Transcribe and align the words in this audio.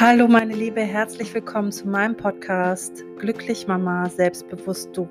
Hallo 0.00 0.26
meine 0.26 0.54
Liebe, 0.54 0.80
herzlich 0.80 1.32
willkommen 1.34 1.70
zu 1.70 1.86
meinem 1.86 2.16
Podcast 2.16 3.04
Glücklich 3.16 3.68
Mama, 3.68 4.08
selbstbewusst 4.08 4.90
du. 4.92 5.08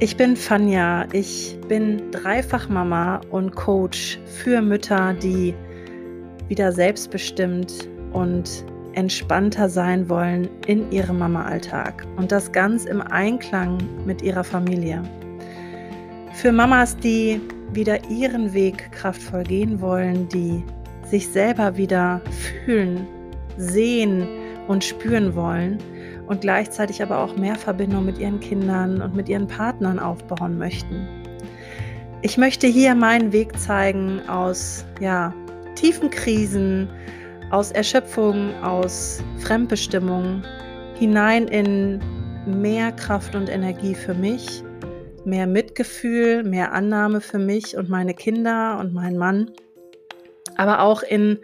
Ich 0.00 0.16
bin 0.16 0.34
Fanja, 0.34 1.06
ich 1.12 1.56
bin 1.68 2.10
Dreifachmama 2.10 3.20
und 3.30 3.54
Coach 3.54 4.18
für 4.26 4.60
Mütter, 4.60 5.14
die 5.14 5.54
wieder 6.48 6.72
selbstbestimmt 6.72 7.88
und 8.12 8.64
entspannter 8.94 9.68
sein 9.68 10.08
wollen 10.08 10.48
in 10.66 10.90
ihrem 10.90 11.20
Mama-Alltag 11.20 12.04
und 12.16 12.32
das 12.32 12.50
ganz 12.50 12.84
im 12.84 13.00
Einklang 13.00 13.78
mit 14.04 14.22
ihrer 14.22 14.42
Familie. 14.42 15.04
Für 16.32 16.50
Mamas, 16.50 16.96
die 16.96 17.40
wieder 17.72 18.10
ihren 18.10 18.52
Weg 18.52 18.90
kraftvoll 18.90 19.44
gehen 19.44 19.80
wollen, 19.80 20.28
die 20.30 20.64
sich 21.08 21.28
selber 21.28 21.76
wieder 21.76 22.20
fühlen 22.64 23.06
sehen 23.56 24.26
und 24.68 24.84
spüren 24.84 25.34
wollen 25.34 25.78
und 26.26 26.40
gleichzeitig 26.40 27.02
aber 27.02 27.18
auch 27.18 27.36
mehr 27.36 27.54
Verbindung 27.54 28.04
mit 28.04 28.18
ihren 28.18 28.40
Kindern 28.40 29.00
und 29.00 29.14
mit 29.14 29.28
ihren 29.28 29.46
Partnern 29.46 29.98
aufbauen 29.98 30.58
möchten. 30.58 31.06
Ich 32.22 32.36
möchte 32.36 32.66
hier 32.66 32.94
meinen 32.94 33.32
Weg 33.32 33.58
zeigen 33.58 34.20
aus 34.28 34.84
ja, 35.00 35.32
tiefen 35.76 36.10
Krisen, 36.10 36.88
aus 37.50 37.70
Erschöpfung, 37.70 38.52
aus 38.62 39.22
Fremdbestimmung 39.38 40.42
hinein 40.98 41.46
in 41.46 42.00
mehr 42.46 42.92
Kraft 42.92 43.34
und 43.34 43.48
Energie 43.48 43.94
für 43.94 44.14
mich, 44.14 44.62
mehr 45.24 45.46
Mitgefühl, 45.46 46.42
mehr 46.42 46.72
Annahme 46.72 47.20
für 47.20 47.38
mich 47.38 47.76
und 47.76 47.88
meine 47.88 48.14
Kinder 48.14 48.78
und 48.80 48.94
meinen 48.94 49.18
Mann, 49.18 49.50
aber 50.56 50.80
auch 50.80 51.02
in 51.02 51.38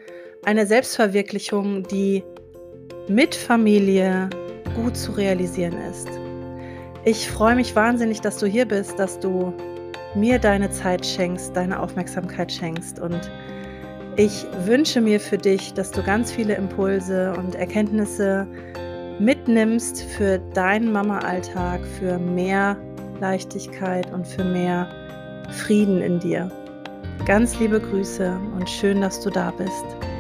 eine 0.45 0.67
Selbstverwirklichung, 0.67 1.85
die 1.85 2.25
mit 3.09 3.35
Familie 3.35 4.29
gut 4.75 4.97
zu 4.97 5.13
realisieren 5.13 5.77
ist. 5.91 6.09
Ich 7.05 7.31
freue 7.31 7.55
mich 7.55 7.75
wahnsinnig, 7.77 8.21
dass 8.21 8.39
du 8.39 8.47
hier 8.47 8.67
bist, 8.67 8.99
dass 8.99 9.19
du 9.19 9.53
mir 10.15 10.39
deine 10.39 10.71
Zeit 10.71 11.07
schenkst, 11.07 11.57
deine 11.57 11.81
Aufmerksamkeit 11.81 12.51
schenkst 12.51 12.99
und 12.99 13.21
ich 14.17 14.45
wünsche 14.67 15.01
mir 15.01 15.19
für 15.19 15.39
dich, 15.39 15.73
dass 15.73 15.91
du 15.91 16.03
ganz 16.03 16.31
viele 16.31 16.55
Impulse 16.55 17.33
und 17.39 17.55
Erkenntnisse 17.55 18.47
mitnimmst 19.19 20.03
für 20.03 20.39
deinen 20.53 20.93
Mama-Alltag, 20.93 21.81
für 21.99 22.19
mehr 22.19 22.77
Leichtigkeit 23.21 24.13
und 24.13 24.27
für 24.27 24.45
mehr 24.45 24.87
Frieden 25.51 26.03
in 26.03 26.21
dir. 26.21 26.51
Ganz 27.25 27.59
liebe 27.59 27.81
Grüße 27.81 28.39
und 28.55 28.69
schön, 28.69 29.01
dass 29.01 29.21
du 29.21 29.31
da 29.31 29.51
bist. 29.53 30.12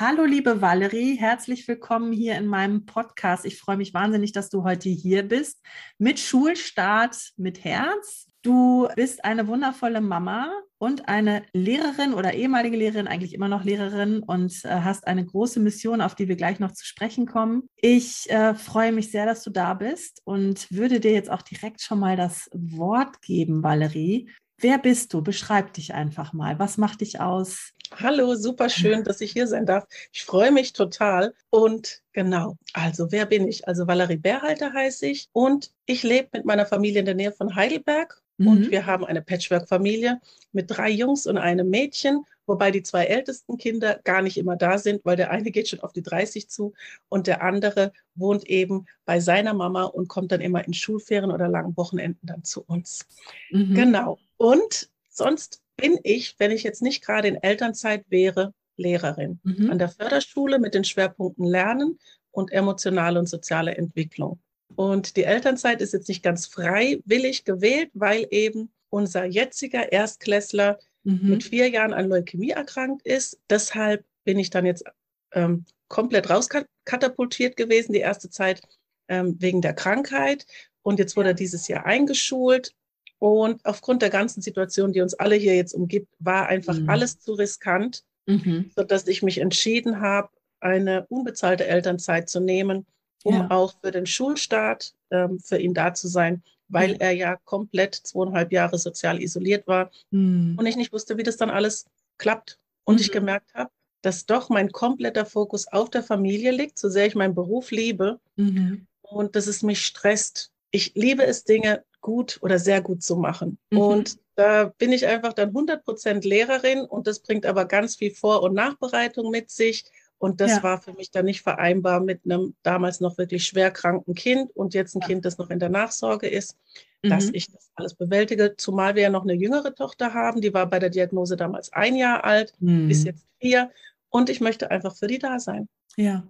Hallo, 0.00 0.24
liebe 0.26 0.60
Valerie, 0.62 1.16
herzlich 1.16 1.66
willkommen 1.66 2.12
hier 2.12 2.36
in 2.36 2.46
meinem 2.46 2.86
Podcast. 2.86 3.44
Ich 3.44 3.58
freue 3.58 3.76
mich 3.76 3.94
wahnsinnig, 3.94 4.30
dass 4.30 4.48
du 4.48 4.62
heute 4.62 4.88
hier 4.88 5.24
bist 5.24 5.60
mit 5.98 6.20
Schulstart 6.20 7.32
mit 7.36 7.64
Herz. 7.64 8.28
Du 8.42 8.86
bist 8.94 9.24
eine 9.24 9.48
wundervolle 9.48 10.00
Mama 10.00 10.52
und 10.78 11.08
eine 11.08 11.42
Lehrerin 11.52 12.14
oder 12.14 12.34
ehemalige 12.34 12.76
Lehrerin, 12.76 13.08
eigentlich 13.08 13.34
immer 13.34 13.48
noch 13.48 13.64
Lehrerin 13.64 14.20
und 14.20 14.64
äh, 14.64 14.68
hast 14.68 15.04
eine 15.08 15.26
große 15.26 15.58
Mission, 15.58 16.00
auf 16.00 16.14
die 16.14 16.28
wir 16.28 16.36
gleich 16.36 16.60
noch 16.60 16.70
zu 16.70 16.86
sprechen 16.86 17.26
kommen. 17.26 17.68
Ich 17.74 18.30
äh, 18.30 18.54
freue 18.54 18.92
mich 18.92 19.10
sehr, 19.10 19.26
dass 19.26 19.42
du 19.42 19.50
da 19.50 19.74
bist 19.74 20.22
und 20.22 20.70
würde 20.70 21.00
dir 21.00 21.10
jetzt 21.10 21.28
auch 21.28 21.42
direkt 21.42 21.80
schon 21.80 21.98
mal 21.98 22.14
das 22.14 22.48
Wort 22.52 23.20
geben, 23.20 23.64
Valerie. 23.64 24.28
Wer 24.60 24.78
bist 24.78 25.14
du? 25.14 25.22
Beschreib 25.22 25.72
dich 25.74 25.94
einfach 25.94 26.32
mal. 26.32 26.58
Was 26.58 26.78
macht 26.78 27.00
dich 27.00 27.20
aus? 27.20 27.72
Hallo, 27.94 28.34
super 28.34 28.68
schön, 28.68 29.04
dass 29.04 29.20
ich 29.20 29.30
hier 29.30 29.46
sein 29.46 29.66
darf. 29.66 29.86
Ich 30.12 30.24
freue 30.24 30.50
mich 30.50 30.72
total. 30.72 31.32
Und 31.48 32.02
genau, 32.12 32.56
also 32.72 33.12
wer 33.12 33.24
bin 33.24 33.46
ich? 33.46 33.68
Also 33.68 33.86
Valerie 33.86 34.16
Bärhalter 34.16 34.72
heiße 34.72 35.06
ich 35.06 35.28
und 35.32 35.70
ich 35.86 36.02
lebe 36.02 36.28
mit 36.32 36.44
meiner 36.44 36.66
Familie 36.66 36.98
in 37.00 37.06
der 37.06 37.14
Nähe 37.14 37.32
von 37.32 37.54
Heidelberg. 37.54 38.20
Mhm. 38.38 38.46
Und 38.46 38.70
wir 38.70 38.86
haben 38.86 39.04
eine 39.04 39.20
Patchwork-Familie 39.20 40.20
mit 40.52 40.70
drei 40.70 40.90
Jungs 40.90 41.26
und 41.26 41.36
einem 41.36 41.68
Mädchen, 41.68 42.24
wobei 42.46 42.70
die 42.70 42.82
zwei 42.82 43.04
ältesten 43.04 43.58
Kinder 43.58 44.00
gar 44.04 44.22
nicht 44.22 44.38
immer 44.38 44.56
da 44.56 44.78
sind, 44.78 45.04
weil 45.04 45.16
der 45.16 45.30
eine 45.30 45.50
geht 45.50 45.68
schon 45.68 45.80
auf 45.80 45.92
die 45.92 46.02
30 46.02 46.48
zu 46.48 46.72
und 47.08 47.26
der 47.26 47.42
andere 47.42 47.92
wohnt 48.14 48.44
eben 48.44 48.86
bei 49.04 49.20
seiner 49.20 49.54
Mama 49.54 49.84
und 49.84 50.08
kommt 50.08 50.32
dann 50.32 50.40
immer 50.40 50.66
in 50.66 50.72
Schulferien 50.72 51.30
oder 51.30 51.48
langen 51.48 51.76
Wochenenden 51.76 52.26
dann 52.26 52.44
zu 52.44 52.62
uns. 52.62 53.06
Mhm. 53.50 53.74
Genau. 53.74 54.18
Und 54.38 54.88
sonst 55.10 55.60
bin 55.76 55.98
ich, 56.02 56.36
wenn 56.38 56.50
ich 56.50 56.62
jetzt 56.62 56.82
nicht 56.82 57.04
gerade 57.04 57.28
in 57.28 57.36
Elternzeit 57.36 58.04
wäre, 58.08 58.54
Lehrerin 58.76 59.40
mhm. 59.42 59.70
an 59.70 59.78
der 59.78 59.88
Förderschule 59.88 60.58
mit 60.58 60.74
den 60.74 60.84
Schwerpunkten 60.84 61.44
Lernen 61.44 61.98
und 62.30 62.52
emotionale 62.52 63.18
und 63.18 63.28
soziale 63.28 63.76
Entwicklung. 63.76 64.38
Und 64.76 65.16
die 65.16 65.24
Elternzeit 65.24 65.80
ist 65.80 65.92
jetzt 65.92 66.08
nicht 66.08 66.22
ganz 66.22 66.46
freiwillig 66.46 67.44
gewählt, 67.44 67.90
weil 67.94 68.26
eben 68.30 68.70
unser 68.90 69.24
jetziger 69.24 69.92
Erstklässler 69.92 70.78
mhm. 71.04 71.30
mit 71.30 71.44
vier 71.44 71.68
Jahren 71.68 71.92
an 71.92 72.08
Leukämie 72.08 72.50
erkrankt 72.50 73.06
ist. 73.06 73.40
Deshalb 73.50 74.04
bin 74.24 74.38
ich 74.38 74.50
dann 74.50 74.66
jetzt 74.66 74.84
ähm, 75.32 75.64
komplett 75.88 76.30
rauskatapultiert 76.30 77.56
gewesen, 77.56 77.92
die 77.92 78.00
erste 78.00 78.30
Zeit 78.30 78.62
ähm, 79.08 79.36
wegen 79.40 79.62
der 79.62 79.74
Krankheit. 79.74 80.46
Und 80.82 80.98
jetzt 80.98 81.16
wurde 81.16 81.30
er 81.30 81.34
dieses 81.34 81.68
Jahr 81.68 81.84
eingeschult 81.86 82.72
und 83.18 83.64
aufgrund 83.64 84.02
der 84.02 84.10
ganzen 84.10 84.42
Situation, 84.42 84.92
die 84.92 85.00
uns 85.00 85.14
alle 85.14 85.34
hier 85.34 85.56
jetzt 85.56 85.74
umgibt, 85.74 86.08
war 86.18 86.46
einfach 86.46 86.78
mhm. 86.78 86.88
alles 86.88 87.18
zu 87.18 87.32
riskant, 87.34 88.04
mhm. 88.26 88.70
sodass 88.76 89.06
ich 89.08 89.22
mich 89.22 89.38
entschieden 89.38 90.00
habe, 90.00 90.28
eine 90.60 91.06
unbezahlte 91.08 91.66
Elternzeit 91.66 92.28
zu 92.28 92.40
nehmen, 92.40 92.86
um 93.24 93.34
ja. 93.34 93.50
auch 93.50 93.74
für 93.80 93.90
den 93.90 94.06
Schulstart 94.06 94.94
ähm, 95.10 95.38
für 95.38 95.58
ihn 95.58 95.74
da 95.74 95.94
zu 95.94 96.08
sein, 96.08 96.42
weil 96.68 96.94
mhm. 96.94 97.00
er 97.00 97.12
ja 97.12 97.36
komplett 97.44 97.94
zweieinhalb 97.94 98.52
Jahre 98.52 98.78
sozial 98.78 99.20
isoliert 99.20 99.66
war 99.66 99.90
mhm. 100.10 100.56
und 100.58 100.66
ich 100.66 100.76
nicht 100.76 100.92
wusste, 100.92 101.16
wie 101.16 101.22
das 101.22 101.36
dann 101.36 101.50
alles 101.50 101.86
klappt. 102.18 102.58
Und 102.84 103.00
ich 103.00 103.08
mhm. 103.08 103.14
gemerkt 103.14 103.52
habe, 103.54 103.70
dass 104.02 104.26
doch 104.26 104.48
mein 104.48 104.70
kompletter 104.72 105.26
Fokus 105.26 105.68
auf 105.68 105.90
der 105.90 106.02
Familie 106.02 106.52
liegt, 106.52 106.78
so 106.78 106.88
sehr 106.88 107.06
ich 107.06 107.14
meinen 107.14 107.34
Beruf 107.34 107.70
liebe 107.70 108.18
mhm. 108.36 108.86
und 109.02 109.36
dass 109.36 109.46
es 109.46 109.62
mich 109.62 109.84
stresst. 109.84 110.52
Ich 110.70 110.94
liebe 110.94 111.24
es, 111.24 111.44
Dinge 111.44 111.84
gut 112.00 112.38
oder 112.42 112.58
sehr 112.58 112.80
gut 112.80 113.02
zu 113.02 113.16
machen. 113.16 113.58
Mhm. 113.70 113.78
Und 113.78 114.18
da 114.36 114.72
bin 114.78 114.92
ich 114.92 115.06
einfach 115.06 115.32
dann 115.32 115.48
100 115.48 115.84
Prozent 115.84 116.24
Lehrerin 116.24 116.80
und 116.80 117.06
das 117.06 117.20
bringt 117.20 117.44
aber 117.44 117.64
ganz 117.64 117.96
viel 117.96 118.12
Vor- 118.12 118.42
und 118.42 118.54
Nachbereitung 118.54 119.30
mit 119.30 119.50
sich. 119.50 119.84
Und 120.18 120.40
das 120.40 120.56
ja. 120.56 120.62
war 120.62 120.82
für 120.82 120.92
mich 120.92 121.10
dann 121.10 121.26
nicht 121.26 121.42
vereinbar 121.42 122.00
mit 122.00 122.22
einem 122.24 122.54
damals 122.62 123.00
noch 123.00 123.18
wirklich 123.18 123.46
schwer 123.46 123.70
kranken 123.70 124.14
Kind 124.14 124.54
und 124.54 124.74
jetzt 124.74 124.94
ein 124.96 125.00
ja. 125.00 125.06
Kind, 125.06 125.24
das 125.24 125.38
noch 125.38 125.50
in 125.50 125.60
der 125.60 125.68
Nachsorge 125.68 126.28
ist, 126.28 126.56
mhm. 127.02 127.10
dass 127.10 127.30
ich 127.32 127.50
das 127.52 127.70
alles 127.74 127.94
bewältige. 127.94 128.56
Zumal 128.56 128.96
wir 128.96 129.02
ja 129.02 129.10
noch 129.10 129.22
eine 129.22 129.34
jüngere 129.34 129.74
Tochter 129.74 130.14
haben, 130.14 130.40
die 130.40 130.52
war 130.52 130.66
bei 130.66 130.80
der 130.80 130.90
Diagnose 130.90 131.36
damals 131.36 131.72
ein 131.72 131.94
Jahr 131.94 132.24
alt, 132.24 132.52
mhm. 132.58 132.88
bis 132.88 133.04
jetzt 133.04 133.26
vier. 133.40 133.70
Und 134.10 134.28
ich 134.28 134.40
möchte 134.40 134.70
einfach 134.70 134.96
für 134.96 135.06
die 135.06 135.18
da 135.18 135.38
sein. 135.38 135.68
Ja, 135.96 136.26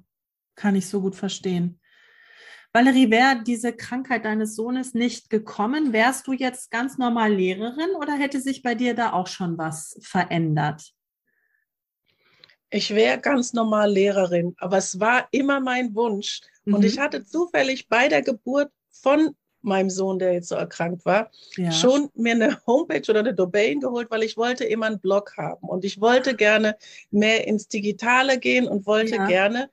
kann 0.55 0.77
ich 0.77 0.89
so 0.89 1.01
gut 1.01 1.17
verstehen. 1.17 1.81
Valerie, 2.73 3.11
wäre 3.11 3.43
diese 3.43 3.73
Krankheit 3.73 4.27
deines 4.27 4.55
Sohnes 4.55 4.93
nicht 4.93 5.31
gekommen, 5.31 5.95
wärst 5.95 6.27
du 6.27 6.33
jetzt 6.33 6.71
ganz 6.71 6.99
normal 6.99 7.33
Lehrerin 7.33 7.91
oder 7.99 8.13
hätte 8.15 8.41
sich 8.43 8.63
bei 8.63 8.75
dir 8.75 8.95
da 8.95 9.15
auch 9.15 9.27
schon 9.27 9.57
was 9.57 9.99
verändert? 10.03 10.93
Ich 12.71 12.95
wäre 12.95 13.19
ganz 13.19 13.53
normal 13.53 13.91
Lehrerin, 13.91 14.55
aber 14.59 14.77
es 14.77 15.01
war 15.01 15.29
immer 15.31 15.61
mein 15.61 15.95
Wunsch. 15.95 16.43
Mhm. 16.65 16.75
Und 16.75 16.85
ich 16.85 16.99
hatte 16.99 17.25
zufällig 17.25 17.89
bei 17.89 18.09
der 18.09 18.23
Geburt 18.23 18.71
von 18.91 19.35
meinem 19.63 19.91
Sohn, 19.91 20.19
der 20.19 20.35
jetzt 20.35 20.49
so 20.49 20.55
erkrankt 20.55 21.05
war, 21.05 21.31
ja. 21.57 21.73
schon 21.73 22.11
mir 22.15 22.33
eine 22.33 22.59
Homepage 22.67 23.03
oder 23.09 23.21
eine 23.21 23.35
Domain 23.35 23.81
geholt, 23.81 24.11
weil 24.11 24.23
ich 24.23 24.37
wollte 24.37 24.65
immer 24.65 24.87
einen 24.87 25.01
Blog 25.01 25.37
haben 25.37 25.69
und 25.69 25.85
ich 25.85 26.01
wollte 26.01 26.35
gerne 26.37 26.77
mehr 27.11 27.47
ins 27.47 27.69
Digitale 27.69 28.39
gehen 28.39 28.69
und 28.69 28.87
wollte 28.87 29.17
ja. 29.17 29.27
gerne 29.27 29.71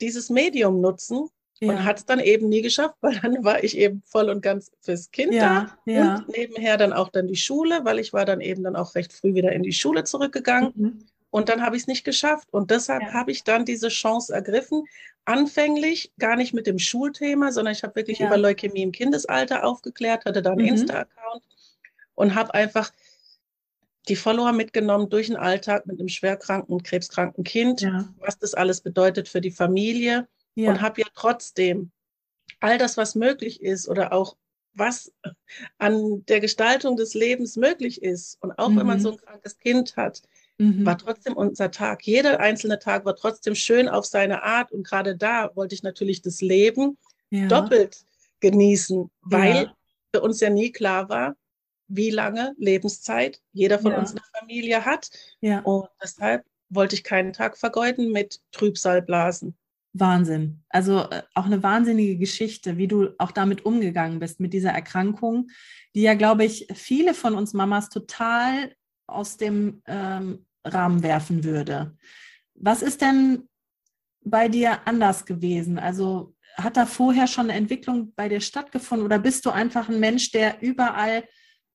dieses 0.00 0.30
Medium 0.30 0.80
nutzen 0.80 1.28
ja. 1.60 1.72
und 1.72 1.84
hat 1.84 1.98
es 1.98 2.06
dann 2.06 2.20
eben 2.20 2.48
nie 2.48 2.62
geschafft, 2.62 2.96
weil 3.00 3.18
dann 3.20 3.44
war 3.44 3.62
ich 3.64 3.76
eben 3.76 4.02
voll 4.06 4.30
und 4.30 4.40
ganz 4.40 4.70
fürs 4.80 5.10
Kind 5.10 5.34
da 5.34 5.78
und 6.18 6.28
nebenher 6.28 6.76
dann 6.76 6.92
auch 6.92 7.08
dann 7.08 7.26
die 7.26 7.36
Schule, 7.36 7.80
weil 7.84 7.98
ich 7.98 8.12
war 8.12 8.24
dann 8.24 8.40
eben 8.40 8.62
dann 8.62 8.76
auch 8.76 8.94
recht 8.94 9.12
früh 9.12 9.34
wieder 9.34 9.52
in 9.52 9.62
die 9.62 9.72
Schule 9.72 10.04
zurückgegangen 10.04 10.72
mhm. 10.74 11.06
Und 11.30 11.48
dann 11.48 11.62
habe 11.62 11.76
ich 11.76 11.82
es 11.82 11.88
nicht 11.88 12.04
geschafft 12.04 12.48
und 12.52 12.70
deshalb 12.70 13.02
ja. 13.02 13.12
habe 13.12 13.30
ich 13.30 13.44
dann 13.44 13.64
diese 13.64 13.88
Chance 13.88 14.32
ergriffen, 14.34 14.84
anfänglich 15.24 16.12
gar 16.18 16.36
nicht 16.36 16.54
mit 16.54 16.66
dem 16.66 16.78
Schulthema, 16.78 17.52
sondern 17.52 17.72
ich 17.72 17.82
habe 17.82 17.96
wirklich 17.96 18.20
über 18.20 18.38
Leukämie 18.38 18.82
im 18.82 18.92
Kindesalter 18.92 19.64
aufgeklärt, 19.64 20.24
hatte 20.24 20.40
da 20.42 20.52
einen 20.52 20.62
mhm. 20.62 20.68
Insta-Account 20.68 21.42
und 22.14 22.34
habe 22.34 22.54
einfach 22.54 22.90
die 24.08 24.16
Follower 24.16 24.52
mitgenommen 24.52 25.10
durch 25.10 25.26
den 25.26 25.36
Alltag 25.36 25.86
mit 25.86 26.00
einem 26.00 26.08
schwerkranken 26.08 26.72
und 26.72 26.84
krebskranken 26.84 27.44
Kind, 27.44 27.82
was 28.18 28.38
das 28.38 28.54
alles 28.54 28.80
bedeutet 28.80 29.28
für 29.28 29.42
die 29.42 29.50
Familie 29.50 30.26
ja. 30.54 30.70
und 30.70 30.80
habe 30.80 31.02
ja 31.02 31.06
trotzdem 31.14 31.90
all 32.60 32.78
das, 32.78 32.96
was 32.96 33.14
möglich 33.14 33.62
ist 33.62 33.86
oder 33.86 34.12
auch 34.14 34.36
was 34.74 35.12
an 35.78 36.24
der 36.26 36.40
Gestaltung 36.40 36.96
des 36.96 37.14
Lebens 37.14 37.56
möglich 37.56 38.02
ist. 38.02 38.38
Und 38.40 38.58
auch 38.58 38.70
mhm. 38.70 38.78
wenn 38.78 38.86
man 38.86 38.98
mhm. 38.98 39.02
so 39.02 39.10
ein 39.12 39.18
krankes 39.18 39.58
Kind 39.58 39.96
hat, 39.96 40.22
mhm. 40.58 40.84
war 40.84 40.98
trotzdem 40.98 41.34
unser 41.36 41.70
Tag. 41.70 42.06
Jeder 42.06 42.40
einzelne 42.40 42.78
Tag 42.78 43.04
war 43.04 43.16
trotzdem 43.16 43.54
schön 43.54 43.88
auf 43.88 44.06
seine 44.06 44.42
Art. 44.42 44.72
Und 44.72 44.86
gerade 44.86 45.16
da 45.16 45.50
wollte 45.54 45.74
ich 45.74 45.82
natürlich 45.82 46.22
das 46.22 46.40
Leben 46.40 46.98
ja. 47.30 47.48
doppelt 47.48 48.04
genießen, 48.40 49.10
weil 49.22 49.54
ja. 49.54 49.74
für 50.14 50.22
uns 50.22 50.40
ja 50.40 50.50
nie 50.50 50.70
klar 50.70 51.08
war, 51.08 51.36
wie 51.88 52.10
lange 52.10 52.54
Lebenszeit 52.58 53.40
jeder 53.52 53.78
von 53.78 53.92
ja. 53.92 53.98
uns 53.98 54.10
in 54.10 54.16
der 54.16 54.40
Familie 54.40 54.84
hat. 54.84 55.10
Ja. 55.40 55.60
Und 55.60 55.88
deshalb 56.02 56.44
wollte 56.68 56.94
ich 56.94 57.02
keinen 57.02 57.32
Tag 57.32 57.56
vergeuden 57.56 58.12
mit 58.12 58.40
Trübsalblasen. 58.52 59.56
Wahnsinn. 59.94 60.62
Also 60.68 61.08
äh, 61.10 61.22
auch 61.34 61.46
eine 61.46 61.62
wahnsinnige 61.62 62.18
Geschichte, 62.18 62.76
wie 62.76 62.88
du 62.88 63.14
auch 63.18 63.32
damit 63.32 63.64
umgegangen 63.64 64.18
bist, 64.18 64.38
mit 64.38 64.52
dieser 64.52 64.70
Erkrankung, 64.70 65.48
die 65.94 66.02
ja, 66.02 66.14
glaube 66.14 66.44
ich, 66.44 66.68
viele 66.74 67.14
von 67.14 67.34
uns 67.34 67.54
Mamas 67.54 67.88
total 67.88 68.74
aus 69.06 69.38
dem 69.38 69.82
ähm, 69.86 70.44
Rahmen 70.64 71.02
werfen 71.02 71.44
würde. 71.44 71.96
Was 72.54 72.82
ist 72.82 73.00
denn 73.00 73.48
bei 74.22 74.48
dir 74.48 74.86
anders 74.86 75.26
gewesen? 75.26 75.78
Also 75.78 76.34
hat 76.54 76.76
da 76.76 76.86
vorher 76.86 77.26
schon 77.26 77.44
eine 77.44 77.58
Entwicklung 77.58 78.12
bei 78.14 78.28
dir 78.28 78.40
stattgefunden 78.40 79.04
oder 79.04 79.18
bist 79.18 79.46
du 79.46 79.50
einfach 79.50 79.88
ein 79.88 80.00
Mensch, 80.00 80.32
der 80.32 80.60
überall 80.60 81.24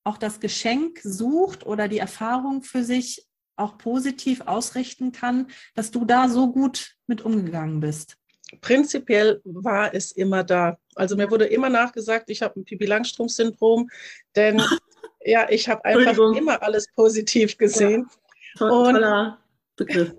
auch 0.03 0.17
das 0.17 0.39
Geschenk 0.39 0.99
sucht 1.03 1.65
oder 1.65 1.87
die 1.87 1.99
Erfahrung 1.99 2.63
für 2.63 2.83
sich 2.83 3.25
auch 3.55 3.77
positiv 3.77 4.41
ausrichten 4.41 5.11
kann, 5.11 5.47
dass 5.75 5.91
du 5.91 6.05
da 6.05 6.27
so 6.27 6.51
gut 6.51 6.95
mit 7.07 7.21
umgegangen 7.21 7.79
bist? 7.79 8.17
Prinzipiell 8.61 9.41
war 9.45 9.93
es 9.93 10.11
immer 10.11 10.43
da. 10.43 10.77
Also 10.95 11.15
mir 11.15 11.31
wurde 11.31 11.45
immer 11.45 11.69
nachgesagt, 11.69 12.29
ich 12.29 12.41
habe 12.41 12.59
ein 12.59 12.65
Pipi 12.65 12.85
Langstrumpf-Syndrom, 12.85 13.89
denn 14.35 14.61
ja, 15.25 15.49
ich 15.49 15.69
habe 15.69 15.83
einfach 15.85 16.17
immer 16.35 16.61
alles 16.61 16.87
positiv 16.93 17.57
gesehen. 17.57 18.07
Ja, 18.09 18.22
toller 18.55 19.39
Begriff. 19.75 20.13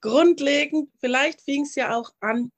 Grundlegend, 0.00 0.90
vielleicht 1.00 1.40
fing 1.42 1.62
es 1.62 1.74
ja 1.74 1.96
auch 1.96 2.10
an, 2.20 2.50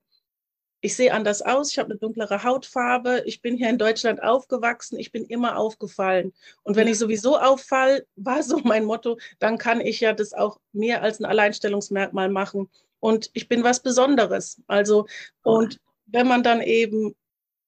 ich 0.80 0.94
sehe 0.94 1.12
anders 1.12 1.42
aus, 1.42 1.72
ich 1.72 1.78
habe 1.78 1.90
eine 1.90 1.98
dunklere 1.98 2.44
Hautfarbe, 2.44 3.22
ich 3.26 3.42
bin 3.42 3.56
hier 3.56 3.68
in 3.68 3.78
Deutschland 3.78 4.22
aufgewachsen, 4.22 4.98
ich 4.98 5.10
bin 5.10 5.24
immer 5.24 5.56
aufgefallen. 5.56 6.32
Und 6.62 6.76
wenn 6.76 6.86
ich 6.86 6.98
sowieso 6.98 7.38
auffall, 7.38 8.06
war 8.14 8.42
so 8.42 8.58
mein 8.58 8.84
Motto, 8.84 9.18
dann 9.40 9.58
kann 9.58 9.80
ich 9.80 10.00
ja 10.00 10.12
das 10.12 10.32
auch 10.32 10.60
mehr 10.72 11.02
als 11.02 11.18
ein 11.18 11.24
Alleinstellungsmerkmal 11.24 12.28
machen. 12.28 12.68
Und 13.00 13.30
ich 13.32 13.48
bin 13.48 13.64
was 13.64 13.80
Besonderes. 13.80 14.60
Also, 14.68 15.06
und 15.42 15.80
wenn 16.06 16.28
man 16.28 16.44
dann 16.44 16.60
eben 16.62 17.16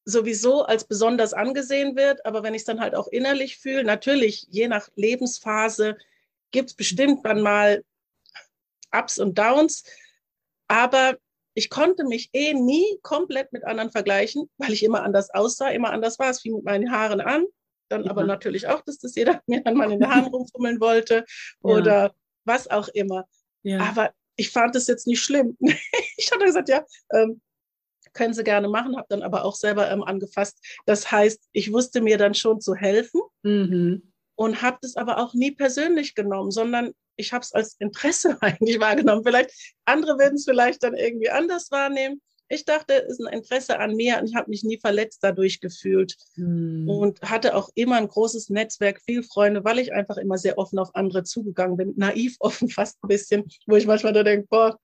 sowieso 0.04 0.62
als 0.62 0.84
besonders 0.84 1.32
angesehen 1.32 1.96
wird, 1.96 2.24
aber 2.24 2.42
wenn 2.42 2.54
ich 2.54 2.62
es 2.62 2.66
dann 2.66 2.80
halt 2.80 2.94
auch 2.94 3.08
innerlich 3.08 3.58
fühle, 3.58 3.84
natürlich, 3.84 4.46
je 4.50 4.68
nach 4.68 4.88
Lebensphase 4.94 5.96
gibt 6.50 6.70
es 6.70 6.76
bestimmt 6.76 7.24
dann 7.24 7.42
mal 7.42 7.84
Ups 8.92 9.18
und 9.18 9.38
Downs, 9.38 9.84
aber 10.68 11.16
ich 11.54 11.68
konnte 11.68 12.04
mich 12.04 12.30
eh 12.32 12.54
nie 12.54 12.98
komplett 13.02 13.52
mit 13.52 13.64
anderen 13.64 13.90
vergleichen, 13.90 14.48
weil 14.58 14.72
ich 14.72 14.82
immer 14.82 15.02
anders 15.02 15.30
aussah, 15.30 15.70
immer 15.70 15.90
anders 15.90 16.18
war. 16.18 16.30
Es 16.30 16.40
fing 16.40 16.54
mit 16.54 16.64
meinen 16.64 16.90
Haaren 16.90 17.20
an, 17.20 17.44
dann 17.88 18.04
ja. 18.04 18.10
aber 18.10 18.24
natürlich 18.24 18.68
auch, 18.68 18.82
dass 18.82 18.98
das 18.98 19.14
jeder 19.14 19.42
mir 19.46 19.62
dann 19.62 19.76
mal 19.76 19.90
in 19.90 20.00
den 20.00 20.08
Haaren 20.08 20.26
rumfummeln 20.26 20.80
wollte 20.80 21.24
oder 21.60 22.04
ja. 22.04 22.14
was 22.44 22.70
auch 22.70 22.88
immer. 22.88 23.26
Ja. 23.62 23.80
Aber 23.80 24.12
ich 24.36 24.50
fand 24.50 24.74
es 24.76 24.86
jetzt 24.86 25.06
nicht 25.06 25.22
schlimm. 25.22 25.56
ich 26.16 26.30
hatte 26.32 26.44
gesagt, 26.44 26.68
ja, 26.68 26.84
ähm, 27.12 27.40
können 28.12 28.34
Sie 28.34 28.42
gerne 28.42 28.68
machen, 28.68 28.96
habe 28.96 29.06
dann 29.08 29.22
aber 29.22 29.44
auch 29.44 29.54
selber 29.54 29.90
ähm, 29.90 30.02
angefasst. 30.02 30.64
Das 30.86 31.12
heißt, 31.12 31.48
ich 31.52 31.72
wusste 31.72 32.00
mir 32.00 32.18
dann 32.18 32.34
schon 32.34 32.60
zu 32.60 32.74
helfen 32.74 33.20
mhm. 33.42 34.09
Und 34.40 34.62
habe 34.62 34.78
das 34.80 34.96
aber 34.96 35.18
auch 35.18 35.34
nie 35.34 35.50
persönlich 35.50 36.14
genommen, 36.14 36.50
sondern 36.50 36.92
ich 37.16 37.34
habe 37.34 37.42
es 37.42 37.52
als 37.52 37.76
Interesse 37.78 38.38
eigentlich 38.40 38.80
wahrgenommen. 38.80 39.22
Vielleicht 39.22 39.50
andere 39.84 40.18
werden 40.18 40.36
es 40.36 40.46
vielleicht 40.46 40.82
dann 40.82 40.94
irgendwie 40.94 41.28
anders 41.28 41.70
wahrnehmen. 41.70 42.22
Ich 42.48 42.64
dachte, 42.64 43.04
es 43.04 43.18
ist 43.18 43.20
ein 43.20 43.34
Interesse 43.34 43.78
an 43.78 43.96
mir 43.96 44.18
und 44.18 44.30
ich 44.30 44.34
habe 44.34 44.48
mich 44.48 44.64
nie 44.64 44.78
verletzt 44.80 45.18
dadurch 45.22 45.60
gefühlt 45.60 46.16
hm. 46.36 46.88
und 46.88 47.20
hatte 47.20 47.54
auch 47.54 47.68
immer 47.74 47.96
ein 47.96 48.08
großes 48.08 48.48
Netzwerk, 48.48 49.02
viel 49.02 49.22
Freunde, 49.22 49.62
weil 49.62 49.78
ich 49.78 49.92
einfach 49.92 50.16
immer 50.16 50.38
sehr 50.38 50.56
offen 50.56 50.78
auf 50.78 50.94
andere 50.94 51.22
zugegangen 51.22 51.76
bin, 51.76 51.92
naiv 51.98 52.36
offen 52.40 52.70
fast 52.70 52.96
ein 53.04 53.08
bisschen, 53.08 53.44
wo 53.66 53.76
ich 53.76 53.86
manchmal 53.86 54.14
da 54.14 54.22
denke, 54.22 54.46
boah, 54.48 54.78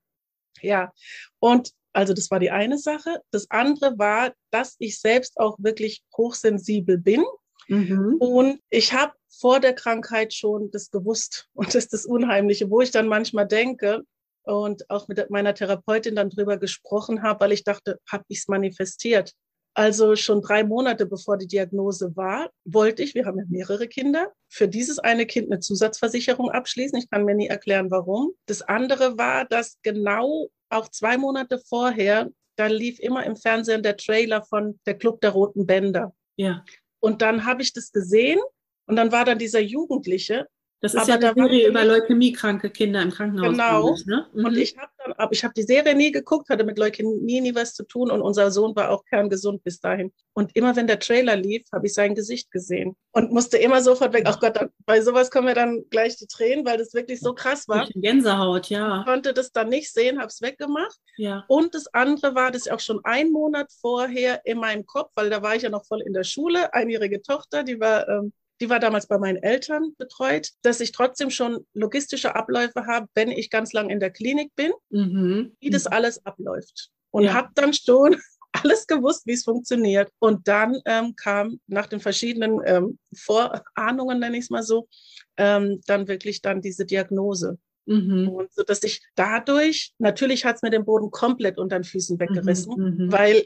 ja. 0.60 0.92
Und 1.38 1.72
also 1.94 2.12
das 2.12 2.30
war 2.30 2.40
die 2.40 2.50
eine 2.50 2.76
Sache. 2.76 3.22
Das 3.30 3.50
andere 3.50 3.98
war, 3.98 4.34
dass 4.50 4.76
ich 4.80 5.00
selbst 5.00 5.38
auch 5.40 5.56
wirklich 5.58 6.04
hochsensibel 6.14 6.98
bin. 6.98 7.24
Mhm. 7.68 8.16
Und 8.18 8.60
ich 8.70 8.92
habe 8.92 9.12
vor 9.28 9.60
der 9.60 9.74
Krankheit 9.74 10.32
schon 10.34 10.70
das 10.70 10.90
gewusst. 10.90 11.48
Und 11.54 11.68
das 11.68 11.76
ist 11.76 11.92
das 11.92 12.06
Unheimliche, 12.06 12.70
wo 12.70 12.80
ich 12.80 12.90
dann 12.90 13.08
manchmal 13.08 13.46
denke 13.46 14.02
und 14.44 14.88
auch 14.90 15.08
mit 15.08 15.28
meiner 15.28 15.54
Therapeutin 15.54 16.14
dann 16.14 16.30
drüber 16.30 16.56
gesprochen 16.56 17.22
habe, 17.22 17.40
weil 17.40 17.52
ich 17.52 17.64
dachte, 17.64 17.98
habe 18.08 18.24
ich 18.28 18.38
es 18.38 18.48
manifestiert. 18.48 19.32
Also 19.74 20.16
schon 20.16 20.40
drei 20.40 20.64
Monate 20.64 21.04
bevor 21.04 21.36
die 21.36 21.48
Diagnose 21.48 22.16
war, 22.16 22.50
wollte 22.64 23.02
ich, 23.02 23.14
wir 23.14 23.26
haben 23.26 23.38
ja 23.38 23.44
mehrere 23.48 23.88
Kinder, 23.88 24.32
für 24.48 24.68
dieses 24.68 24.98
eine 24.98 25.26
Kind 25.26 25.50
eine 25.50 25.60
Zusatzversicherung 25.60 26.50
abschließen. 26.50 26.96
Ich 26.98 27.10
kann 27.10 27.24
mir 27.24 27.34
nie 27.34 27.48
erklären, 27.48 27.90
warum. 27.90 28.32
Das 28.46 28.62
andere 28.62 29.18
war, 29.18 29.44
dass 29.44 29.78
genau 29.82 30.48
auch 30.70 30.88
zwei 30.88 31.18
Monate 31.18 31.60
vorher, 31.68 32.30
da 32.56 32.68
lief 32.68 33.00
immer 33.00 33.26
im 33.26 33.36
Fernsehen 33.36 33.82
der 33.82 33.98
Trailer 33.98 34.42
von 34.44 34.80
der 34.86 34.94
Club 34.94 35.20
der 35.20 35.30
Roten 35.30 35.66
Bänder. 35.66 36.14
Ja. 36.36 36.64
Und 37.00 37.22
dann 37.22 37.44
habe 37.44 37.62
ich 37.62 37.72
das 37.72 37.92
gesehen 37.92 38.40
und 38.86 38.96
dann 38.96 39.12
war 39.12 39.24
dann 39.24 39.38
dieser 39.38 39.60
Jugendliche. 39.60 40.46
Das 40.94 41.02
ist 41.02 41.08
ja 41.08 41.16
eine 41.16 41.34
Serie 41.34 41.68
über 41.68 41.84
leukämiekranke 41.84 42.70
Kinder 42.70 43.02
im 43.02 43.10
Krankenhaus. 43.10 44.04
Genau. 44.04 44.16
Ne? 44.16 44.26
Mhm. 44.32 44.44
Und 44.44 44.56
ich 44.56 44.76
habe 44.76 44.90
aber 45.18 45.32
ich 45.32 45.44
habe 45.44 45.54
die 45.54 45.62
Serie 45.62 45.94
nie 45.94 46.10
geguckt, 46.10 46.48
hatte 46.48 46.64
mit 46.64 46.78
Leukämie 46.78 47.40
nie 47.40 47.54
was 47.54 47.74
zu 47.74 47.84
tun 47.84 48.10
und 48.10 48.20
unser 48.22 48.50
Sohn 48.50 48.74
war 48.76 48.90
auch 48.90 49.04
kerngesund 49.04 49.62
bis 49.62 49.80
dahin. 49.80 50.12
Und 50.34 50.54
immer 50.54 50.76
wenn 50.76 50.86
der 50.86 50.98
Trailer 50.98 51.36
lief, 51.36 51.64
habe 51.72 51.86
ich 51.86 51.94
sein 51.94 52.14
Gesicht 52.14 52.50
gesehen 52.50 52.96
und 53.12 53.32
musste 53.32 53.56
immer 53.56 53.80
sofort 53.80 54.12
weg. 54.12 54.24
Ach 54.26 54.40
Gott, 54.40 54.58
bei 54.84 55.00
sowas 55.00 55.30
kommen 55.30 55.46
mir 55.46 55.54
dann 55.54 55.84
gleich 55.90 56.16
die 56.16 56.26
Tränen, 56.26 56.64
weil 56.66 56.78
das 56.78 56.94
wirklich 56.94 57.20
so 57.20 57.34
krass 57.34 57.68
war. 57.68 57.88
Gänsehaut, 57.94 58.68
ja. 58.68 59.00
Ich 59.00 59.06
konnte 59.06 59.32
das 59.32 59.52
dann 59.52 59.68
nicht 59.68 59.92
sehen, 59.92 60.18
habe 60.18 60.28
es 60.28 60.42
weggemacht. 60.42 60.98
Ja. 61.16 61.44
Und 61.48 61.74
das 61.74 61.86
andere 61.94 62.34
war, 62.34 62.50
dass 62.50 62.66
ich 62.66 62.72
auch 62.72 62.80
schon 62.80 63.00
einen 63.04 63.32
Monat 63.32 63.70
vorher 63.80 64.40
in 64.44 64.58
meinem 64.58 64.86
Kopf, 64.86 65.10
weil 65.14 65.30
da 65.30 65.42
war 65.42 65.56
ich 65.56 65.62
ja 65.62 65.70
noch 65.70 65.86
voll 65.86 66.02
in 66.02 66.12
der 66.12 66.24
Schule, 66.24 66.72
einjährige 66.74 67.22
Tochter, 67.22 67.62
die 67.62 67.80
war 67.80 68.08
ähm, 68.08 68.32
die 68.60 68.70
war 68.70 68.80
damals 68.80 69.06
bei 69.06 69.18
meinen 69.18 69.42
Eltern 69.42 69.94
betreut, 69.98 70.50
dass 70.62 70.80
ich 70.80 70.92
trotzdem 70.92 71.30
schon 71.30 71.66
logistische 71.74 72.34
Abläufe 72.34 72.86
habe, 72.86 73.06
wenn 73.14 73.30
ich 73.30 73.50
ganz 73.50 73.72
lang 73.72 73.90
in 73.90 74.00
der 74.00 74.10
Klinik 74.10 74.54
bin, 74.56 74.72
mhm. 74.90 75.56
wie 75.60 75.70
das 75.70 75.86
alles 75.86 76.24
abläuft. 76.24 76.90
Und 77.10 77.24
ja. 77.24 77.34
habe 77.34 77.50
dann 77.54 77.72
schon 77.72 78.16
alles 78.52 78.86
gewusst, 78.86 79.26
wie 79.26 79.32
es 79.32 79.44
funktioniert. 79.44 80.10
Und 80.18 80.48
dann 80.48 80.80
ähm, 80.86 81.14
kam 81.16 81.60
nach 81.66 81.86
den 81.86 82.00
verschiedenen 82.00 82.60
ähm, 82.64 82.98
Vorahnungen, 83.14 84.20
nenne 84.20 84.38
ich 84.38 84.44
es 84.44 84.50
mal 84.50 84.62
so, 84.62 84.88
ähm, 85.36 85.80
dann 85.86 86.08
wirklich 86.08 86.40
dann 86.40 86.62
diese 86.62 86.86
Diagnose. 86.86 87.58
Mhm. 87.86 88.28
Und 88.28 88.52
so 88.52 88.62
dass 88.62 88.82
ich 88.82 89.02
dadurch, 89.14 89.92
natürlich 89.98 90.44
hat 90.44 90.56
es 90.56 90.62
mir 90.62 90.70
den 90.70 90.84
Boden 90.84 91.10
komplett 91.10 91.58
unter 91.58 91.78
den 91.78 91.84
Füßen 91.84 92.18
weggerissen, 92.18 92.74
mhm, 92.76 93.04
mhm, 93.04 93.12
weil 93.12 93.44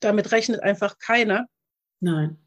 damit 0.00 0.32
rechnet 0.32 0.62
einfach 0.62 0.98
keiner. 0.98 1.46
Nein. 2.00 2.38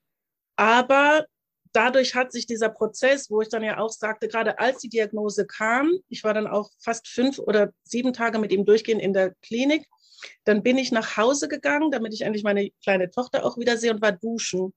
Aber 0.55 1.25
dadurch 1.73 2.15
hat 2.15 2.31
sich 2.31 2.45
dieser 2.45 2.69
Prozess, 2.69 3.29
wo 3.29 3.41
ich 3.41 3.49
dann 3.49 3.63
ja 3.63 3.77
auch 3.77 3.89
sagte, 3.89 4.27
gerade 4.27 4.59
als 4.59 4.79
die 4.79 4.89
Diagnose 4.89 5.45
kam, 5.45 5.91
ich 6.07 6.23
war 6.23 6.33
dann 6.33 6.47
auch 6.47 6.69
fast 6.79 7.07
fünf 7.07 7.39
oder 7.39 7.73
sieben 7.83 8.13
Tage 8.13 8.39
mit 8.39 8.51
ihm 8.51 8.65
durchgehend 8.65 9.01
in 9.01 9.13
der 9.13 9.33
Klinik, 9.41 9.85
dann 10.45 10.63
bin 10.63 10.77
ich 10.77 10.91
nach 10.91 11.17
Hause 11.17 11.47
gegangen, 11.47 11.91
damit 11.91 12.13
ich 12.13 12.21
endlich 12.21 12.43
meine 12.43 12.71
kleine 12.81 13.11
Tochter 13.11 13.45
auch 13.45 13.57
wieder 13.57 13.77
sehe 13.77 13.91
und 13.91 14.01
war 14.01 14.13
duschen 14.13 14.73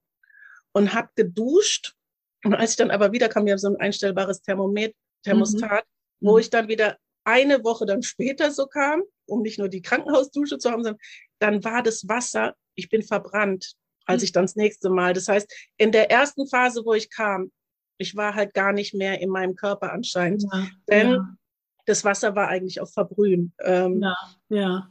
und 0.73 0.93
habe 0.93 1.09
geduscht. 1.15 1.93
Und 2.43 2.53
als 2.53 2.71
ich 2.71 2.77
dann 2.77 2.91
aber 2.91 3.11
wieder 3.11 3.29
kam, 3.29 3.45
wir 3.45 3.53
haben 3.53 3.59
so 3.59 3.69
ein 3.69 3.79
einstellbares 3.79 4.41
Thermomet 4.41 4.95
Thermostat, 5.23 5.85
mhm. 6.19 6.27
wo 6.27 6.37
ich 6.37 6.49
dann 6.49 6.67
wieder 6.67 6.97
eine 7.23 7.63
Woche 7.63 7.85
dann 7.85 8.03
später 8.03 8.51
so 8.51 8.67
kam, 8.67 9.03
um 9.25 9.41
nicht 9.41 9.59
nur 9.59 9.69
die 9.69 9.81
Krankenhausdusche 9.81 10.57
zu 10.57 10.71
haben, 10.71 10.83
sondern 10.83 11.01
dann 11.39 11.63
war 11.63 11.83
das 11.83 12.07
Wasser, 12.07 12.55
ich 12.75 12.89
bin 12.89 13.03
verbrannt 13.03 13.75
als 14.09 14.23
ich 14.23 14.31
dann 14.31 14.45
das 14.45 14.55
nächste 14.55 14.89
Mal. 14.89 15.13
Das 15.13 15.27
heißt, 15.27 15.53
in 15.77 15.91
der 15.91 16.09
ersten 16.09 16.47
Phase, 16.47 16.83
wo 16.83 16.93
ich 16.93 17.11
kam, 17.11 17.51
ich 17.99 18.15
war 18.15 18.33
halt 18.33 18.53
gar 18.53 18.73
nicht 18.73 18.93
mehr 18.93 19.21
in 19.21 19.29
meinem 19.29 19.55
Körper 19.55 19.93
anscheinend. 19.93 20.43
Ja, 20.51 20.67
denn 20.89 21.09
ja. 21.11 21.35
das 21.85 22.03
Wasser 22.03 22.35
war 22.35 22.47
eigentlich 22.47 22.81
auf 22.81 22.91
Verbrühen. 22.91 23.53
Ähm, 23.63 24.01
ja, 24.01 24.15
ja. 24.49 24.89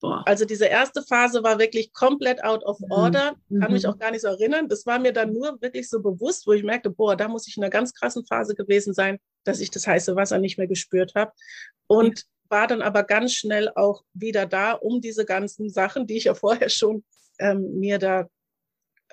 Boah. 0.00 0.22
Also 0.26 0.44
diese 0.44 0.66
erste 0.66 1.02
Phase 1.02 1.42
war 1.42 1.58
wirklich 1.58 1.92
komplett 1.92 2.44
out 2.44 2.62
of 2.64 2.78
mhm. 2.78 2.92
order. 2.92 3.34
Mhm. 3.48 3.60
Kann 3.60 3.72
mich 3.72 3.86
auch 3.88 3.98
gar 3.98 4.10
nicht 4.10 4.20
so 4.20 4.28
erinnern. 4.28 4.68
Das 4.68 4.86
war 4.86 4.98
mir 4.98 5.12
dann 5.12 5.32
nur 5.32 5.60
wirklich 5.60 5.88
so 5.88 6.00
bewusst, 6.00 6.46
wo 6.46 6.52
ich 6.52 6.62
merkte, 6.62 6.90
boah, 6.90 7.16
da 7.16 7.26
muss 7.26 7.48
ich 7.48 7.56
in 7.56 7.62
einer 7.62 7.70
ganz 7.70 7.92
krassen 7.92 8.24
Phase 8.26 8.54
gewesen 8.54 8.94
sein, 8.94 9.18
dass 9.44 9.60
ich 9.60 9.70
das 9.70 9.86
heiße 9.86 10.14
Wasser 10.14 10.38
nicht 10.38 10.58
mehr 10.58 10.68
gespürt 10.68 11.14
habe. 11.14 11.32
Und 11.86 12.20
ja. 12.20 12.24
war 12.50 12.66
dann 12.66 12.82
aber 12.82 13.02
ganz 13.02 13.32
schnell 13.32 13.70
auch 13.74 14.04
wieder 14.12 14.46
da, 14.46 14.72
um 14.72 15.00
diese 15.00 15.24
ganzen 15.24 15.70
Sachen, 15.70 16.06
die 16.06 16.18
ich 16.18 16.24
ja 16.24 16.34
vorher 16.34 16.68
schon 16.68 17.02
ähm, 17.40 17.80
mir 17.80 17.98
da 17.98 18.28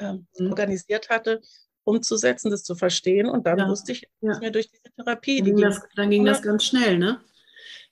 ähm, 0.02 0.28
mhm. 0.38 0.50
organisiert 0.50 1.10
hatte, 1.10 1.42
umzusetzen, 1.84 2.52
das 2.52 2.64
zu 2.64 2.76
verstehen. 2.76 3.28
Und 3.28 3.48
dann 3.48 3.60
ja. 3.60 3.68
wusste 3.70 3.92
ich, 3.94 4.08
ja. 4.22 4.38
mir 4.40 4.52
durch 4.52 4.70
diese 4.70 4.94
Therapie. 4.96 5.38
Dann, 5.38 5.46
die 5.46 5.52
ging, 5.54 5.62
das, 5.62 5.82
dann 5.96 6.10
ging 6.10 6.26
das 6.26 6.42
ganz 6.42 6.66
schnell, 6.66 6.98
ne? 6.98 7.22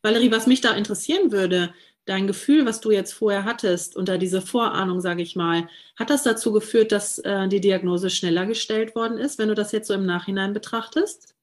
Valerie, 0.02 0.32
was 0.32 0.48
mich 0.48 0.62
da 0.62 0.74
interessieren 0.76 1.32
würde, 1.32 1.74
dein 2.06 2.26
Gefühl, 2.26 2.66
was 2.66 2.82
du 2.82 2.92
jetzt 2.92 3.14
vorher 3.14 3.46
hattest, 3.46 3.96
unter 3.96 4.18
diese 4.18 4.42
Vorahnung, 4.42 5.02
sage 5.02 5.22
ich 5.22 5.36
mal, 5.36 5.68
hat 5.98 6.10
das 6.10 6.24
dazu 6.24 6.52
geführt, 6.52 6.92
dass 6.92 7.20
äh, 7.20 7.48
die 7.48 7.62
Diagnose 7.62 8.10
schneller 8.10 8.46
gestellt 8.46 8.96
worden 8.96 9.18
ist, 9.18 9.38
wenn 9.38 9.50
du 9.50 9.56
das 9.56 9.72
jetzt 9.72 9.88
so 9.88 9.94
im 9.94 10.06
Nachhinein 10.06 10.54
betrachtest? 10.54 11.36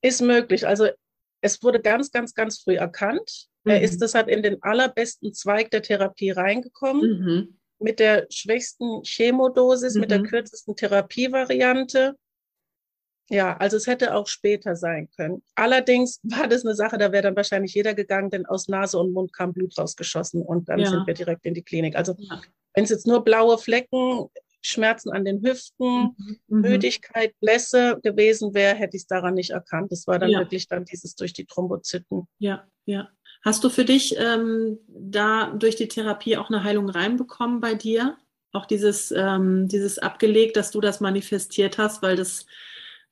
Ist 0.00 0.20
möglich. 0.20 0.66
Also 0.66 0.88
es 1.40 1.62
wurde 1.62 1.80
ganz, 1.80 2.10
ganz, 2.12 2.34
ganz 2.34 2.60
früh 2.60 2.76
erkannt. 2.76 3.48
Mhm. 3.64 3.72
Er 3.72 3.82
ist 3.82 4.00
deshalb 4.00 4.28
in 4.28 4.42
den 4.42 4.62
allerbesten 4.62 5.32
Zweig 5.32 5.70
der 5.70 5.82
Therapie 5.82 6.30
reingekommen. 6.30 7.20
Mhm. 7.20 7.58
Mit 7.82 7.98
der 7.98 8.26
schwächsten 8.30 9.02
Chemodosis, 9.04 9.94
mhm. 9.94 10.00
mit 10.00 10.10
der 10.10 10.20
mhm. 10.20 10.24
kürzesten 10.24 10.76
Therapievariante. 10.76 12.16
Ja, 13.30 13.56
also 13.56 13.76
es 13.76 13.86
hätte 13.86 14.14
auch 14.14 14.26
später 14.26 14.76
sein 14.76 15.08
können. 15.16 15.42
Allerdings 15.54 16.20
war 16.22 16.48
das 16.48 16.64
eine 16.64 16.74
Sache, 16.74 16.98
da 16.98 17.12
wäre 17.12 17.22
dann 17.22 17.36
wahrscheinlich 17.36 17.74
jeder 17.74 17.94
gegangen, 17.94 18.30
denn 18.30 18.46
aus 18.46 18.68
Nase 18.68 18.98
und 18.98 19.12
Mund 19.12 19.32
kam 19.32 19.52
Blut 19.52 19.78
rausgeschossen 19.78 20.42
und 20.42 20.68
dann 20.68 20.80
ja. 20.80 20.90
sind 20.90 21.06
wir 21.06 21.14
direkt 21.14 21.46
in 21.46 21.54
die 21.54 21.62
Klinik. 21.62 21.96
Also 21.96 22.14
ja. 22.18 22.40
wenn 22.74 22.84
es 22.84 22.90
jetzt 22.90 23.06
nur 23.06 23.24
blaue 23.24 23.58
Flecken, 23.58 24.28
Schmerzen 24.62 25.10
an 25.10 25.24
den 25.24 25.42
Hüften, 25.42 26.14
mhm. 26.16 26.36
mhm. 26.46 26.60
Müdigkeit, 26.60 27.34
Blässe 27.40 27.98
gewesen 28.02 28.54
wäre, 28.54 28.74
hätte 28.76 28.96
ich 28.96 29.02
es 29.02 29.06
daran 29.06 29.34
nicht 29.34 29.50
erkannt. 29.50 29.90
Das 29.92 30.06
war 30.06 30.18
dann 30.18 30.30
ja. 30.30 30.40
wirklich 30.40 30.68
dann 30.68 30.84
dieses 30.84 31.14
durch 31.14 31.32
die 31.32 31.46
Thrombozyten. 31.46 32.28
Ja, 32.38 32.66
ja. 32.86 33.08
Hast 33.44 33.64
du 33.64 33.70
für 33.70 33.84
dich 33.84 34.16
ähm, 34.18 34.78
da 34.88 35.50
durch 35.50 35.76
die 35.76 35.88
Therapie 35.88 36.36
auch 36.36 36.48
eine 36.48 36.62
Heilung 36.62 36.88
reinbekommen 36.88 37.60
bei 37.60 37.74
dir? 37.74 38.16
Auch 38.52 38.66
dieses, 38.66 39.12
ähm, 39.16 39.66
dieses 39.68 39.98
abgelegt, 39.98 40.56
dass 40.56 40.70
du 40.70 40.80
das 40.80 41.00
manifestiert 41.00 41.78
hast, 41.78 42.02
weil 42.02 42.16
das, 42.16 42.46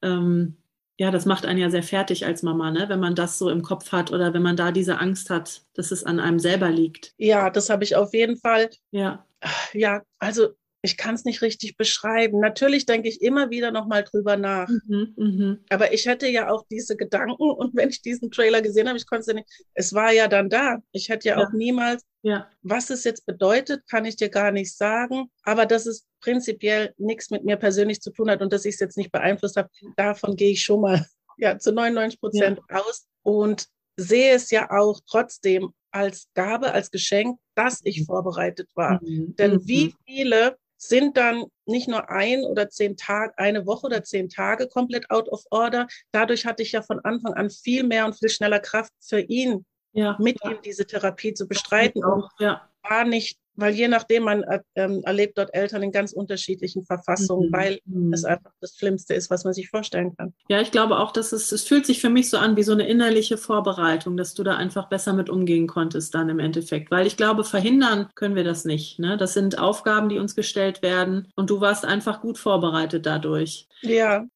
ähm, 0.02 0.56
ja, 0.98 1.10
das 1.10 1.24
macht 1.26 1.46
einen 1.46 1.58
ja 1.58 1.70
sehr 1.70 1.82
fertig 1.82 2.26
als 2.26 2.42
Mama, 2.42 2.70
ne? 2.70 2.88
wenn 2.88 3.00
man 3.00 3.14
das 3.14 3.38
so 3.38 3.48
im 3.48 3.62
Kopf 3.62 3.90
hat 3.90 4.12
oder 4.12 4.34
wenn 4.34 4.42
man 4.42 4.56
da 4.56 4.70
diese 4.70 4.98
Angst 4.98 5.30
hat, 5.30 5.62
dass 5.74 5.90
es 5.90 6.04
an 6.04 6.20
einem 6.20 6.38
selber 6.38 6.70
liegt. 6.70 7.14
Ja, 7.16 7.50
das 7.50 7.70
habe 7.70 7.84
ich 7.84 7.96
auf 7.96 8.12
jeden 8.12 8.36
Fall. 8.36 8.70
Ja. 8.92 9.26
Ja, 9.72 10.02
also 10.18 10.50
ich 10.82 10.96
kann 10.96 11.14
es 11.14 11.24
nicht 11.24 11.42
richtig 11.42 11.76
beschreiben. 11.76 12.40
Natürlich 12.40 12.86
denke 12.86 13.08
ich 13.08 13.20
immer 13.20 13.50
wieder 13.50 13.70
nochmal 13.70 14.02
drüber 14.04 14.36
nach. 14.36 14.68
Mhm, 14.68 15.14
mh. 15.16 15.56
Aber 15.68 15.92
ich 15.92 16.06
hätte 16.06 16.26
ja 16.26 16.50
auch 16.50 16.64
diese 16.70 16.96
Gedanken 16.96 17.42
und 17.50 17.74
wenn 17.76 17.90
ich 17.90 18.02
diesen 18.02 18.30
Trailer 18.30 18.62
gesehen 18.62 18.88
habe, 18.88 18.96
ich 18.96 19.06
konnte 19.06 19.30
es 19.30 19.34
nicht, 19.34 19.48
es 19.74 19.92
war 19.92 20.12
ja 20.12 20.28
dann 20.28 20.48
da. 20.48 20.78
Ich 20.92 21.08
hätte 21.08 21.28
ja, 21.28 21.38
ja. 21.38 21.46
auch 21.46 21.52
niemals, 21.52 22.02
ja. 22.22 22.48
was 22.62 22.90
es 22.90 23.04
jetzt 23.04 23.26
bedeutet, 23.26 23.86
kann 23.88 24.04
ich 24.04 24.16
dir 24.16 24.30
gar 24.30 24.52
nicht 24.52 24.76
sagen. 24.76 25.30
Aber 25.42 25.66
dass 25.66 25.86
es 25.86 26.06
prinzipiell 26.20 26.94
nichts 26.96 27.30
mit 27.30 27.44
mir 27.44 27.56
persönlich 27.56 28.00
zu 28.00 28.10
tun 28.10 28.30
hat 28.30 28.40
und 28.40 28.52
dass 28.52 28.64
ich 28.64 28.74
es 28.74 28.80
jetzt 28.80 28.96
nicht 28.96 29.12
beeinflusst 29.12 29.56
habe, 29.56 29.68
davon 29.96 30.36
gehe 30.36 30.52
ich 30.52 30.62
schon 30.62 30.80
mal 30.80 31.04
ja, 31.36 31.58
zu 31.58 31.72
99 31.72 32.20
Prozent 32.20 32.60
ja. 32.70 32.80
aus 32.80 33.06
und 33.22 33.66
sehe 33.96 34.34
es 34.34 34.50
ja 34.50 34.70
auch 34.70 35.00
trotzdem 35.06 35.74
als 35.90 36.28
Gabe, 36.34 36.72
als 36.72 36.90
Geschenk, 36.90 37.38
dass 37.54 37.80
ich 37.84 38.00
mhm. 38.00 38.04
vorbereitet 38.04 38.70
war. 38.74 39.00
Mhm. 39.02 39.34
Denn 39.36 39.52
mhm. 39.54 39.66
wie 39.66 39.94
viele 40.06 40.56
sind 40.80 41.16
dann 41.16 41.44
nicht 41.66 41.88
nur 41.88 42.08
ein 42.08 42.42
oder 42.44 42.70
zehn 42.70 42.96
Tage, 42.96 43.36
eine 43.36 43.66
Woche 43.66 43.86
oder 43.86 44.02
zehn 44.02 44.28
Tage 44.28 44.66
komplett 44.66 45.10
out 45.10 45.28
of 45.28 45.44
order. 45.50 45.86
Dadurch 46.10 46.46
hatte 46.46 46.62
ich 46.62 46.72
ja 46.72 46.82
von 46.82 47.00
Anfang 47.00 47.34
an 47.34 47.50
viel 47.50 47.84
mehr 47.84 48.06
und 48.06 48.18
viel 48.18 48.30
schneller 48.30 48.60
Kraft 48.60 48.92
für 48.98 49.20
ihn, 49.20 49.66
ja, 49.92 50.16
mit 50.18 50.38
ja. 50.42 50.52
ihm 50.52 50.62
diese 50.64 50.86
Therapie 50.86 51.34
zu 51.34 51.46
bestreiten. 51.46 52.02
Auch, 52.02 52.30
ja. 52.38 52.68
war 52.82 53.04
nicht 53.04 53.38
weil 53.60 53.74
je 53.74 53.88
nachdem, 53.88 54.24
man 54.24 54.42
äh, 54.42 54.60
ähm, 54.74 55.02
erlebt 55.04 55.38
dort 55.38 55.54
Eltern 55.54 55.82
in 55.82 55.92
ganz 55.92 56.12
unterschiedlichen 56.12 56.84
Verfassungen, 56.84 57.48
mhm. 57.48 57.52
weil 57.52 57.80
mhm. 57.84 58.12
es 58.12 58.24
einfach 58.24 58.52
das 58.60 58.76
Schlimmste 58.76 59.14
ist, 59.14 59.30
was 59.30 59.44
man 59.44 59.52
sich 59.52 59.68
vorstellen 59.68 60.16
kann. 60.16 60.34
Ja, 60.48 60.60
ich 60.60 60.70
glaube 60.70 60.98
auch, 60.98 61.12
dass 61.12 61.32
es, 61.32 61.52
es 61.52 61.64
fühlt 61.64 61.86
sich 61.86 62.00
für 62.00 62.10
mich 62.10 62.30
so 62.30 62.38
an 62.38 62.56
wie 62.56 62.62
so 62.62 62.72
eine 62.72 62.88
innerliche 62.88 63.36
Vorbereitung, 63.36 64.16
dass 64.16 64.34
du 64.34 64.42
da 64.42 64.56
einfach 64.56 64.88
besser 64.88 65.12
mit 65.12 65.30
umgehen 65.30 65.66
konntest 65.66 66.14
dann 66.14 66.28
im 66.28 66.38
Endeffekt. 66.38 66.90
Weil 66.90 67.06
ich 67.06 67.16
glaube, 67.16 67.44
verhindern 67.44 68.08
können 68.14 68.34
wir 68.34 68.44
das 68.44 68.64
nicht. 68.64 68.98
Ne? 68.98 69.16
Das 69.16 69.34
sind 69.34 69.58
Aufgaben, 69.58 70.08
die 70.08 70.18
uns 70.18 70.34
gestellt 70.34 70.82
werden 70.82 71.28
und 71.36 71.50
du 71.50 71.60
warst 71.60 71.84
einfach 71.84 72.20
gut 72.20 72.38
vorbereitet 72.38 73.06
dadurch. 73.06 73.68
Ja. 73.82 74.26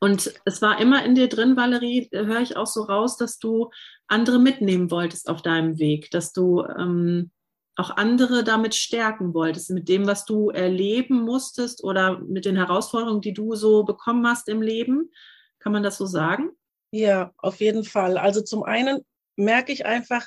Und 0.00 0.34
es 0.44 0.60
war 0.60 0.80
immer 0.80 1.04
in 1.04 1.14
dir 1.14 1.28
drin, 1.28 1.56
Valerie, 1.56 2.08
höre 2.12 2.40
ich 2.40 2.56
auch 2.56 2.66
so 2.66 2.82
raus, 2.82 3.16
dass 3.16 3.38
du 3.38 3.70
andere 4.06 4.38
mitnehmen 4.38 4.90
wolltest 4.90 5.30
auf 5.30 5.40
deinem 5.40 5.78
Weg, 5.78 6.10
dass 6.10 6.32
du 6.32 6.62
ähm, 6.62 7.30
auch 7.76 7.90
andere 7.90 8.44
damit 8.44 8.74
stärken 8.74 9.34
wolltest, 9.34 9.70
mit 9.70 9.88
dem, 9.88 10.06
was 10.06 10.24
du 10.24 10.50
erleben 10.50 11.22
musstest 11.22 11.82
oder 11.82 12.20
mit 12.20 12.44
den 12.44 12.56
Herausforderungen, 12.56 13.20
die 13.20 13.32
du 13.32 13.54
so 13.54 13.82
bekommen 13.82 14.26
hast 14.26 14.48
im 14.48 14.62
Leben. 14.62 15.10
Kann 15.58 15.72
man 15.72 15.82
das 15.82 15.96
so 15.96 16.06
sagen? 16.06 16.50
Ja, 16.92 17.32
auf 17.38 17.60
jeden 17.60 17.84
Fall. 17.84 18.18
Also 18.18 18.40
zum 18.40 18.62
einen 18.62 19.00
merke 19.36 19.72
ich 19.72 19.86
einfach, 19.86 20.26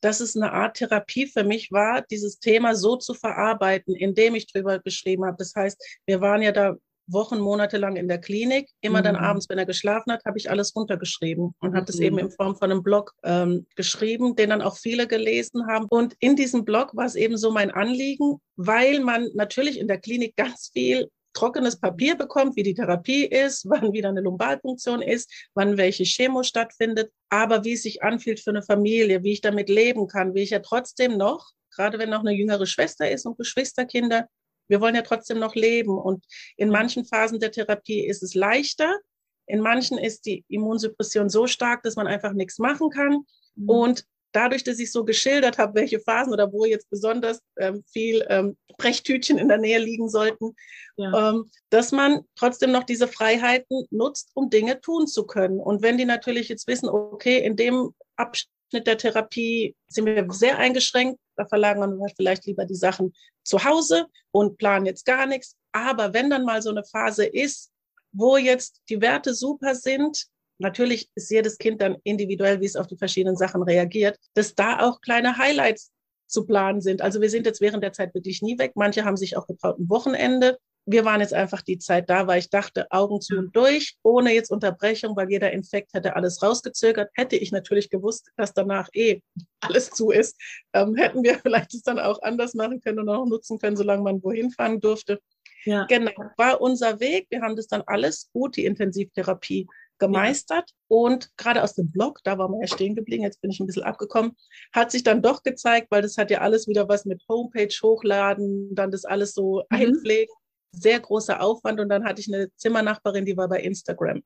dass 0.00 0.20
es 0.20 0.36
eine 0.36 0.52
Art 0.52 0.76
Therapie 0.76 1.26
für 1.26 1.44
mich 1.44 1.70
war, 1.72 2.02
dieses 2.02 2.38
Thema 2.38 2.74
so 2.74 2.96
zu 2.96 3.14
verarbeiten, 3.14 3.94
indem 3.94 4.34
ich 4.34 4.50
drüber 4.50 4.78
geschrieben 4.78 5.24
habe. 5.24 5.36
Das 5.38 5.54
heißt, 5.54 6.00
wir 6.06 6.20
waren 6.20 6.42
ja 6.42 6.52
da 6.52 6.76
Wochen, 7.08 7.38
Monate 7.38 7.78
lang 7.78 7.96
in 7.96 8.08
der 8.08 8.18
Klinik. 8.18 8.70
Immer 8.80 9.00
mhm. 9.00 9.04
dann 9.04 9.16
abends, 9.16 9.48
wenn 9.48 9.58
er 9.58 9.66
geschlafen 9.66 10.12
hat, 10.12 10.24
habe 10.24 10.38
ich 10.38 10.50
alles 10.50 10.74
runtergeschrieben 10.76 11.54
und 11.58 11.70
mhm. 11.70 11.74
habe 11.74 11.86
das 11.86 11.98
eben 11.98 12.16
mhm. 12.16 12.22
in 12.22 12.30
Form 12.30 12.56
von 12.56 12.70
einem 12.70 12.82
Blog 12.82 13.14
ähm, 13.24 13.66
geschrieben, 13.76 14.36
den 14.36 14.50
dann 14.50 14.62
auch 14.62 14.76
viele 14.76 15.06
gelesen 15.06 15.66
haben. 15.66 15.86
Und 15.88 16.14
in 16.20 16.36
diesem 16.36 16.64
Blog 16.64 16.94
war 16.94 17.06
es 17.06 17.14
eben 17.14 17.36
so 17.36 17.50
mein 17.50 17.70
Anliegen, 17.70 18.40
weil 18.56 19.00
man 19.00 19.28
natürlich 19.34 19.78
in 19.78 19.88
der 19.88 19.98
Klinik 19.98 20.36
ganz 20.36 20.70
viel 20.72 21.08
trockenes 21.32 21.78
Papier 21.78 22.16
bekommt, 22.16 22.56
wie 22.56 22.62
die 22.62 22.74
Therapie 22.74 23.24
ist, 23.24 23.64
wann 23.68 23.92
wieder 23.92 24.08
eine 24.08 24.20
Lumbalpunktion 24.20 25.02
ist, 25.02 25.30
wann 25.54 25.76
welche 25.76 26.04
Chemo 26.04 26.42
stattfindet, 26.42 27.10
aber 27.28 27.64
wie 27.64 27.74
es 27.74 27.82
sich 27.82 28.02
anfühlt 28.02 28.40
für 28.40 28.50
eine 28.50 28.62
Familie, 28.62 29.22
wie 29.22 29.32
ich 29.32 29.40
damit 29.40 29.68
leben 29.68 30.06
kann, 30.06 30.34
wie 30.34 30.42
ich 30.42 30.50
ja 30.50 30.60
trotzdem 30.60 31.16
noch, 31.16 31.50
gerade 31.74 31.98
wenn 31.98 32.10
noch 32.10 32.20
eine 32.20 32.32
jüngere 32.32 32.66
Schwester 32.66 33.10
ist 33.10 33.26
und 33.26 33.38
Geschwisterkinder, 33.38 34.26
wir 34.68 34.80
wollen 34.80 34.94
ja 34.94 35.02
trotzdem 35.02 35.38
noch 35.38 35.54
leben. 35.54 35.98
Und 35.98 36.24
in 36.56 36.70
manchen 36.70 37.04
Phasen 37.04 37.40
der 37.40 37.52
Therapie 37.52 38.06
ist 38.06 38.22
es 38.22 38.34
leichter. 38.34 38.98
In 39.46 39.60
manchen 39.60 39.98
ist 39.98 40.26
die 40.26 40.44
Immunsuppression 40.48 41.30
so 41.30 41.46
stark, 41.46 41.82
dass 41.82 41.96
man 41.96 42.06
einfach 42.06 42.32
nichts 42.32 42.58
machen 42.58 42.90
kann. 42.90 43.24
Mhm. 43.56 43.68
Und 43.68 44.04
dadurch, 44.32 44.64
dass 44.64 44.78
ich 44.78 44.92
so 44.92 45.04
geschildert 45.04 45.58
habe, 45.58 45.74
welche 45.74 46.00
Phasen 46.00 46.32
oder 46.32 46.52
wo 46.52 46.64
jetzt 46.64 46.90
besonders 46.90 47.40
ähm, 47.58 47.82
viel 47.90 48.24
ähm, 48.28 48.56
Brechtütchen 48.76 49.38
in 49.38 49.48
der 49.48 49.58
Nähe 49.58 49.78
liegen 49.78 50.08
sollten, 50.08 50.54
ja. 50.96 51.30
ähm, 51.30 51.50
dass 51.70 51.92
man 51.92 52.22
trotzdem 52.36 52.70
noch 52.70 52.84
diese 52.84 53.08
Freiheiten 53.08 53.86
nutzt, 53.90 54.30
um 54.34 54.50
Dinge 54.50 54.80
tun 54.80 55.06
zu 55.06 55.26
können. 55.26 55.60
Und 55.60 55.82
wenn 55.82 55.98
die 55.98 56.04
natürlich 56.04 56.48
jetzt 56.48 56.66
wissen, 56.66 56.88
okay, 56.88 57.38
in 57.38 57.56
dem 57.56 57.94
Abschnitt 58.16 58.86
der 58.86 58.98
Therapie 58.98 59.74
sind 59.88 60.06
wir 60.06 60.26
sehr 60.30 60.58
eingeschränkt, 60.58 61.18
da 61.38 61.46
verlagern 61.46 61.98
wir 61.98 62.08
vielleicht 62.14 62.46
lieber 62.46 62.64
die 62.64 62.74
Sachen 62.74 63.14
zu 63.44 63.64
Hause 63.64 64.06
und 64.30 64.58
planen 64.58 64.86
jetzt 64.86 65.06
gar 65.06 65.26
nichts. 65.26 65.56
Aber 65.72 66.12
wenn 66.12 66.30
dann 66.30 66.44
mal 66.44 66.60
so 66.60 66.70
eine 66.70 66.84
Phase 66.84 67.24
ist, 67.24 67.70
wo 68.12 68.36
jetzt 68.36 68.82
die 68.88 69.00
Werte 69.00 69.34
super 69.34 69.74
sind, 69.74 70.26
natürlich 70.58 71.08
ist 71.14 71.30
jedes 71.30 71.58
Kind 71.58 71.80
dann 71.80 71.96
individuell, 72.02 72.60
wie 72.60 72.66
es 72.66 72.76
auf 72.76 72.88
die 72.88 72.96
verschiedenen 72.96 73.36
Sachen 73.36 73.62
reagiert, 73.62 74.18
dass 74.34 74.54
da 74.54 74.80
auch 74.80 75.00
kleine 75.00 75.38
Highlights 75.38 75.92
zu 76.26 76.44
planen 76.44 76.80
sind. 76.80 77.00
Also 77.00 77.20
wir 77.20 77.30
sind 77.30 77.46
jetzt 77.46 77.60
während 77.60 77.82
der 77.82 77.92
Zeit 77.92 78.14
wirklich 78.14 78.42
nie 78.42 78.58
weg. 78.58 78.72
Manche 78.74 79.04
haben 79.04 79.16
sich 79.16 79.36
auch 79.36 79.46
getraut, 79.46 79.78
ein 79.78 79.88
Wochenende 79.88 80.58
wir 80.90 81.04
waren 81.04 81.20
jetzt 81.20 81.34
einfach 81.34 81.60
die 81.60 81.78
Zeit 81.78 82.08
da, 82.08 82.26
weil 82.26 82.38
ich 82.38 82.48
dachte, 82.48 82.90
Augen 82.90 83.20
zu 83.20 83.36
und 83.36 83.54
durch, 83.54 83.96
ohne 84.02 84.32
jetzt 84.32 84.50
Unterbrechung, 84.50 85.14
weil 85.16 85.30
jeder 85.30 85.52
Infekt 85.52 85.92
hätte 85.92 86.16
alles 86.16 86.42
rausgezögert. 86.42 87.10
Hätte 87.12 87.36
ich 87.36 87.52
natürlich 87.52 87.90
gewusst, 87.90 88.30
dass 88.36 88.54
danach 88.54 88.88
eh 88.94 89.20
alles 89.60 89.90
zu 89.90 90.10
ist, 90.10 90.40
ähm, 90.72 90.94
hätten 90.96 91.22
wir 91.22 91.38
vielleicht 91.42 91.74
es 91.74 91.82
dann 91.82 91.98
auch 91.98 92.22
anders 92.22 92.54
machen 92.54 92.80
können 92.80 93.00
und 93.00 93.08
auch 93.10 93.26
nutzen 93.26 93.58
können, 93.58 93.76
solange 93.76 94.02
man 94.02 94.22
wohin 94.22 94.50
fahren 94.50 94.80
durfte. 94.80 95.20
Ja. 95.64 95.84
Genau, 95.84 96.12
war 96.38 96.60
unser 96.60 97.00
Weg. 97.00 97.26
Wir 97.28 97.42
haben 97.42 97.56
das 97.56 97.66
dann 97.66 97.82
alles 97.86 98.30
gut, 98.32 98.56
die 98.56 98.64
Intensivtherapie 98.64 99.66
gemeistert. 99.98 100.70
Ja. 100.70 100.76
Und 100.88 101.36
gerade 101.36 101.62
aus 101.62 101.74
dem 101.74 101.90
Blog, 101.90 102.20
da 102.24 102.38
war 102.38 102.48
man 102.48 102.60
ja 102.62 102.66
stehen 102.66 102.94
geblieben, 102.94 103.24
jetzt 103.24 103.42
bin 103.42 103.50
ich 103.50 103.60
ein 103.60 103.66
bisschen 103.66 103.82
abgekommen, 103.82 104.36
hat 104.72 104.90
sich 104.90 105.02
dann 105.02 105.20
doch 105.20 105.42
gezeigt, 105.42 105.88
weil 105.90 106.00
das 106.00 106.16
hat 106.16 106.30
ja 106.30 106.38
alles 106.38 106.66
wieder 106.66 106.88
was 106.88 107.04
mit 107.04 107.22
Homepage 107.28 107.74
hochladen, 107.82 108.74
dann 108.74 108.90
das 108.90 109.04
alles 109.04 109.34
so 109.34 109.64
mhm. 109.68 109.76
einpflegen 109.76 110.32
sehr 110.72 111.00
großer 111.00 111.40
Aufwand 111.40 111.80
und 111.80 111.88
dann 111.88 112.04
hatte 112.04 112.20
ich 112.20 112.32
eine 112.32 112.54
Zimmernachbarin, 112.56 113.24
die 113.24 113.36
war 113.36 113.48
bei 113.48 113.60
Instagram. 113.60 114.22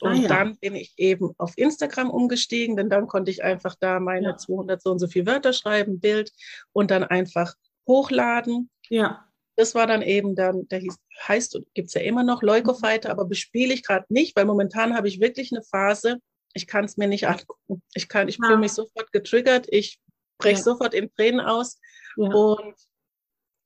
Ah, 0.00 0.08
und 0.08 0.12
ah, 0.12 0.22
ja. 0.22 0.28
dann 0.28 0.56
bin 0.58 0.74
ich 0.74 0.94
eben 0.96 1.32
auf 1.38 1.56
Instagram 1.56 2.10
umgestiegen, 2.10 2.76
denn 2.76 2.90
dann 2.90 3.06
konnte 3.06 3.30
ich 3.30 3.42
einfach 3.42 3.74
da 3.78 4.00
meine 4.00 4.30
ja. 4.30 4.36
200 4.36 4.82
so 4.82 4.90
und 4.90 4.98
so 4.98 5.06
viel 5.06 5.26
Wörter 5.26 5.52
schreiben, 5.52 6.00
Bild 6.00 6.32
und 6.72 6.90
dann 6.90 7.04
einfach 7.04 7.54
hochladen. 7.86 8.70
Ja. 8.88 9.26
Das 9.56 9.74
war 9.74 9.86
dann 9.86 10.02
eben 10.02 10.34
dann, 10.34 10.66
der 10.68 10.78
hieß, 10.78 10.96
heißt, 11.28 11.60
gibt 11.74 11.88
es 11.88 11.94
ja 11.94 12.00
immer 12.00 12.24
noch 12.24 12.42
Leukofighter, 12.42 13.10
aber 13.10 13.26
bespiele 13.26 13.74
ich 13.74 13.84
gerade 13.84 14.06
nicht, 14.08 14.34
weil 14.34 14.46
momentan 14.46 14.96
habe 14.96 15.08
ich 15.08 15.20
wirklich 15.20 15.52
eine 15.52 15.62
Phase, 15.62 16.18
ich 16.54 16.66
kann 16.66 16.84
es 16.84 16.96
mir 16.96 17.06
nicht 17.06 17.28
angucken. 17.28 17.82
Ich 17.94 18.08
kann, 18.08 18.28
ich 18.28 18.38
ja. 18.38 18.46
fühle 18.46 18.58
mich 18.58 18.72
sofort 18.72 19.12
getriggert, 19.12 19.66
ich 19.68 20.00
breche 20.38 20.62
sofort 20.62 20.94
in 20.94 21.12
Tränen 21.12 21.40
aus. 21.40 21.78
Und 22.16 22.74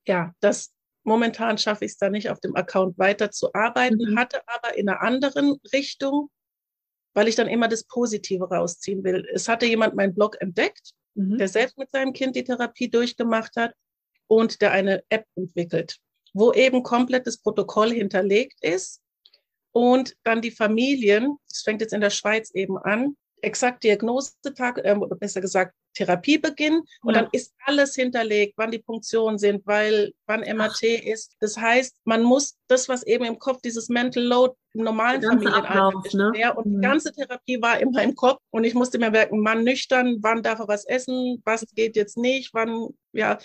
ja, 0.06 0.34
das, 0.40 0.72
momentan 1.06 1.56
schaffe 1.56 1.84
ich 1.84 1.92
es 1.92 1.98
da 1.98 2.10
nicht, 2.10 2.30
auf 2.30 2.40
dem 2.40 2.56
Account 2.56 2.98
weiter 2.98 3.30
zu 3.30 3.54
arbeiten, 3.54 4.12
mhm. 4.12 4.18
hatte 4.18 4.40
aber 4.46 4.76
in 4.76 4.88
einer 4.88 5.00
anderen 5.00 5.56
Richtung, 5.72 6.30
weil 7.14 7.28
ich 7.28 7.36
dann 7.36 7.48
immer 7.48 7.68
das 7.68 7.84
Positive 7.84 8.48
rausziehen 8.48 9.04
will. 9.04 9.26
Es 9.32 9.48
hatte 9.48 9.66
jemand 9.66 9.94
meinen 9.94 10.14
Blog 10.14 10.36
entdeckt, 10.40 10.92
mhm. 11.14 11.38
der 11.38 11.48
selbst 11.48 11.78
mit 11.78 11.90
seinem 11.90 12.12
Kind 12.12 12.36
die 12.36 12.44
Therapie 12.44 12.90
durchgemacht 12.90 13.56
hat 13.56 13.74
und 14.26 14.60
der 14.60 14.72
eine 14.72 15.04
App 15.08 15.26
entwickelt, 15.36 15.98
wo 16.34 16.52
eben 16.52 16.82
komplett 16.82 17.26
das 17.26 17.38
Protokoll 17.38 17.92
hinterlegt 17.92 18.58
ist 18.62 19.00
und 19.72 20.16
dann 20.24 20.42
die 20.42 20.50
Familien, 20.50 21.36
das 21.48 21.60
fängt 21.60 21.80
jetzt 21.80 21.92
in 21.92 22.00
der 22.00 22.10
Schweiz 22.10 22.50
eben 22.50 22.78
an, 22.78 23.16
exakt 23.42 23.84
Diagnosetag, 23.84 24.78
äh, 24.84 24.94
oder 24.98 25.16
besser 25.16 25.40
gesagt 25.40 25.74
Therapiebeginn 25.94 26.82
und 27.02 27.14
ja. 27.14 27.22
dann 27.22 27.30
ist 27.32 27.54
alles 27.64 27.94
hinterlegt, 27.94 28.54
wann 28.56 28.70
die 28.70 28.78
Punktionen 28.78 29.38
sind, 29.38 29.66
weil 29.66 30.12
wann 30.26 30.40
MRT 30.40 30.82
Ach. 31.00 31.06
ist. 31.06 31.36
Das 31.40 31.56
heißt, 31.56 31.96
man 32.04 32.22
muss 32.22 32.56
das, 32.68 32.88
was 32.88 33.02
eben 33.02 33.24
im 33.24 33.38
Kopf, 33.38 33.60
dieses 33.62 33.88
Mental 33.88 34.22
Load 34.22 34.54
im 34.74 34.84
normalen 34.84 35.22
Familienalltag 35.22 35.94
ist, 36.04 36.14
ne? 36.14 36.32
und 36.54 36.66
mhm. 36.66 36.74
die 36.74 36.86
ganze 36.86 37.12
Therapie 37.12 37.60
war 37.62 37.80
in 37.80 37.90
meinem 37.92 38.14
Kopf 38.14 38.40
und 38.50 38.64
ich 38.64 38.74
musste 38.74 38.98
mir 38.98 39.10
merken, 39.10 39.40
Mann 39.40 39.64
nüchtern, 39.64 40.18
wann 40.20 40.42
darf 40.42 40.58
er 40.58 40.68
was 40.68 40.84
essen, 40.84 41.40
was 41.44 41.64
geht 41.74 41.96
jetzt 41.96 42.18
nicht, 42.18 42.52
wann, 42.52 42.88
ja, 43.12 43.38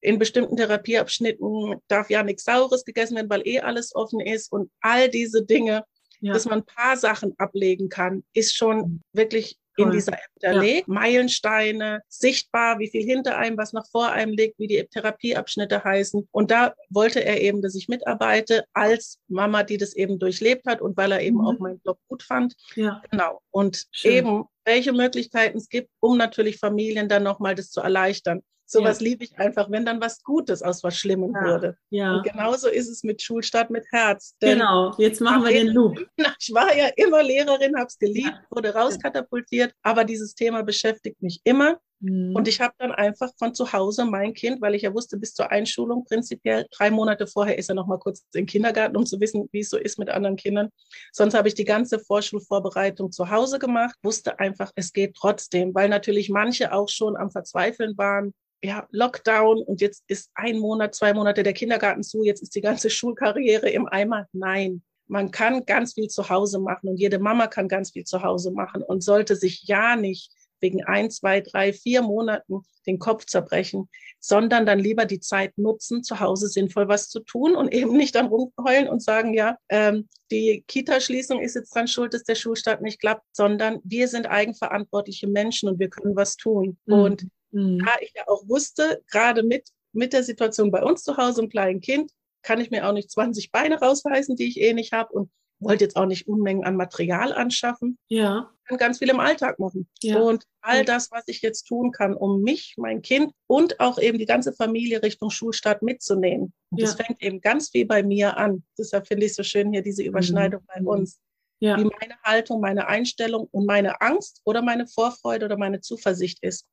in 0.00 0.18
bestimmten 0.18 0.56
Therapieabschnitten 0.56 1.76
darf 1.88 2.08
ja 2.10 2.22
nichts 2.22 2.44
Saures 2.44 2.84
gegessen 2.84 3.16
werden, 3.16 3.30
weil 3.30 3.46
eh 3.46 3.60
alles 3.60 3.94
offen 3.94 4.20
ist 4.20 4.52
und 4.52 4.70
all 4.80 5.08
diese 5.08 5.44
Dinge 5.44 5.84
ja. 6.20 6.32
dass 6.32 6.46
man 6.46 6.60
ein 6.60 6.66
paar 6.66 6.96
Sachen 6.96 7.34
ablegen 7.38 7.88
kann, 7.88 8.24
ist 8.32 8.56
schon 8.56 8.78
mhm. 8.78 9.00
wirklich 9.12 9.58
in 9.78 9.90
dieser 9.92 10.12
App 10.12 10.20
hinterlegt. 10.40 10.88
Ja. 10.88 10.94
Meilensteine, 10.94 12.02
sichtbar, 12.08 12.78
wie 12.78 12.88
viel 12.88 13.04
hinter 13.04 13.38
einem, 13.38 13.56
was 13.56 13.72
noch 13.72 13.86
vor 13.90 14.10
einem 14.10 14.32
liegt, 14.32 14.58
wie 14.58 14.66
die 14.66 14.84
Therapieabschnitte 14.84 15.84
heißen. 15.84 16.28
Und 16.32 16.50
da 16.50 16.74
wollte 16.90 17.24
er 17.24 17.40
eben, 17.40 17.62
dass 17.62 17.74
ich 17.74 17.88
mitarbeite 17.88 18.64
als 18.72 19.18
Mama, 19.28 19.62
die 19.62 19.76
das 19.76 19.94
eben 19.94 20.18
durchlebt 20.18 20.66
hat 20.66 20.80
und 20.80 20.96
weil 20.96 21.12
er 21.12 21.20
eben 21.20 21.38
mhm. 21.38 21.46
auch 21.46 21.58
meinen 21.58 21.80
Blog 21.80 21.98
gut 22.08 22.22
fand. 22.22 22.54
Ja. 22.74 23.02
Genau. 23.10 23.40
Und 23.50 23.86
Schön. 23.92 24.12
eben, 24.12 24.44
welche 24.64 24.92
Möglichkeiten 24.92 25.58
es 25.58 25.68
gibt, 25.68 25.90
um 26.00 26.18
natürlich 26.18 26.58
Familien 26.58 27.08
dann 27.08 27.22
nochmal 27.22 27.54
das 27.54 27.70
zu 27.70 27.80
erleichtern. 27.80 28.42
Sowas 28.70 29.00
ja. 29.00 29.04
liebe 29.04 29.24
ich 29.24 29.38
einfach, 29.38 29.70
wenn 29.70 29.86
dann 29.86 29.98
was 29.98 30.22
Gutes 30.22 30.62
aus 30.62 30.84
was 30.84 30.94
Schlimmem 30.94 31.34
ja. 31.34 31.42
wurde. 31.42 31.78
Ja. 31.88 32.16
Und 32.16 32.24
genauso 32.24 32.68
ist 32.68 32.88
es 32.88 33.02
mit 33.02 33.22
Schulstart 33.22 33.70
mit 33.70 33.86
Herz. 33.90 34.36
genau, 34.40 34.94
jetzt 34.98 35.22
machen 35.22 35.42
wir 35.44 35.52
den 35.52 35.68
Loop. 35.68 35.98
Ich 36.40 36.54
war 36.54 36.76
ja 36.76 36.88
immer 36.96 37.22
Lehrerin, 37.22 37.76
habe 37.76 37.86
es 37.86 37.98
geliebt, 37.98 38.28
ja. 38.28 38.44
wurde 38.50 38.74
rauskatapultiert, 38.74 39.72
aber 39.82 40.04
dieses 40.04 40.34
Thema 40.34 40.62
beschäftigt 40.62 41.22
mich 41.22 41.40
immer. 41.44 41.78
Mhm. 42.00 42.36
Und 42.36 42.46
ich 42.46 42.60
habe 42.60 42.74
dann 42.78 42.92
einfach 42.92 43.30
von 43.38 43.54
zu 43.54 43.72
Hause 43.72 44.04
mein 44.04 44.34
Kind, 44.34 44.60
weil 44.60 44.74
ich 44.74 44.82
ja 44.82 44.92
wusste, 44.94 45.16
bis 45.16 45.34
zur 45.34 45.50
Einschulung 45.50 46.04
prinzipiell, 46.04 46.66
drei 46.70 46.90
Monate 46.90 47.26
vorher 47.26 47.58
ist 47.58 47.70
er 47.70 47.74
noch 47.74 47.86
mal 47.86 47.98
kurz 47.98 48.24
im 48.34 48.46
Kindergarten, 48.46 48.96
um 48.96 49.06
zu 49.06 49.18
wissen, 49.18 49.48
wie 49.52 49.60
es 49.60 49.70
so 49.70 49.78
ist 49.78 49.98
mit 49.98 50.10
anderen 50.10 50.36
Kindern. 50.36 50.68
Sonst 51.12 51.34
habe 51.34 51.48
ich 51.48 51.54
die 51.54 51.64
ganze 51.64 51.98
Vorschulvorbereitung 51.98 53.10
zu 53.12 53.30
Hause 53.30 53.58
gemacht, 53.58 53.96
wusste 54.02 54.38
einfach, 54.38 54.70
es 54.74 54.92
geht 54.92 55.14
trotzdem, 55.14 55.74
weil 55.74 55.88
natürlich 55.88 56.28
manche 56.28 56.72
auch 56.72 56.88
schon 56.88 57.16
am 57.16 57.30
Verzweifeln 57.30 57.96
waren, 57.96 58.34
ja, 58.62 58.86
Lockdown 58.90 59.62
und 59.62 59.80
jetzt 59.80 60.04
ist 60.08 60.30
ein 60.34 60.58
Monat, 60.58 60.94
zwei 60.94 61.14
Monate 61.14 61.42
der 61.42 61.52
Kindergarten 61.52 62.02
zu, 62.02 62.22
jetzt 62.24 62.42
ist 62.42 62.54
die 62.54 62.60
ganze 62.60 62.90
Schulkarriere 62.90 63.68
im 63.70 63.86
Eimer. 63.86 64.26
Nein, 64.32 64.82
man 65.06 65.30
kann 65.30 65.64
ganz 65.64 65.94
viel 65.94 66.08
zu 66.08 66.28
Hause 66.28 66.58
machen 66.58 66.88
und 66.88 66.96
jede 66.96 67.18
Mama 67.18 67.46
kann 67.46 67.68
ganz 67.68 67.92
viel 67.92 68.04
zu 68.04 68.22
Hause 68.22 68.50
machen 68.50 68.82
und 68.82 69.02
sollte 69.02 69.36
sich 69.36 69.62
ja 69.64 69.96
nicht 69.96 70.32
wegen 70.60 70.84
ein, 70.84 71.10
zwei, 71.10 71.40
drei, 71.40 71.72
vier 71.72 72.02
Monaten 72.02 72.62
den 72.86 72.98
Kopf 72.98 73.26
zerbrechen, 73.26 73.88
sondern 74.18 74.66
dann 74.66 74.78
lieber 74.78 75.04
die 75.04 75.20
Zeit 75.20 75.56
nutzen, 75.56 76.02
zu 76.02 76.18
Hause 76.18 76.48
sinnvoll 76.48 76.88
was 76.88 77.08
zu 77.08 77.20
tun 77.20 77.54
und 77.54 77.72
eben 77.72 77.96
nicht 77.96 78.14
dann 78.14 78.26
rumheulen 78.26 78.88
und 78.88 79.02
sagen, 79.02 79.34
ja, 79.34 79.56
ähm, 79.68 80.08
die 80.30 80.64
Kita-Schließung 80.66 81.40
ist 81.40 81.54
jetzt 81.54 81.74
dran 81.74 81.86
schuld, 81.86 82.12
dass 82.12 82.24
der 82.24 82.34
Schulstart 82.34 82.82
nicht 82.82 83.00
klappt, 83.00 83.24
sondern 83.32 83.78
wir 83.84 84.08
sind 84.08 84.26
eigenverantwortliche 84.26 85.28
Menschen 85.28 85.68
und 85.68 85.78
wir 85.78 85.90
können 85.90 86.16
was 86.16 86.36
tun. 86.36 86.78
Mhm. 86.86 86.94
Und 86.94 87.26
Mhm. 87.50 87.78
Da 87.84 87.92
ich 88.00 88.12
ja 88.14 88.22
auch 88.26 88.46
wusste, 88.48 89.02
gerade 89.10 89.42
mit, 89.42 89.68
mit 89.92 90.12
der 90.12 90.22
Situation 90.22 90.70
bei 90.70 90.82
uns 90.82 91.02
zu 91.02 91.16
Hause, 91.16 91.40
einem 91.40 91.50
kleinen 91.50 91.80
Kind, 91.80 92.12
kann 92.42 92.60
ich 92.60 92.70
mir 92.70 92.86
auch 92.86 92.92
nicht 92.92 93.10
20 93.10 93.50
Beine 93.50 93.80
rausreißen, 93.80 94.36
die 94.36 94.48
ich 94.48 94.60
eh 94.60 94.72
nicht 94.72 94.92
habe 94.92 95.12
und 95.12 95.30
wollte 95.60 95.84
jetzt 95.84 95.96
auch 95.96 96.06
nicht 96.06 96.28
Unmengen 96.28 96.64
an 96.64 96.76
Material 96.76 97.32
anschaffen. 97.32 97.98
Ja. 98.08 98.50
Ich 98.62 98.68
kann 98.68 98.78
ganz 98.78 98.98
viel 98.98 99.08
im 99.08 99.18
Alltag 99.18 99.58
machen. 99.58 99.88
Ja. 100.02 100.20
Und 100.20 100.44
all 100.60 100.84
das, 100.84 101.10
was 101.10 101.24
ich 101.26 101.42
jetzt 101.42 101.64
tun 101.64 101.90
kann, 101.90 102.14
um 102.14 102.42
mich, 102.42 102.74
mein 102.76 103.02
Kind 103.02 103.32
und 103.46 103.80
auch 103.80 103.98
eben 103.98 104.18
die 104.18 104.26
ganze 104.26 104.52
Familie 104.52 105.02
Richtung 105.02 105.30
Schulstart 105.30 105.82
mitzunehmen. 105.82 106.52
Ja. 106.70 106.84
das 106.84 106.94
fängt 106.94 107.22
eben 107.22 107.40
ganz 107.40 107.70
viel 107.70 107.86
bei 107.86 108.02
mir 108.02 108.36
an. 108.36 108.62
Deshalb 108.78 109.08
finde 109.08 109.26
ich 109.26 109.34
so 109.34 109.42
schön 109.42 109.72
hier 109.72 109.82
diese 109.82 110.02
Überschneidung 110.02 110.62
mhm. 110.62 110.66
bei 110.84 110.90
uns. 110.90 111.20
Ja. 111.60 111.76
Wie 111.76 111.84
meine 111.84 112.14
Haltung, 112.22 112.60
meine 112.60 112.86
Einstellung 112.86 113.48
und 113.50 113.66
meine 113.66 114.00
Angst 114.00 114.40
oder 114.44 114.62
meine 114.62 114.86
Vorfreude 114.86 115.46
oder 115.46 115.56
meine 115.56 115.80
Zuversicht 115.80 116.38
ist 116.42 116.66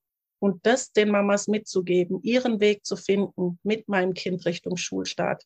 und 0.46 0.64
das 0.64 0.92
den 0.92 1.10
Mamas 1.10 1.48
mitzugeben, 1.48 2.20
ihren 2.22 2.60
Weg 2.60 2.86
zu 2.86 2.96
finden 2.96 3.58
mit 3.64 3.90
meinem 3.90 4.14
Kind 4.14 4.46
Richtung 4.46 4.78
Schulstart. 4.78 5.44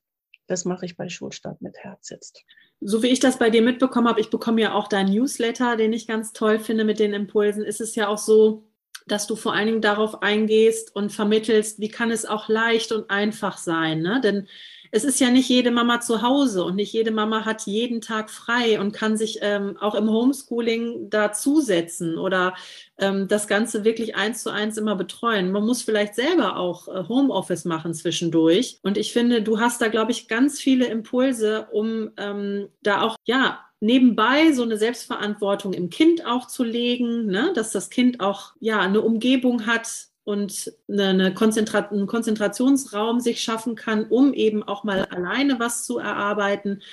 Das 0.48 0.66
mache 0.66 0.86
ich 0.86 0.98
bei 0.98 1.08
Schulstart 1.08 1.62
mit 1.62 1.78
Herz 1.78 2.10
jetzt. 2.10 2.44
So 2.82 3.02
wie 3.02 3.08
ich 3.08 3.22
das 3.22 3.40
bei 3.40 3.50
dir 3.50 3.62
mitbekommen 3.62 4.10
habe, 4.10 4.20
ich 4.20 4.30
bekomme 4.30 4.62
ja 4.62 4.74
auch 4.74 4.90
deinen 4.90 5.14
Newsletter, 5.14 5.78
den 5.78 5.94
ich 5.94 6.06
ganz 6.06 6.34
toll 6.34 6.60
finde 6.60 6.84
mit 6.84 7.00
den 7.00 7.14
Impulsen, 7.14 7.64
ist 7.64 7.80
es 7.80 7.96
ja 7.96 8.10
auch 8.10 8.18
so, 8.18 8.66
dass 9.08 9.26
du 9.26 9.38
vor 9.38 9.54
allen 9.54 9.68
Dingen 9.68 9.82
darauf 9.82 10.22
eingehst 10.22 10.94
und 10.94 11.14
vermittelst, 11.14 11.80
wie 11.80 11.90
kann 11.90 12.12
es 12.12 12.26
auch 12.26 12.50
leicht 12.50 12.92
und 12.92 13.10
einfach 13.10 13.58
sein. 13.58 14.02
Ne? 14.02 14.20
Denn 14.22 14.50
es 14.92 15.04
ist 15.04 15.20
ja 15.20 15.30
nicht 15.30 15.50
jede 15.50 15.72
Mama 15.72 16.02
zu 16.02 16.22
Hause 16.22 16.64
und 16.64 16.76
nicht 16.76 16.94
jede 16.94 17.12
Mama 17.12 17.46
hat 17.46 17.66
jeden 17.66 18.02
Tag 18.02 18.30
frei 18.30 18.80
und 18.80 18.92
kann 18.92 19.18
sich 19.18 19.40
ähm, 19.42 19.78
auch 19.80 19.96
im 19.96 20.10
Homeschooling 20.10 21.10
dazusetzen 21.10 22.18
oder 22.18 22.56
ähm, 22.98 23.28
das 23.28 23.48
Ganze 23.48 23.84
wirklich 23.84 24.16
eins 24.16 24.44
zu 24.44 24.50
eins 24.50 24.78
immer 24.78 24.96
betreuen. 24.96 25.52
Man 25.52 25.66
muss 25.66 25.82
vielleicht 25.82 26.16
selber 26.16 26.58
auch 26.58 26.88
äh, 26.88 27.08
Homeoffice 27.08 27.66
machen 27.66 27.94
zwischendurch. 27.94 28.80
Und 28.84 28.98
ich 28.98 29.14
finde, 29.14 29.42
du 29.42 29.60
hast 29.60 29.82
da, 29.82 29.88
glaube 29.88 30.12
ich, 30.12 30.28
ganz 30.28 30.60
viele 30.60 30.88
Impulse, 30.88 31.68
um 31.72 32.12
ähm, 32.18 32.70
da 32.82 33.02
auch, 33.02 33.16
ja, 33.26 33.60
nebenbei 33.82 34.52
so 34.52 34.64
eine 34.64 34.78
Selbstverantwortung 34.78 35.74
im 35.74 35.90
Kind 35.90 36.26
auch 36.26 36.48
zu 36.48 36.64
legen, 36.64 37.28
ne? 37.28 37.54
dass 37.56 37.72
das 37.72 37.90
Kind 37.90 38.20
auch 38.20 38.54
ja 38.60 38.80
eine 38.80 39.02
Umgebung 39.02 39.66
hat, 39.66 40.09
und 40.30 40.72
eine 40.88 41.34
Konzentra 41.34 41.80
einen 41.80 42.06
Konzentrationsraum 42.06 43.20
sich 43.20 43.42
schaffen 43.42 43.74
kann, 43.74 44.06
um 44.06 44.32
eben 44.36 44.62
auch 44.62 44.84
mal 44.84 45.06
alleine 45.06 45.60
was 45.60 45.86
zu 45.86 45.98
erarbeiten 45.98 46.84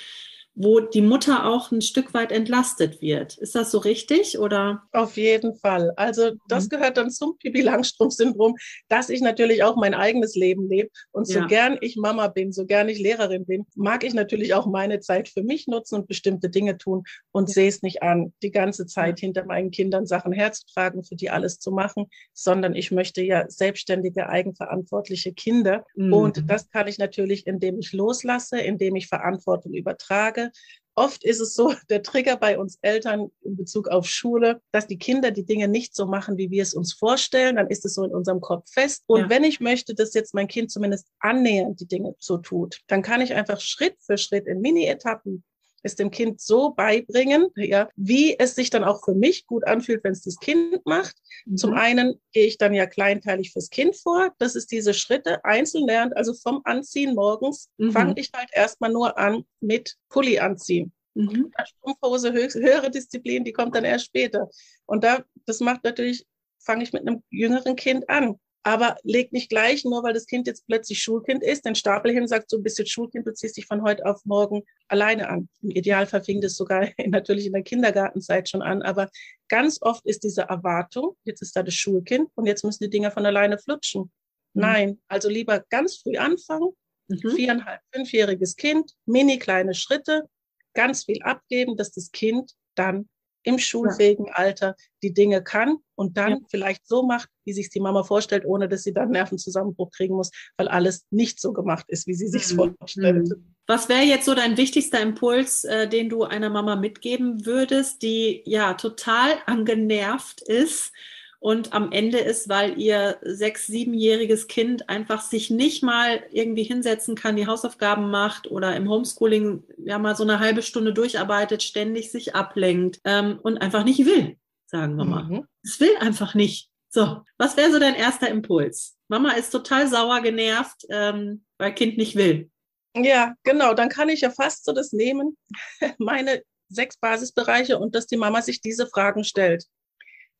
wo 0.59 0.79
die 0.79 1.01
Mutter 1.01 1.45
auch 1.45 1.71
ein 1.71 1.81
Stück 1.81 2.15
weit 2.15 2.31
entlastet 2.31 2.99
wird. 2.99 3.37
Ist 3.37 3.53
das 3.53 3.69
so 3.69 3.77
richtig 3.77 4.39
oder? 4.39 4.81
Auf 4.91 5.15
jeden 5.15 5.55
Fall. 5.55 5.93
Also 5.97 6.31
das 6.47 6.65
mhm. 6.65 6.69
gehört 6.69 6.97
dann 6.97 7.11
zum 7.11 7.37
Pipi 7.37 7.61
Langstrumpf-Syndrom, 7.61 8.55
dass 8.89 9.09
ich 9.09 9.21
natürlich 9.21 9.63
auch 9.63 9.75
mein 9.75 9.93
eigenes 9.93 10.35
Leben 10.35 10.67
lebe. 10.67 10.89
Und 11.11 11.27
so 11.27 11.39
ja. 11.39 11.45
gern 11.45 11.77
ich 11.81 11.95
Mama 11.95 12.27
bin, 12.27 12.51
so 12.51 12.65
gern 12.65 12.89
ich 12.89 12.97
Lehrerin 12.97 13.45
bin, 13.45 13.67
mag 13.75 14.03
ich 14.03 14.15
natürlich 14.15 14.55
auch 14.55 14.65
meine 14.65 14.99
Zeit 14.99 15.29
für 15.29 15.43
mich 15.43 15.67
nutzen 15.67 15.93
und 15.93 16.07
bestimmte 16.07 16.49
Dinge 16.49 16.79
tun 16.79 17.03
und 17.31 17.49
ja. 17.49 17.53
sehe 17.53 17.69
es 17.69 17.83
nicht 17.83 18.01
an, 18.01 18.33
die 18.41 18.51
ganze 18.51 18.87
Zeit 18.87 19.19
hinter 19.19 19.45
meinen 19.45 19.69
Kindern 19.69 20.07
Sachen 20.07 20.33
herzutragen, 20.33 21.03
für 21.03 21.15
die 21.15 21.29
alles 21.29 21.59
zu 21.59 21.69
machen, 21.69 22.07
sondern 22.33 22.73
ich 22.73 22.89
möchte 22.89 23.21
ja 23.21 23.47
selbstständige, 23.47 24.27
eigenverantwortliche 24.27 25.33
Kinder. 25.33 25.85
Mhm. 25.95 26.13
Und 26.13 26.49
das 26.49 26.67
kann 26.71 26.87
ich 26.87 26.97
natürlich, 26.97 27.45
indem 27.45 27.77
ich 27.77 27.93
loslasse, 27.93 28.57
indem 28.57 28.95
ich 28.95 29.05
Verantwortung 29.05 29.75
übertrage, 29.75 30.46
Oft 30.95 31.23
ist 31.23 31.39
es 31.39 31.53
so, 31.53 31.73
der 31.89 32.01
Trigger 32.01 32.37
bei 32.37 32.57
uns 32.57 32.79
Eltern 32.81 33.29
in 33.41 33.55
Bezug 33.55 33.87
auf 33.87 34.07
Schule, 34.07 34.61
dass 34.71 34.87
die 34.87 34.97
Kinder 34.97 35.31
die 35.31 35.45
Dinge 35.45 35.67
nicht 35.67 35.95
so 35.95 36.07
machen, 36.07 36.37
wie 36.37 36.49
wir 36.49 36.63
es 36.63 36.73
uns 36.73 36.93
vorstellen. 36.93 37.57
Dann 37.57 37.67
ist 37.67 37.85
es 37.85 37.93
so 37.93 38.03
in 38.03 38.11
unserem 38.11 38.41
Kopf 38.41 38.69
fest. 38.71 39.03
Und 39.05 39.21
ja. 39.21 39.29
wenn 39.29 39.43
ich 39.43 39.59
möchte, 39.59 39.93
dass 39.93 40.13
jetzt 40.15 40.33
mein 40.33 40.47
Kind 40.47 40.71
zumindest 40.71 41.07
annähernd 41.19 41.79
die 41.79 41.87
Dinge 41.87 42.15
so 42.17 42.37
tut, 42.37 42.79
dann 42.87 43.03
kann 43.03 43.21
ich 43.21 43.33
einfach 43.33 43.59
Schritt 43.59 43.95
für 43.99 44.17
Schritt 44.17 44.47
in 44.47 44.61
Mini-Etappen 44.61 45.43
es 45.87 45.95
dem 45.95 46.11
Kind 46.11 46.39
so 46.39 46.71
beibringen, 46.71 47.47
ja, 47.55 47.89
wie 47.95 48.37
es 48.37 48.55
sich 48.55 48.69
dann 48.69 48.83
auch 48.83 49.03
für 49.03 49.15
mich 49.15 49.47
gut 49.47 49.65
anfühlt, 49.65 50.03
wenn 50.03 50.11
es 50.11 50.21
das 50.21 50.37
Kind 50.39 50.85
macht. 50.85 51.15
Mhm. 51.45 51.57
Zum 51.57 51.73
einen 51.73 52.21
gehe 52.31 52.45
ich 52.45 52.57
dann 52.57 52.73
ja 52.73 52.85
kleinteilig 52.85 53.51
fürs 53.51 53.69
Kind 53.69 53.95
vor, 53.95 54.31
dass 54.37 54.55
es 54.55 54.67
diese 54.67 54.93
Schritte 54.93 55.43
einzeln 55.43 55.87
lernt. 55.87 56.15
Also 56.15 56.33
vom 56.33 56.61
Anziehen 56.63 57.15
morgens 57.15 57.69
mhm. 57.77 57.91
fange 57.91 58.13
ich 58.17 58.31
halt 58.33 58.49
erstmal 58.53 58.91
nur 58.91 59.17
an 59.17 59.43
mit 59.59 59.95
Pulli 60.09 60.39
anziehen. 60.39 60.93
Mhm. 61.15 61.51
Strumpfhose, 61.65 62.31
höhere 62.31 62.91
Disziplin, 62.91 63.43
die 63.43 63.53
kommt 63.53 63.75
dann 63.75 63.85
erst 63.85 64.05
später. 64.05 64.49
Und 64.85 65.03
da, 65.03 65.23
das 65.45 65.59
macht 65.59 65.83
natürlich, 65.83 66.27
fange 66.59 66.83
ich 66.83 66.93
mit 66.93 67.07
einem 67.07 67.23
jüngeren 67.29 67.75
Kind 67.75 68.07
an 68.07 68.39
aber 68.67 68.97
leg 69.03 69.31
nicht 69.31 69.49
gleich, 69.49 69.85
nur 69.85 70.03
weil 70.03 70.11
das 70.11 70.25
Kind 70.25 70.45
jetzt 70.45 70.67
plötzlich 70.67 71.01
Schulkind 71.01 71.41
ist, 71.41 71.63
den 71.63 71.73
Stapel 71.73 72.11
hin, 72.11 72.27
sagt, 72.27 72.49
so 72.49 72.61
bist 72.61 72.77
jetzt 72.77 72.91
Schulkind, 72.91 73.25
du 73.25 73.33
ziehst 73.33 73.55
dich 73.55 73.65
von 73.65 73.81
heute 73.81 74.05
auf 74.05 74.25
morgen 74.25 74.63
alleine 74.89 75.29
an. 75.29 75.47
Im 75.61 75.69
Idealfall 75.69 76.21
fing 76.21 76.41
das 76.41 76.57
sogar 76.57 76.89
natürlich 77.05 77.45
in 77.45 77.53
der 77.53 77.63
Kindergartenzeit 77.63 78.49
schon 78.49 78.61
an, 78.61 78.81
aber 78.81 79.09
ganz 79.47 79.81
oft 79.81 80.05
ist 80.05 80.25
diese 80.25 80.41
Erwartung, 80.41 81.15
jetzt 81.23 81.41
ist 81.41 81.55
da 81.55 81.63
das 81.63 81.75
Schulkind 81.75 82.29
und 82.35 82.45
jetzt 82.45 82.65
müssen 82.65 82.83
die 82.83 82.89
Dinger 82.89 83.09
von 83.09 83.25
alleine 83.25 83.57
flutschen. 83.57 84.11
Mhm. 84.53 84.61
Nein, 84.61 85.01
also 85.07 85.29
lieber 85.29 85.63
ganz 85.69 85.95
früh 85.95 86.17
anfangen, 86.17 86.71
mhm. 87.07 87.31
viereinhalb, 87.37 87.79
fünfjähriges 87.93 88.57
Kind, 88.57 88.91
mini 89.05 89.39
kleine 89.39 89.75
Schritte, 89.75 90.27
ganz 90.73 91.05
viel 91.05 91.23
abgeben, 91.23 91.77
dass 91.77 91.93
das 91.93 92.11
Kind 92.11 92.51
dann 92.75 93.07
im 93.47 93.59
schulfähigen 93.59 94.25
ja. 94.27 94.33
Alter 94.33 94.75
die 95.01 95.13
Dinge 95.13 95.41
kann 95.41 95.77
und 95.95 96.17
dann 96.17 96.31
ja. 96.31 96.37
vielleicht 96.49 96.87
so 96.87 97.03
macht, 97.03 97.29
wie 97.45 97.53
sich 97.53 97.69
die 97.69 97.79
Mama 97.79 98.03
vorstellt, 98.03 98.45
ohne 98.45 98.67
dass 98.67 98.83
sie 98.83 98.93
dann 98.93 99.11
Nervenzusammenbruch 99.11 99.91
kriegen 99.91 100.15
muss, 100.15 100.31
weil 100.57 100.67
alles 100.67 101.05
nicht 101.09 101.39
so 101.39 101.53
gemacht 101.53 101.85
ist, 101.87 102.07
wie 102.07 102.13
sie 102.13 102.27
sich 102.27 102.53
mhm. 102.53 102.75
vorstellt. 102.77 103.29
Mhm. 103.29 103.55
Was 103.65 103.89
wäre 103.89 104.03
jetzt 104.03 104.25
so 104.25 104.35
dein 104.35 104.57
wichtigster 104.57 105.01
Impuls, 105.01 105.63
äh, 105.63 105.87
den 105.87 106.09
du 106.09 106.23
einer 106.23 106.49
Mama 106.49 106.75
mitgeben 106.75 107.45
würdest, 107.45 108.01
die 108.01 108.43
ja 108.45 108.73
total 108.73 109.31
angenervt 109.45 110.41
ist 110.41 110.91
und 111.39 111.73
am 111.73 111.91
Ende 111.91 112.17
ist, 112.17 112.49
weil 112.49 112.79
ihr 112.79 113.17
sechs-, 113.21 113.67
siebenjähriges 113.67 114.47
Kind 114.47 114.89
einfach 114.89 115.21
sich 115.21 115.49
nicht 115.49 115.83
mal 115.83 116.23
irgendwie 116.31 116.63
hinsetzen 116.63 117.15
kann, 117.15 117.35
die 117.35 117.47
Hausaufgaben 117.47 118.09
macht 118.09 118.49
oder 118.49 118.75
im 118.75 118.89
Homeschooling 118.89 119.63
ja 119.87 119.97
mal 119.99 120.15
so 120.15 120.23
eine 120.23 120.39
halbe 120.39 120.61
Stunde 120.61 120.93
durcharbeitet, 120.93 121.63
ständig 121.63 122.11
sich 122.11 122.35
ablenkt 122.35 122.99
ähm, 123.03 123.39
und 123.41 123.57
einfach 123.57 123.83
nicht 123.83 124.05
will, 124.05 124.37
sagen 124.65 124.95
wir 124.97 125.05
mal. 125.05 125.23
Mhm. 125.23 125.47
Es 125.63 125.79
will 125.79 125.95
einfach 125.99 126.35
nicht. 126.35 126.69
So, 126.89 127.21
was 127.37 127.57
wäre 127.57 127.71
so 127.71 127.79
dein 127.79 127.95
erster 127.95 128.29
Impuls? 128.29 128.97
Mama 129.07 129.31
ist 129.31 129.51
total 129.51 129.87
sauer, 129.87 130.21
genervt, 130.21 130.85
ähm, 130.89 131.45
weil 131.57 131.73
Kind 131.73 131.97
nicht 131.97 132.15
will. 132.15 132.49
Ja, 132.95 133.35
genau. 133.43 133.73
Dann 133.73 133.89
kann 133.89 134.09
ich 134.09 134.21
ja 134.21 134.31
fast 134.31 134.65
so 134.65 134.73
das 134.73 134.91
nehmen, 134.91 135.37
meine 135.97 136.41
sechs 136.69 136.97
Basisbereiche 136.97 137.77
und 137.77 137.95
dass 137.95 138.07
die 138.07 138.17
Mama 138.17 138.41
sich 138.41 138.61
diese 138.61 138.87
Fragen 138.87 139.23
stellt. 139.23 139.65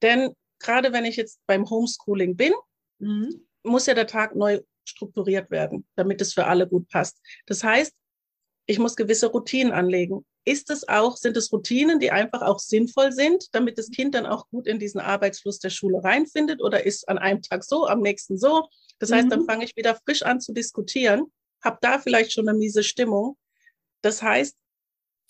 Denn 0.01 0.33
gerade 0.59 0.91
wenn 0.93 1.05
ich 1.05 1.15
jetzt 1.15 1.39
beim 1.47 1.69
Homeschooling 1.69 2.35
bin, 2.35 2.53
mhm. 2.99 3.45
muss 3.63 3.85
ja 3.85 3.93
der 3.93 4.07
Tag 4.07 4.35
neu 4.35 4.61
strukturiert 4.85 5.51
werden, 5.51 5.85
damit 5.95 6.21
es 6.21 6.33
für 6.33 6.45
alle 6.45 6.67
gut 6.67 6.87
passt. 6.89 7.21
Das 7.45 7.63
heißt, 7.63 7.93
ich 8.67 8.79
muss 8.79 8.95
gewisse 8.95 9.27
Routinen 9.27 9.73
anlegen. 9.73 10.25
Ist 10.45 10.69
es 10.69 10.87
auch, 10.87 11.17
sind 11.17 11.35
es 11.37 11.51
Routinen, 11.51 11.99
die 11.99 12.11
einfach 12.11 12.41
auch 12.41 12.59
sinnvoll 12.59 13.11
sind, 13.11 13.47
damit 13.53 13.77
das 13.77 13.89
Kind 13.89 14.13
dann 14.13 14.25
auch 14.25 14.47
gut 14.49 14.67
in 14.67 14.77
diesen 14.77 14.99
Arbeitsfluss 14.99 15.59
der 15.59 15.69
Schule 15.69 16.03
reinfindet 16.03 16.61
oder 16.61 16.85
ist 16.85 17.07
an 17.09 17.17
einem 17.17 17.41
Tag 17.41 17.63
so, 17.63 17.87
am 17.87 18.01
nächsten 18.01 18.37
so? 18.37 18.67
Das 18.99 19.11
heißt, 19.11 19.31
dann 19.31 19.41
mhm. 19.41 19.45
fange 19.45 19.65
ich 19.65 19.75
wieder 19.75 19.95
frisch 20.05 20.23
an 20.23 20.41
zu 20.41 20.53
diskutieren, 20.53 21.31
habe 21.63 21.77
da 21.81 21.97
vielleicht 21.99 22.33
schon 22.33 22.47
eine 22.47 22.57
miese 22.57 22.83
Stimmung. 22.83 23.37
Das 24.01 24.21
heißt, 24.21 24.55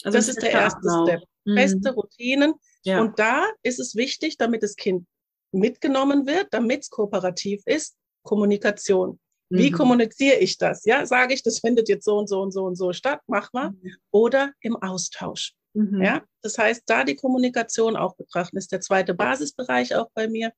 also 0.03 0.17
das 0.17 0.27
ist 0.27 0.41
der 0.41 0.51
erste 0.51 0.87
Step. 1.03 1.21
Mhm. 1.45 1.57
Feste 1.57 1.93
Routinen. 1.93 2.53
Ja. 2.83 3.01
Und 3.01 3.19
da 3.19 3.45
ist 3.61 3.79
es 3.79 3.95
wichtig, 3.95 4.37
damit 4.37 4.63
das 4.63 4.75
Kind 4.75 5.07
mitgenommen 5.51 6.25
wird, 6.25 6.47
damit 6.51 6.81
es 6.83 6.89
kooperativ 6.89 7.61
ist, 7.65 7.95
Kommunikation. 8.23 9.19
Wie 9.49 9.71
mhm. 9.71 9.75
kommuniziere 9.75 10.37
ich 10.37 10.57
das? 10.57 10.85
Ja, 10.85 11.05
sage 11.05 11.33
ich, 11.33 11.43
das 11.43 11.59
findet 11.59 11.87
jetzt 11.89 12.05
so 12.05 12.17
und 12.17 12.27
so 12.27 12.41
und 12.41 12.51
so 12.51 12.65
und 12.65 12.75
so 12.75 12.93
statt, 12.93 13.21
mach 13.27 13.53
mal. 13.53 13.71
Mhm. 13.71 13.95
Oder 14.11 14.51
im 14.61 14.75
Austausch. 14.75 15.53
Mhm. 15.73 16.01
Ja, 16.01 16.23
das 16.41 16.57
heißt, 16.57 16.83
da 16.87 17.03
die 17.03 17.15
Kommunikation 17.15 17.95
auch 17.95 18.15
betrachten, 18.15 18.57
ist 18.57 18.71
der 18.71 18.81
zweite 18.81 19.13
Basisbereich 19.13 19.95
auch 19.95 20.09
bei 20.13 20.27
mir. 20.27 20.51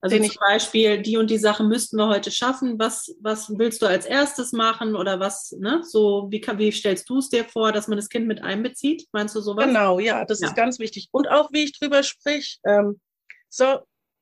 Also 0.00 0.16
zum 0.16 0.36
Beispiel, 0.48 1.02
die 1.02 1.16
und 1.16 1.28
die 1.28 1.38
Sache 1.38 1.64
müssten 1.64 1.96
wir 1.96 2.08
heute 2.08 2.30
schaffen. 2.30 2.78
Was, 2.78 3.12
was 3.20 3.50
willst 3.58 3.82
du 3.82 3.86
als 3.86 4.06
erstes 4.06 4.52
machen 4.52 4.94
oder 4.94 5.18
was, 5.18 5.50
ne? 5.58 5.82
So, 5.82 6.28
wie, 6.30 6.40
kann, 6.40 6.58
wie 6.58 6.70
stellst 6.70 7.08
du 7.08 7.18
es 7.18 7.30
dir 7.30 7.44
vor, 7.44 7.72
dass 7.72 7.88
man 7.88 7.98
das 7.98 8.08
Kind 8.08 8.28
mit 8.28 8.42
einbezieht? 8.42 9.08
Meinst 9.10 9.34
du 9.34 9.40
sowas? 9.40 9.64
Genau, 9.64 9.98
ja, 9.98 10.24
das 10.24 10.38
ja. 10.38 10.48
ist 10.48 10.54
ganz 10.54 10.78
wichtig. 10.78 11.08
Und 11.10 11.28
auch, 11.28 11.50
wie 11.52 11.64
ich 11.64 11.76
drüber 11.76 12.04
sprich. 12.04 12.60
Ähm, 12.64 13.00
so, 13.48 13.80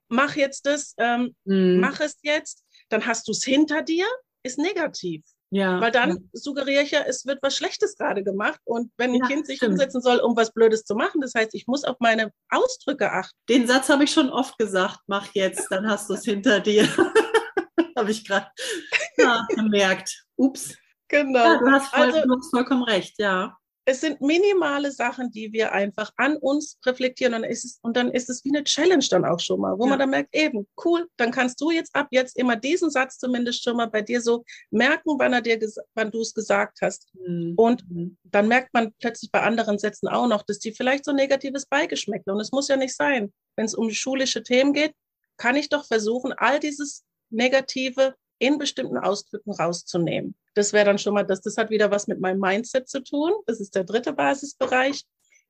mach 0.09 0.37
jetzt 0.37 0.64
das, 0.64 0.95
ähm, 0.97 1.35
mhm. 1.45 1.81
mach 1.81 2.01
es 2.01 2.16
jetzt, 2.23 2.64
dann 2.88 3.07
hast 3.07 3.29
du 3.29 3.33
es 3.33 3.44
hinter 3.44 3.83
dir, 3.83 4.07
ist 4.42 4.59
negativ. 4.59 5.22
Ja. 5.51 5.81
Weil 5.81 5.92
dann 5.92 6.11
ja. 6.11 6.16
suggeriere 6.33 6.83
ich 6.83 6.90
ja, 6.90 7.03
es 7.07 7.25
wird 7.25 7.38
was 7.42 7.57
Schlechtes 7.57 7.96
gerade 7.96 8.25
gemacht. 8.25 8.61
Und 8.64 8.90
wenn 8.96 9.11
ein 9.11 9.20
ja, 9.20 9.27
Kind 9.27 9.46
sich 9.46 9.59
stimmt. 9.59 9.72
hinsetzen 9.72 10.01
soll, 10.01 10.18
um 10.18 10.37
was 10.37 10.53
Blödes 10.53 10.85
zu 10.85 10.94
machen, 10.94 11.20
das 11.20 11.35
heißt, 11.35 11.55
ich 11.55 11.66
muss 11.66 11.85
auf 11.85 11.96
meine 12.01 12.33
Ausdrücke 12.51 13.11
achten. 13.12 13.37
Den 13.49 13.66
Satz 13.66 13.88
habe 13.88 14.05
ich 14.05 14.11
schon 14.11 14.31
oft 14.31 14.59
gesagt, 14.59 14.99
mach 15.07 15.29
jetzt, 15.35 15.68
dann 15.70 15.88
hast 15.88 16.11
du 16.11 16.14
es 16.14 16.25
hinter 16.25 16.61
dir. 16.61 16.88
habe 17.96 18.11
ich 18.11 18.27
gerade 18.27 18.49
ja, 19.18 19.46
gemerkt. 19.49 20.25
Ups. 20.37 20.77
Genau. 21.09 21.61
du, 21.61 21.70
hast 21.70 21.94
voll, 21.94 22.07
also, 22.07 22.22
du 22.22 22.37
hast 22.37 22.51
vollkommen 22.51 22.83
recht, 22.83 23.14
ja 23.18 23.57
es 23.88 24.01
sind 24.01 24.20
minimale 24.20 24.90
Sachen, 24.90 25.31
die 25.31 25.53
wir 25.53 25.70
einfach 25.70 26.12
an 26.16 26.37
uns 26.37 26.77
reflektieren 26.85 27.35
und, 27.35 27.44
ist 27.44 27.64
es, 27.64 27.79
und 27.83 27.96
dann 27.96 28.11
ist 28.11 28.29
es 28.29 28.44
wie 28.44 28.49
eine 28.49 28.64
Challenge 28.64 29.07
dann 29.09 29.25
auch 29.25 29.38
schon 29.38 29.61
mal, 29.61 29.79
wo 29.79 29.85
ja. 29.85 29.90
man 29.90 29.99
dann 30.01 30.11
merkt, 30.11 30.35
eben, 30.35 30.66
cool, 30.85 31.09
dann 31.16 31.31
kannst 31.31 31.61
du 31.61 31.70
jetzt 31.70 31.94
ab 31.94 32.09
jetzt 32.11 32.37
immer 32.37 32.57
diesen 32.57 32.90
Satz 32.90 33.18
zumindest 33.18 33.62
schon 33.62 33.77
mal 33.77 33.87
bei 33.87 34.03
dir 34.03 34.20
so 34.20 34.44
merken, 34.72 35.18
wann 35.18 35.33
er 35.33 35.40
dir, 35.40 35.61
wann 35.94 36.11
du 36.11 36.20
es 36.20 36.35
gesagt 36.35 36.79
hast. 36.83 37.09
Mhm. 37.14 37.55
Und 37.57 37.88
mhm. 37.88 38.18
dann 38.25 38.49
merkt 38.49 38.75
man 38.75 38.92
plötzlich 38.99 39.31
bei 39.31 39.42
anderen 39.42 39.79
Sätzen 39.79 40.09
auch 40.09 40.27
noch, 40.27 40.42
dass 40.42 40.59
die 40.59 40.72
vielleicht 40.72 41.05
so 41.05 41.12
negatives 41.12 41.66
Beigeschmäckle 41.66 42.33
und 42.33 42.40
es 42.40 42.51
muss 42.51 42.66
ja 42.66 42.77
nicht 42.77 42.96
sein. 42.96 43.33
Wenn 43.55 43.66
es 43.66 43.75
um 43.75 43.90
schulische 43.90 44.42
Themen 44.42 44.72
geht, 44.72 44.94
kann 45.37 45.55
ich 45.55 45.68
doch 45.68 45.87
versuchen, 45.87 46.33
all 46.33 46.59
dieses 46.59 47.05
Negative 47.31 48.16
in 48.40 48.59
bestimmten 48.59 48.99
Ausdrücken 48.99 49.53
rauszunehmen. 49.53 50.35
Das 50.57 50.73
wäre 50.73 50.87
dann 50.87 50.99
schon 50.99 51.14
mal 51.14 51.23
das. 51.23 51.42
Das 51.42 51.59
hat 51.59 51.71
wieder 51.71 51.90
was 51.90 52.09
mit 52.09 52.19
meinem 52.19 52.40
Mindset 52.40 52.88
zu 52.88 53.03
tun. 53.03 53.31
Das 53.47 53.61
ist 53.61 53.75
der 53.75 53.85
dritte 53.85 54.14
Basisbereich, 54.14 55.05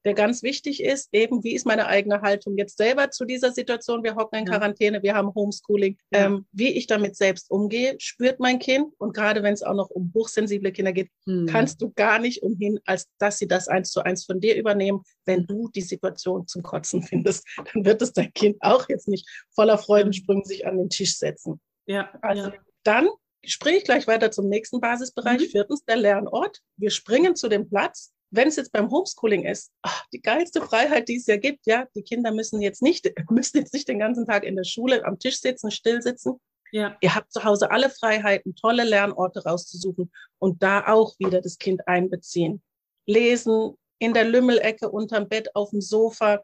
der 0.05 0.15
ganz 0.15 0.43
wichtig 0.43 0.83
ist. 0.83 1.09
Eben, 1.13 1.45
wie 1.45 1.55
ist 1.55 1.65
meine 1.65 1.87
eigene 1.87 2.23
Haltung 2.23 2.59
jetzt 2.59 2.77
selber 2.77 3.13
zu 3.13 3.25
dieser 3.25 3.53
Situation? 3.53 4.03
Wir 4.03 4.17
hocken 4.17 4.41
in 4.41 4.47
Quarantäne, 4.47 5.05
wir 5.05 5.15
haben 5.15 5.33
Homeschooling. 5.33 5.97
Ja. 6.11 6.27
Ähm, 6.27 6.47
wie 6.51 6.73
ich 6.73 6.89
damit 6.89 7.15
selbst 7.15 7.53
umgehe, 7.53 7.95
spürt 8.01 8.41
mein 8.41 8.59
Kind. 8.59 8.95
Und 8.99 9.15
gerade 9.15 9.45
wenn 9.45 9.55
es 9.55 9.63
auch 9.63 9.75
noch 9.75 9.91
um 9.91 10.11
hochsensible 10.13 10.73
Kinder 10.73 10.93
geht, 10.93 11.09
hm. 11.25 11.47
kannst 11.47 11.81
du 11.81 11.93
gar 11.93 12.19
nicht 12.19 12.43
umhin, 12.43 12.81
als 12.85 13.09
dass 13.19 13.39
sie 13.39 13.47
das 13.47 13.69
eins 13.69 13.93
zu 13.93 14.03
eins 14.03 14.25
von 14.25 14.41
dir 14.41 14.57
übernehmen. 14.57 15.03
Wenn 15.25 15.47
du 15.47 15.69
die 15.69 15.83
Situation 15.83 16.49
zum 16.49 16.65
Kotzen 16.65 17.05
findest, 17.05 17.47
dann 17.73 17.85
wird 17.85 18.03
es 18.03 18.13
dein 18.13 18.33
Kind 18.33 18.57
auch 18.59 18.89
jetzt 18.89 19.07
nicht 19.07 19.29
voller 19.55 19.79
Freudensprünge 19.79 20.45
sich 20.45 20.67
an 20.67 20.79
den 20.79 20.91
Tisch 20.91 21.17
setzen. 21.17 21.61
Ja. 21.87 22.13
Also 22.23 22.49
ja. 22.49 22.55
dann 22.83 23.09
springe 23.47 23.79
ich 23.79 23.85
gleich 23.85 24.07
weiter 24.07 24.31
zum 24.31 24.49
nächsten 24.49 24.81
Basisbereich. 24.81 25.41
Mhm. 25.41 25.51
Viertens, 25.51 25.85
der 25.85 25.97
Lernort. 25.97 26.61
Wir 26.77 26.91
springen 26.91 27.37
zu 27.37 27.49
dem 27.49 27.69
Platz. 27.69 28.13
Wenn 28.31 28.49
es 28.49 28.57
jetzt 28.57 28.73
beim 28.73 28.91
Homeschooling 28.91 29.45
ist, 29.45 29.71
ach, 29.83 30.05
die 30.13 30.21
geilste 30.21 30.61
Freiheit, 30.61 31.09
die 31.09 31.17
es 31.17 31.27
ja 31.27 31.37
gibt, 31.37 31.67
ja, 31.67 31.87
die 31.95 32.03
Kinder 32.03 32.33
müssen 32.33 32.61
jetzt 32.61 32.83
nicht, 32.83 33.09
müssen 33.31 33.59
jetzt 33.59 33.73
nicht 33.73 33.89
den 33.89 34.01
ganzen 34.01 34.27
Tag 34.27 34.45
in 34.45 34.57
der 34.57 34.65
Schule 34.65 35.05
am 35.05 35.19
Tisch 35.19 35.41
sitzen, 35.41 35.71
still 35.71 36.03
sitzen. 36.03 36.41
Ja. 36.73 36.97
Ihr 37.01 37.15
habt 37.15 37.33
zu 37.33 37.45
Hause 37.45 37.71
alle 37.71 37.89
Freiheiten, 37.89 38.57
tolle 38.57 38.83
Lernorte 38.83 39.45
rauszusuchen 39.45 40.11
und 40.39 40.63
da 40.63 40.87
auch 40.89 41.15
wieder 41.19 41.41
das 41.41 41.59
Kind 41.59 41.87
einbeziehen. 41.87 42.63
Lesen, 43.07 43.77
in 43.99 44.13
der 44.13 44.25
Lümmelecke, 44.25 44.91
unterm 44.91 45.29
Bett, 45.29 45.55
auf 45.55 45.71
dem 45.71 45.81
Sofa. 45.81 46.43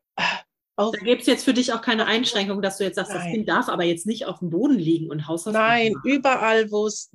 Auf 0.76 0.94
da 0.96 1.04
gibt 1.04 1.20
es 1.20 1.26
jetzt 1.26 1.44
für 1.44 1.52
dich 1.52 1.72
auch 1.72 1.82
keine 1.82 2.06
Einschränkung, 2.06 2.62
dass 2.62 2.78
du 2.78 2.84
jetzt 2.84 2.96
sagst, 2.96 3.12
Nein. 3.12 3.22
das 3.22 3.32
Kind 3.32 3.48
darf 3.48 3.68
aber 3.68 3.84
jetzt 3.84 4.06
nicht 4.06 4.26
auf 4.26 4.38
dem 4.38 4.48
Boden 4.50 4.78
liegen 4.78 5.10
und 5.10 5.28
Hausaufgaben 5.28 5.66
Nein, 5.66 5.92
machen. 5.92 6.10
überall, 6.10 6.70
wo 6.70 6.86
es 6.86 7.10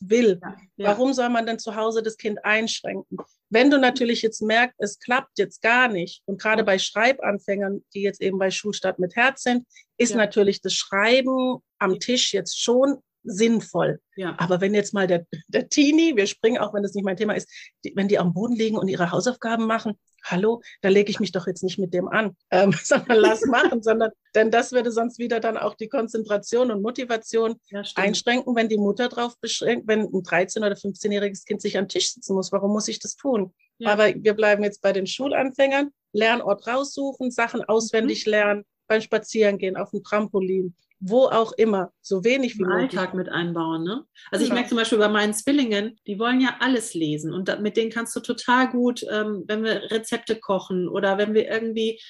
will. 0.00 0.38
Ja, 0.40 0.56
ja. 0.76 0.88
Warum 0.88 1.12
soll 1.12 1.28
man 1.28 1.44
denn 1.44 1.58
zu 1.58 1.76
Hause 1.76 2.02
das 2.02 2.16
Kind 2.16 2.42
einschränken? 2.44 3.18
Wenn 3.50 3.70
du 3.70 3.78
natürlich 3.78 4.22
jetzt 4.22 4.40
merkst, 4.40 4.76
es 4.78 4.98
klappt 4.98 5.38
jetzt 5.38 5.60
gar 5.60 5.88
nicht, 5.88 6.22
und 6.24 6.40
gerade 6.40 6.64
bei 6.64 6.78
Schreibanfängern, 6.78 7.84
die 7.92 8.00
jetzt 8.00 8.22
eben 8.22 8.38
bei 8.38 8.50
Schulstart 8.50 8.98
mit 8.98 9.14
Herz 9.14 9.42
sind, 9.42 9.66
ist 9.98 10.12
ja. 10.12 10.16
natürlich 10.16 10.62
das 10.62 10.72
Schreiben 10.72 11.58
am 11.78 12.00
Tisch 12.00 12.32
jetzt 12.32 12.58
schon 12.58 13.02
sinnvoll. 13.24 14.00
Ja. 14.16 14.34
Aber 14.38 14.60
wenn 14.60 14.74
jetzt 14.74 14.94
mal 14.94 15.06
der, 15.06 15.26
der 15.48 15.68
Teenie, 15.68 16.16
wir 16.16 16.26
springen 16.26 16.58
auch, 16.58 16.74
wenn 16.74 16.82
das 16.82 16.94
nicht 16.94 17.04
mein 17.04 17.16
Thema 17.16 17.34
ist, 17.34 17.48
die, 17.84 17.92
wenn 17.96 18.08
die 18.08 18.18
am 18.18 18.32
Boden 18.32 18.54
liegen 18.54 18.76
und 18.76 18.88
ihre 18.88 19.10
Hausaufgaben 19.10 19.66
machen, 19.66 19.98
hallo, 20.24 20.62
da 20.80 20.88
lege 20.88 21.10
ich 21.10 21.20
mich 21.20 21.32
doch 21.32 21.46
jetzt 21.46 21.62
nicht 21.62 21.78
mit 21.78 21.94
dem 21.94 22.08
an, 22.08 22.36
ähm, 22.50 22.72
sondern 22.82 23.18
lass 23.18 23.44
machen, 23.46 23.82
sondern, 23.82 24.10
denn 24.34 24.50
das 24.50 24.72
würde 24.72 24.90
sonst 24.90 25.18
wieder 25.18 25.40
dann 25.40 25.56
auch 25.56 25.74
die 25.74 25.88
Konzentration 25.88 26.70
und 26.70 26.82
Motivation 26.82 27.56
ja, 27.70 27.82
einschränken, 27.96 28.54
wenn 28.54 28.68
die 28.68 28.78
Mutter 28.78 29.08
drauf 29.08 29.38
beschränkt, 29.40 29.88
wenn 29.88 30.00
ein 30.00 30.22
13- 30.22 30.58
oder 30.58 30.74
15-jähriges 30.74 31.44
Kind 31.44 31.60
sich 31.60 31.78
am 31.78 31.88
Tisch 31.88 32.12
sitzen 32.12 32.34
muss. 32.34 32.52
Warum 32.52 32.72
muss 32.72 32.88
ich 32.88 32.98
das 32.98 33.16
tun? 33.16 33.52
Ja. 33.78 33.92
Aber 33.92 34.12
wir 34.14 34.34
bleiben 34.34 34.62
jetzt 34.62 34.82
bei 34.82 34.92
den 34.92 35.06
Schulanfängern. 35.06 35.90
Lernort 36.12 36.66
raussuchen, 36.66 37.30
Sachen 37.30 37.64
auswendig 37.64 38.26
mhm. 38.26 38.30
lernen, 38.30 38.64
beim 38.86 39.00
Spazierengehen, 39.00 39.76
auf 39.76 39.90
dem 39.90 40.02
Trampolin, 40.02 40.76
wo 41.04 41.24
auch 41.24 41.52
immer, 41.52 41.92
so 42.00 42.22
wenig 42.22 42.58
wie 42.58 42.62
möglich. 42.62 42.96
Alltag 42.96 43.14
mit 43.14 43.28
einbauen, 43.28 43.82
ne? 43.82 44.04
Also 44.30 44.44
genau. 44.44 44.46
ich 44.46 44.52
merke 44.52 44.68
zum 44.68 44.78
Beispiel 44.78 44.98
bei 44.98 45.08
meinen 45.08 45.34
Zwillingen, 45.34 45.98
die 46.06 46.18
wollen 46.18 46.40
ja 46.40 46.56
alles 46.60 46.94
lesen 46.94 47.34
und 47.34 47.60
mit 47.60 47.76
denen 47.76 47.90
kannst 47.90 48.14
du 48.14 48.20
total 48.20 48.70
gut, 48.70 49.04
ähm, 49.10 49.42
wenn 49.48 49.64
wir 49.64 49.90
Rezepte 49.90 50.36
kochen 50.36 50.88
oder 50.88 51.18
wenn 51.18 51.34
wir 51.34 51.50
irgendwie 51.50 52.00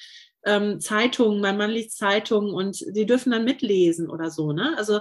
ähm, 0.45 0.79
Zeitungen, 0.79 1.41
mein 1.41 1.57
Mann 1.57 1.71
liest 1.71 1.97
Zeitungen 1.97 2.53
und 2.53 2.85
die 2.95 3.07
dürfen 3.07 3.31
dann 3.31 3.45
mitlesen 3.45 4.09
oder 4.11 4.29
so, 4.29 4.51
ne? 4.53 4.75
Also 4.77 4.99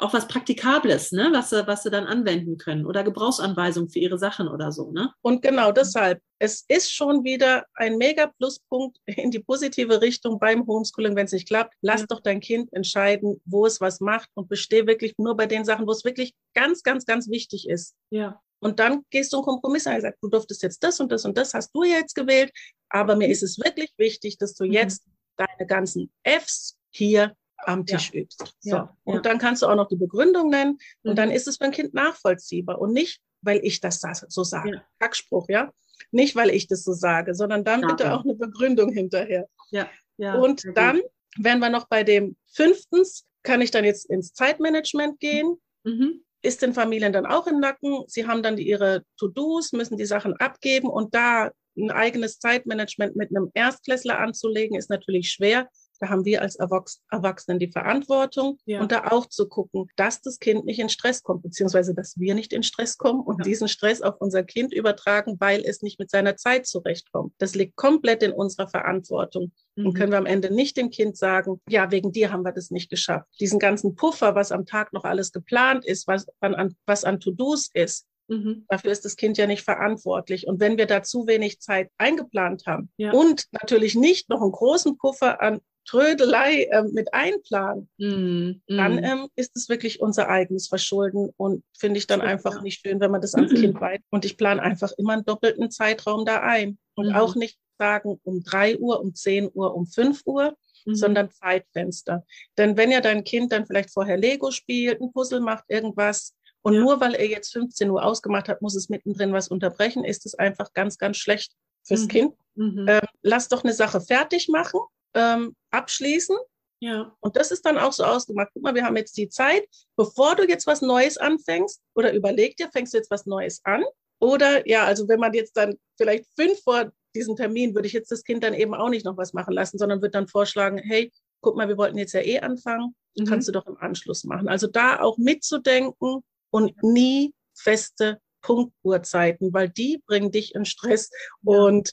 auch 0.00 0.12
was 0.12 0.28
Praktikables, 0.28 1.12
ne? 1.12 1.30
was, 1.32 1.50
sie, 1.50 1.66
was 1.66 1.82
sie 1.82 1.90
dann 1.90 2.06
anwenden 2.06 2.58
können 2.58 2.86
oder 2.86 3.02
Gebrauchsanweisungen 3.02 3.90
für 3.90 3.98
ihre 3.98 4.18
Sachen 4.18 4.48
oder 4.48 4.72
so. 4.72 4.90
Ne? 4.90 5.12
Und 5.22 5.42
genau 5.42 5.72
deshalb, 5.72 6.20
es 6.38 6.64
ist 6.68 6.92
schon 6.92 7.24
wieder 7.24 7.64
ein 7.74 7.96
mega 7.96 8.26
Pluspunkt 8.26 8.98
in 9.06 9.30
die 9.30 9.40
positive 9.40 10.00
Richtung 10.00 10.38
beim 10.38 10.66
Homeschooling, 10.66 11.16
wenn 11.16 11.26
es 11.26 11.32
nicht 11.32 11.48
klappt. 11.48 11.74
Lass 11.80 12.00
ja. 12.02 12.06
doch 12.08 12.20
dein 12.20 12.40
Kind 12.40 12.72
entscheiden, 12.72 13.40
wo 13.44 13.66
es 13.66 13.80
was 13.80 14.00
macht 14.00 14.28
und 14.34 14.48
besteh 14.48 14.86
wirklich 14.86 15.14
nur 15.18 15.36
bei 15.36 15.46
den 15.46 15.64
Sachen, 15.64 15.86
wo 15.86 15.92
es 15.92 16.04
wirklich 16.04 16.34
ganz, 16.54 16.82
ganz, 16.82 17.06
ganz 17.06 17.28
wichtig 17.30 17.68
ist. 17.68 17.94
Ja. 18.10 18.40
Und 18.60 18.78
dann 18.78 19.04
gehst 19.10 19.32
du 19.32 19.38
einen 19.38 19.44
Kompromiss 19.44 19.86
ein. 19.86 20.00
Sagst, 20.00 20.22
du 20.22 20.28
durftest 20.28 20.62
jetzt 20.62 20.82
das 20.82 21.00
und 21.00 21.12
das 21.12 21.24
und 21.24 21.36
das 21.36 21.54
hast 21.54 21.70
du 21.74 21.84
jetzt 21.84 22.14
gewählt. 22.14 22.50
Aber 22.88 23.16
mir 23.16 23.28
ist 23.28 23.42
es 23.42 23.58
wirklich 23.58 23.92
wichtig, 23.98 24.38
dass 24.38 24.54
du 24.54 24.64
mhm. 24.64 24.72
jetzt 24.72 25.04
deine 25.36 25.66
ganzen 25.66 26.10
Fs 26.24 26.76
hier 26.90 27.34
am 27.58 27.86
Tisch 27.86 28.10
ja. 28.12 28.20
übst. 28.20 28.54
So. 28.60 28.70
Ja. 28.70 28.96
Und 29.04 29.16
ja. 29.16 29.20
dann 29.22 29.38
kannst 29.38 29.62
du 29.62 29.66
auch 29.66 29.74
noch 29.74 29.88
die 29.88 29.96
Begründung 29.96 30.50
nennen. 30.50 30.78
Und 31.02 31.12
mhm. 31.12 31.16
dann 31.16 31.30
ist 31.30 31.48
es 31.48 31.56
für 31.58 31.64
ein 31.64 31.72
Kind 31.72 31.94
nachvollziehbar. 31.94 32.80
Und 32.80 32.92
nicht, 32.92 33.20
weil 33.42 33.60
ich 33.62 33.80
das 33.80 34.00
so 34.28 34.44
sage. 34.44 34.76
Ja. 34.76 34.84
Kackspruch, 34.98 35.48
ja. 35.48 35.72
Nicht, 36.10 36.36
weil 36.36 36.50
ich 36.50 36.66
das 36.66 36.84
so 36.84 36.92
sage, 36.92 37.34
sondern 37.34 37.64
dann 37.64 37.80
bitte 37.80 38.12
auch 38.12 38.24
eine 38.24 38.34
Begründung 38.34 38.92
hinterher. 38.92 39.48
Ja. 39.70 39.88
ja 40.18 40.34
und 40.34 40.64
dann 40.74 41.00
wären 41.36 41.58
wir 41.58 41.70
noch 41.70 41.88
bei 41.88 42.04
dem 42.04 42.36
fünftens, 42.46 43.26
kann 43.42 43.60
ich 43.60 43.70
dann 43.70 43.84
jetzt 43.84 44.06
ins 44.06 44.32
Zeitmanagement 44.32 45.20
gehen? 45.20 45.60
Mhm. 45.84 46.22
Ist 46.42 46.62
den 46.62 46.74
Familien 46.74 47.12
dann 47.12 47.26
auch 47.26 47.46
im 47.46 47.60
Nacken? 47.60 48.04
Sie 48.06 48.26
haben 48.26 48.42
dann 48.42 48.58
ihre 48.58 49.04
To-Dos, 49.16 49.72
müssen 49.72 49.96
die 49.96 50.04
Sachen 50.04 50.34
abgeben 50.36 50.88
und 50.88 51.14
da 51.14 51.50
ein 51.76 51.90
eigenes 51.90 52.38
Zeitmanagement 52.38 53.16
mit 53.16 53.30
einem 53.30 53.50
Erstklässler 53.54 54.18
anzulegen, 54.18 54.76
ist 54.76 54.90
natürlich 54.90 55.30
schwer. 55.30 55.68
Da 55.98 56.08
haben 56.08 56.24
wir 56.24 56.42
als 56.42 56.56
Erwachsenen 56.56 57.58
die 57.58 57.70
Verantwortung 57.70 58.58
ja. 58.64 58.80
und 58.80 58.92
da 58.92 59.08
auch 59.10 59.26
zu 59.26 59.48
gucken, 59.48 59.88
dass 59.96 60.20
das 60.20 60.38
Kind 60.38 60.64
nicht 60.64 60.78
in 60.78 60.88
Stress 60.88 61.22
kommt, 61.22 61.42
beziehungsweise 61.42 61.94
dass 61.94 62.18
wir 62.18 62.34
nicht 62.34 62.52
in 62.52 62.62
Stress 62.62 62.98
kommen 62.98 63.20
und 63.20 63.38
ja. 63.38 63.44
diesen 63.44 63.68
Stress 63.68 64.02
auf 64.02 64.16
unser 64.18 64.42
Kind 64.42 64.72
übertragen, 64.72 65.36
weil 65.38 65.62
es 65.64 65.82
nicht 65.82 65.98
mit 65.98 66.10
seiner 66.10 66.36
Zeit 66.36 66.66
zurechtkommt. 66.66 67.32
Das 67.38 67.54
liegt 67.54 67.76
komplett 67.76 68.22
in 68.22 68.32
unserer 68.32 68.68
Verantwortung. 68.68 69.52
Mhm. 69.76 69.86
Und 69.86 69.94
können 69.94 70.12
wir 70.12 70.18
am 70.18 70.26
Ende 70.26 70.52
nicht 70.52 70.76
dem 70.76 70.90
Kind 70.90 71.16
sagen, 71.16 71.60
ja, 71.68 71.90
wegen 71.90 72.12
dir 72.12 72.32
haben 72.32 72.42
wir 72.42 72.52
das 72.52 72.70
nicht 72.70 72.90
geschafft. 72.90 73.28
Diesen 73.40 73.58
ganzen 73.58 73.94
Puffer, 73.94 74.34
was 74.34 74.52
am 74.52 74.66
Tag 74.66 74.92
noch 74.92 75.04
alles 75.04 75.32
geplant 75.32 75.84
ist, 75.84 76.06
was 76.06 76.26
an, 76.40 76.76
was 76.86 77.04
an 77.04 77.20
To-Dos 77.20 77.70
ist, 77.72 78.06
Mhm. 78.28 78.64
Dafür 78.68 78.92
ist 78.92 79.04
das 79.04 79.16
Kind 79.16 79.38
ja 79.38 79.46
nicht 79.46 79.62
verantwortlich. 79.62 80.46
Und 80.46 80.60
wenn 80.60 80.78
wir 80.78 80.86
da 80.86 81.02
zu 81.02 81.26
wenig 81.26 81.60
Zeit 81.60 81.90
eingeplant 81.98 82.64
haben 82.66 82.90
ja. 82.96 83.12
und 83.12 83.46
natürlich 83.52 83.94
nicht 83.94 84.28
noch 84.28 84.42
einen 84.42 84.52
großen 84.52 84.98
Puffer 84.98 85.40
an 85.40 85.60
Trödelei 85.88 86.68
ähm, 86.72 86.90
mit 86.92 87.14
einplanen, 87.14 87.88
mm. 87.98 88.60
dann 88.66 89.04
ähm, 89.04 89.28
ist 89.36 89.54
es 89.54 89.68
wirklich 89.68 90.00
unser 90.00 90.28
eigenes 90.28 90.66
Verschulden 90.66 91.30
und 91.36 91.62
finde 91.78 91.98
ich 91.98 92.08
dann 92.08 92.20
Schön, 92.20 92.28
einfach 92.28 92.60
nicht 92.60 92.80
schön, 92.84 92.98
wenn 92.98 93.12
man 93.12 93.20
das 93.20 93.34
ans 93.34 93.54
Kind 93.54 93.80
weit. 93.80 94.02
Und 94.10 94.24
ich 94.24 94.36
plane 94.36 94.60
einfach 94.60 94.90
immer 94.98 95.12
einen 95.12 95.24
doppelten 95.24 95.70
Zeitraum 95.70 96.24
da 96.24 96.40
ein 96.40 96.78
und 96.96 97.12
mm. 97.12 97.14
auch 97.14 97.36
nicht 97.36 97.56
sagen 97.78 98.18
um 98.24 98.42
drei 98.42 98.76
Uhr, 98.76 99.00
um 99.00 99.14
zehn 99.14 99.48
Uhr, 99.54 99.74
um 99.76 99.86
fünf 99.86 100.22
Uhr, 100.24 100.56
mhm. 100.86 100.94
sondern 100.94 101.30
Zeitfenster. 101.30 102.24
Denn 102.56 102.76
wenn 102.76 102.90
ja 102.90 103.00
dein 103.00 103.24
Kind 103.24 103.52
dann 103.52 103.66
vielleicht 103.66 103.92
vorher 103.92 104.16
Lego 104.16 104.50
spielt, 104.50 105.00
ein 105.00 105.12
Puzzle 105.12 105.40
macht, 105.40 105.64
irgendwas, 105.68 106.34
und 106.66 106.74
ja. 106.74 106.80
nur 106.80 107.00
weil 107.00 107.14
er 107.14 107.28
jetzt 107.28 107.52
15 107.52 107.88
Uhr 107.90 108.04
ausgemacht 108.04 108.48
hat, 108.48 108.60
muss 108.60 108.74
es 108.74 108.88
mittendrin 108.88 109.32
was 109.32 109.46
unterbrechen, 109.46 110.04
ist 110.04 110.26
es 110.26 110.34
einfach 110.34 110.72
ganz, 110.72 110.98
ganz 110.98 111.16
schlecht 111.16 111.52
fürs 111.84 112.02
mhm. 112.02 112.08
Kind. 112.08 112.34
Mhm. 112.56 112.86
Ähm, 112.88 113.06
lass 113.22 113.46
doch 113.46 113.62
eine 113.62 113.72
Sache 113.72 114.00
fertig 114.00 114.48
machen 114.48 114.80
ähm, 115.14 115.54
abschließen. 115.70 116.36
Ja. 116.80 117.16
Und 117.20 117.36
das 117.36 117.52
ist 117.52 117.64
dann 117.64 117.78
auch 117.78 117.92
so 117.92 118.02
ausgemacht. 118.02 118.48
Guck 118.52 118.64
mal, 118.64 118.74
wir 118.74 118.84
haben 118.84 118.96
jetzt 118.96 119.16
die 119.16 119.28
Zeit, 119.28 119.64
bevor 119.94 120.34
du 120.34 120.42
jetzt 120.42 120.66
was 120.66 120.82
Neues 120.82 121.18
anfängst 121.18 121.80
oder 121.94 122.12
überleg 122.12 122.56
dir, 122.56 122.68
fängst 122.72 122.92
du 122.94 122.98
jetzt 122.98 123.12
was 123.12 123.26
Neues 123.26 123.60
an? 123.62 123.84
Oder 124.18 124.68
ja, 124.68 124.86
also 124.86 125.06
wenn 125.06 125.20
man 125.20 125.34
jetzt 125.34 125.56
dann 125.56 125.76
vielleicht 125.96 126.26
fünf 126.34 126.60
vor 126.64 126.90
diesem 127.14 127.36
Termin, 127.36 127.76
würde 127.76 127.86
ich 127.86 127.92
jetzt 127.92 128.10
das 128.10 128.24
Kind 128.24 128.42
dann 128.42 128.54
eben 128.54 128.74
auch 128.74 128.88
nicht 128.88 129.04
noch 129.04 129.16
was 129.16 129.34
machen 129.34 129.54
lassen, 129.54 129.78
sondern 129.78 130.02
würde 130.02 130.10
dann 130.10 130.26
vorschlagen, 130.26 130.78
hey, 130.78 131.12
guck 131.42 131.54
mal, 131.54 131.68
wir 131.68 131.78
wollten 131.78 131.96
jetzt 131.96 132.12
ja 132.12 132.22
eh 132.22 132.40
anfangen, 132.40 132.96
mhm. 133.16 133.26
kannst 133.26 133.46
du 133.46 133.52
doch 133.52 133.68
im 133.68 133.76
Anschluss 133.76 134.24
machen. 134.24 134.48
Also 134.48 134.66
da 134.66 134.98
auch 134.98 135.16
mitzudenken 135.16 136.24
und 136.56 136.82
nie 136.82 137.34
feste 137.52 138.18
Punktuhrzeiten, 138.40 139.52
weil 139.52 139.68
die 139.68 140.02
bringen 140.06 140.30
dich 140.30 140.54
in 140.54 140.64
Stress 140.64 141.10
ja. 141.42 141.58
und 141.58 141.90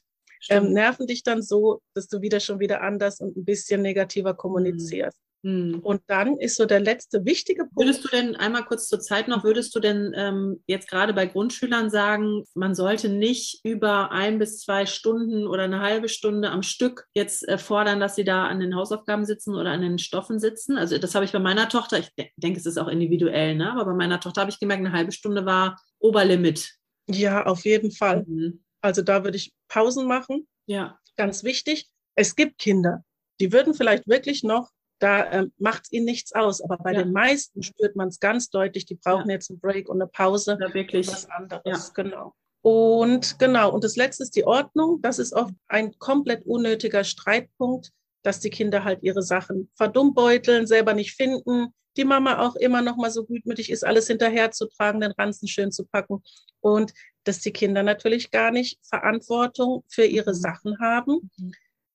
ähm, 0.49 0.71
nerven 0.71 1.05
dich 1.05 1.23
dann 1.23 1.41
so, 1.41 1.81
dass 1.93 2.07
du 2.07 2.21
wieder 2.21 2.39
schon 2.39 2.59
wieder 2.59 2.81
anders 2.81 3.19
und 3.19 3.35
ein 3.35 3.43
bisschen 3.43 3.81
negativer 3.81 4.33
kommunizierst. 4.33 5.19
Mhm. 5.43 5.79
Und 5.79 6.01
dann 6.07 6.37
ist 6.37 6.55
so 6.55 6.65
der 6.65 6.79
letzte 6.79 7.25
wichtige 7.25 7.65
Punkt. 7.65 7.77
Würdest 7.77 8.03
du 8.03 8.07
denn 8.07 8.35
einmal 8.35 8.63
kurz 8.63 8.87
zur 8.87 9.01
Zeit 9.01 9.27
noch, 9.27 9.43
würdest 9.43 9.75
du 9.75 9.79
denn 9.79 10.13
ähm, 10.15 10.63
jetzt 10.67 10.89
gerade 10.89 11.13
bei 11.13 11.25
Grundschülern 11.25 11.89
sagen, 11.89 12.45
man 12.55 12.75
sollte 12.75 13.09
nicht 13.09 13.59
über 13.63 14.11
ein 14.11 14.39
bis 14.39 14.59
zwei 14.59 14.85
Stunden 14.85 15.45
oder 15.45 15.63
eine 15.63 15.81
halbe 15.81 16.07
Stunde 16.07 16.49
am 16.49 16.63
Stück 16.63 17.05
jetzt 17.13 17.47
äh, 17.47 17.57
fordern, 17.57 17.99
dass 17.99 18.15
sie 18.15 18.23
da 18.23 18.45
an 18.47 18.61
den 18.61 18.75
Hausaufgaben 18.75 19.25
sitzen 19.25 19.53
oder 19.53 19.71
an 19.71 19.81
den 19.81 19.99
Stoffen 19.99 20.39
sitzen? 20.39 20.77
Also 20.77 20.97
das 20.97 21.13
habe 21.13 21.25
ich 21.25 21.33
bei 21.33 21.39
meiner 21.39 21.67
Tochter, 21.67 21.99
ich 21.99 22.09
de 22.15 22.29
denke, 22.37 22.59
es 22.59 22.65
ist 22.65 22.77
auch 22.77 22.87
individuell, 22.87 23.55
ne? 23.55 23.71
aber 23.71 23.85
bei 23.85 23.93
meiner 23.93 24.19
Tochter 24.19 24.41
habe 24.41 24.51
ich 24.51 24.59
gemerkt, 24.59 24.85
eine 24.85 24.93
halbe 24.93 25.11
Stunde 25.11 25.45
war 25.45 25.79
Oberlimit. 25.99 26.73
Ja, 27.07 27.45
auf 27.45 27.65
jeden 27.65 27.91
Fall. 27.91 28.23
Mhm. 28.25 28.63
Also 28.81 29.01
da 29.01 29.23
würde 29.23 29.37
ich 29.37 29.53
Pausen 29.67 30.07
machen. 30.07 30.47
Ja. 30.67 30.99
Ganz 31.15 31.43
wichtig. 31.43 31.89
Es 32.15 32.35
gibt 32.35 32.57
Kinder, 32.57 33.03
die 33.39 33.51
würden 33.51 33.73
vielleicht 33.73 34.07
wirklich 34.07 34.43
noch, 34.43 34.69
da 34.99 35.31
ähm, 35.31 35.53
macht 35.57 35.83
es 35.83 35.91
ihnen 35.91 36.05
nichts 36.05 36.33
aus, 36.33 36.61
aber 36.61 36.77
bei 36.77 36.93
ja. 36.93 37.03
den 37.03 37.11
meisten 37.11 37.61
spürt 37.63 37.95
man 37.95 38.07
es 38.07 38.19
ganz 38.19 38.49
deutlich, 38.49 38.85
die 38.85 38.95
brauchen 38.95 39.29
ja. 39.29 39.35
jetzt 39.35 39.49
einen 39.49 39.59
Break 39.59 39.89
und 39.89 40.01
eine 40.01 40.09
Pause. 40.09 40.57
Ja, 40.59 40.73
wirklich. 40.73 41.07
was 41.07 41.29
anderes, 41.29 41.63
ja. 41.65 42.03
genau. 42.03 42.33
Und 42.61 43.37
genau, 43.39 43.73
und 43.73 43.83
das 43.83 43.97
letzte 43.97 44.23
ist 44.23 44.35
die 44.37 44.45
Ordnung. 44.45 45.01
Das 45.01 45.19
ist 45.19 45.33
oft 45.33 45.53
ein 45.67 45.97
komplett 45.99 46.45
unnötiger 46.45 47.03
Streitpunkt, 47.03 47.91
dass 48.21 48.39
die 48.39 48.49
Kinder 48.49 48.85
halt 48.85 49.03
ihre 49.03 49.21
Sachen 49.21 49.69
verdummbeuteln, 49.75 50.65
selber 50.65 50.93
nicht 50.93 51.13
finden, 51.13 51.73
die 51.97 52.05
Mama 52.05 52.39
auch 52.39 52.55
immer 52.55 52.81
noch 52.81 52.95
mal 52.95 53.11
so 53.11 53.25
gutmütig 53.25 53.69
ist, 53.69 53.85
alles 53.85 54.07
hinterherzutragen, 54.07 55.01
den 55.01 55.11
Ranzen 55.11 55.47
schön 55.47 55.71
zu 55.71 55.85
packen 55.85 56.23
und 56.61 56.93
dass 57.23 57.39
die 57.39 57.51
Kinder 57.51 57.83
natürlich 57.83 58.31
gar 58.31 58.51
nicht 58.51 58.79
Verantwortung 58.83 59.83
für 59.87 60.05
ihre 60.05 60.31
mhm. 60.31 60.35
Sachen 60.35 60.79
haben, 60.79 61.29
mhm. 61.37 61.51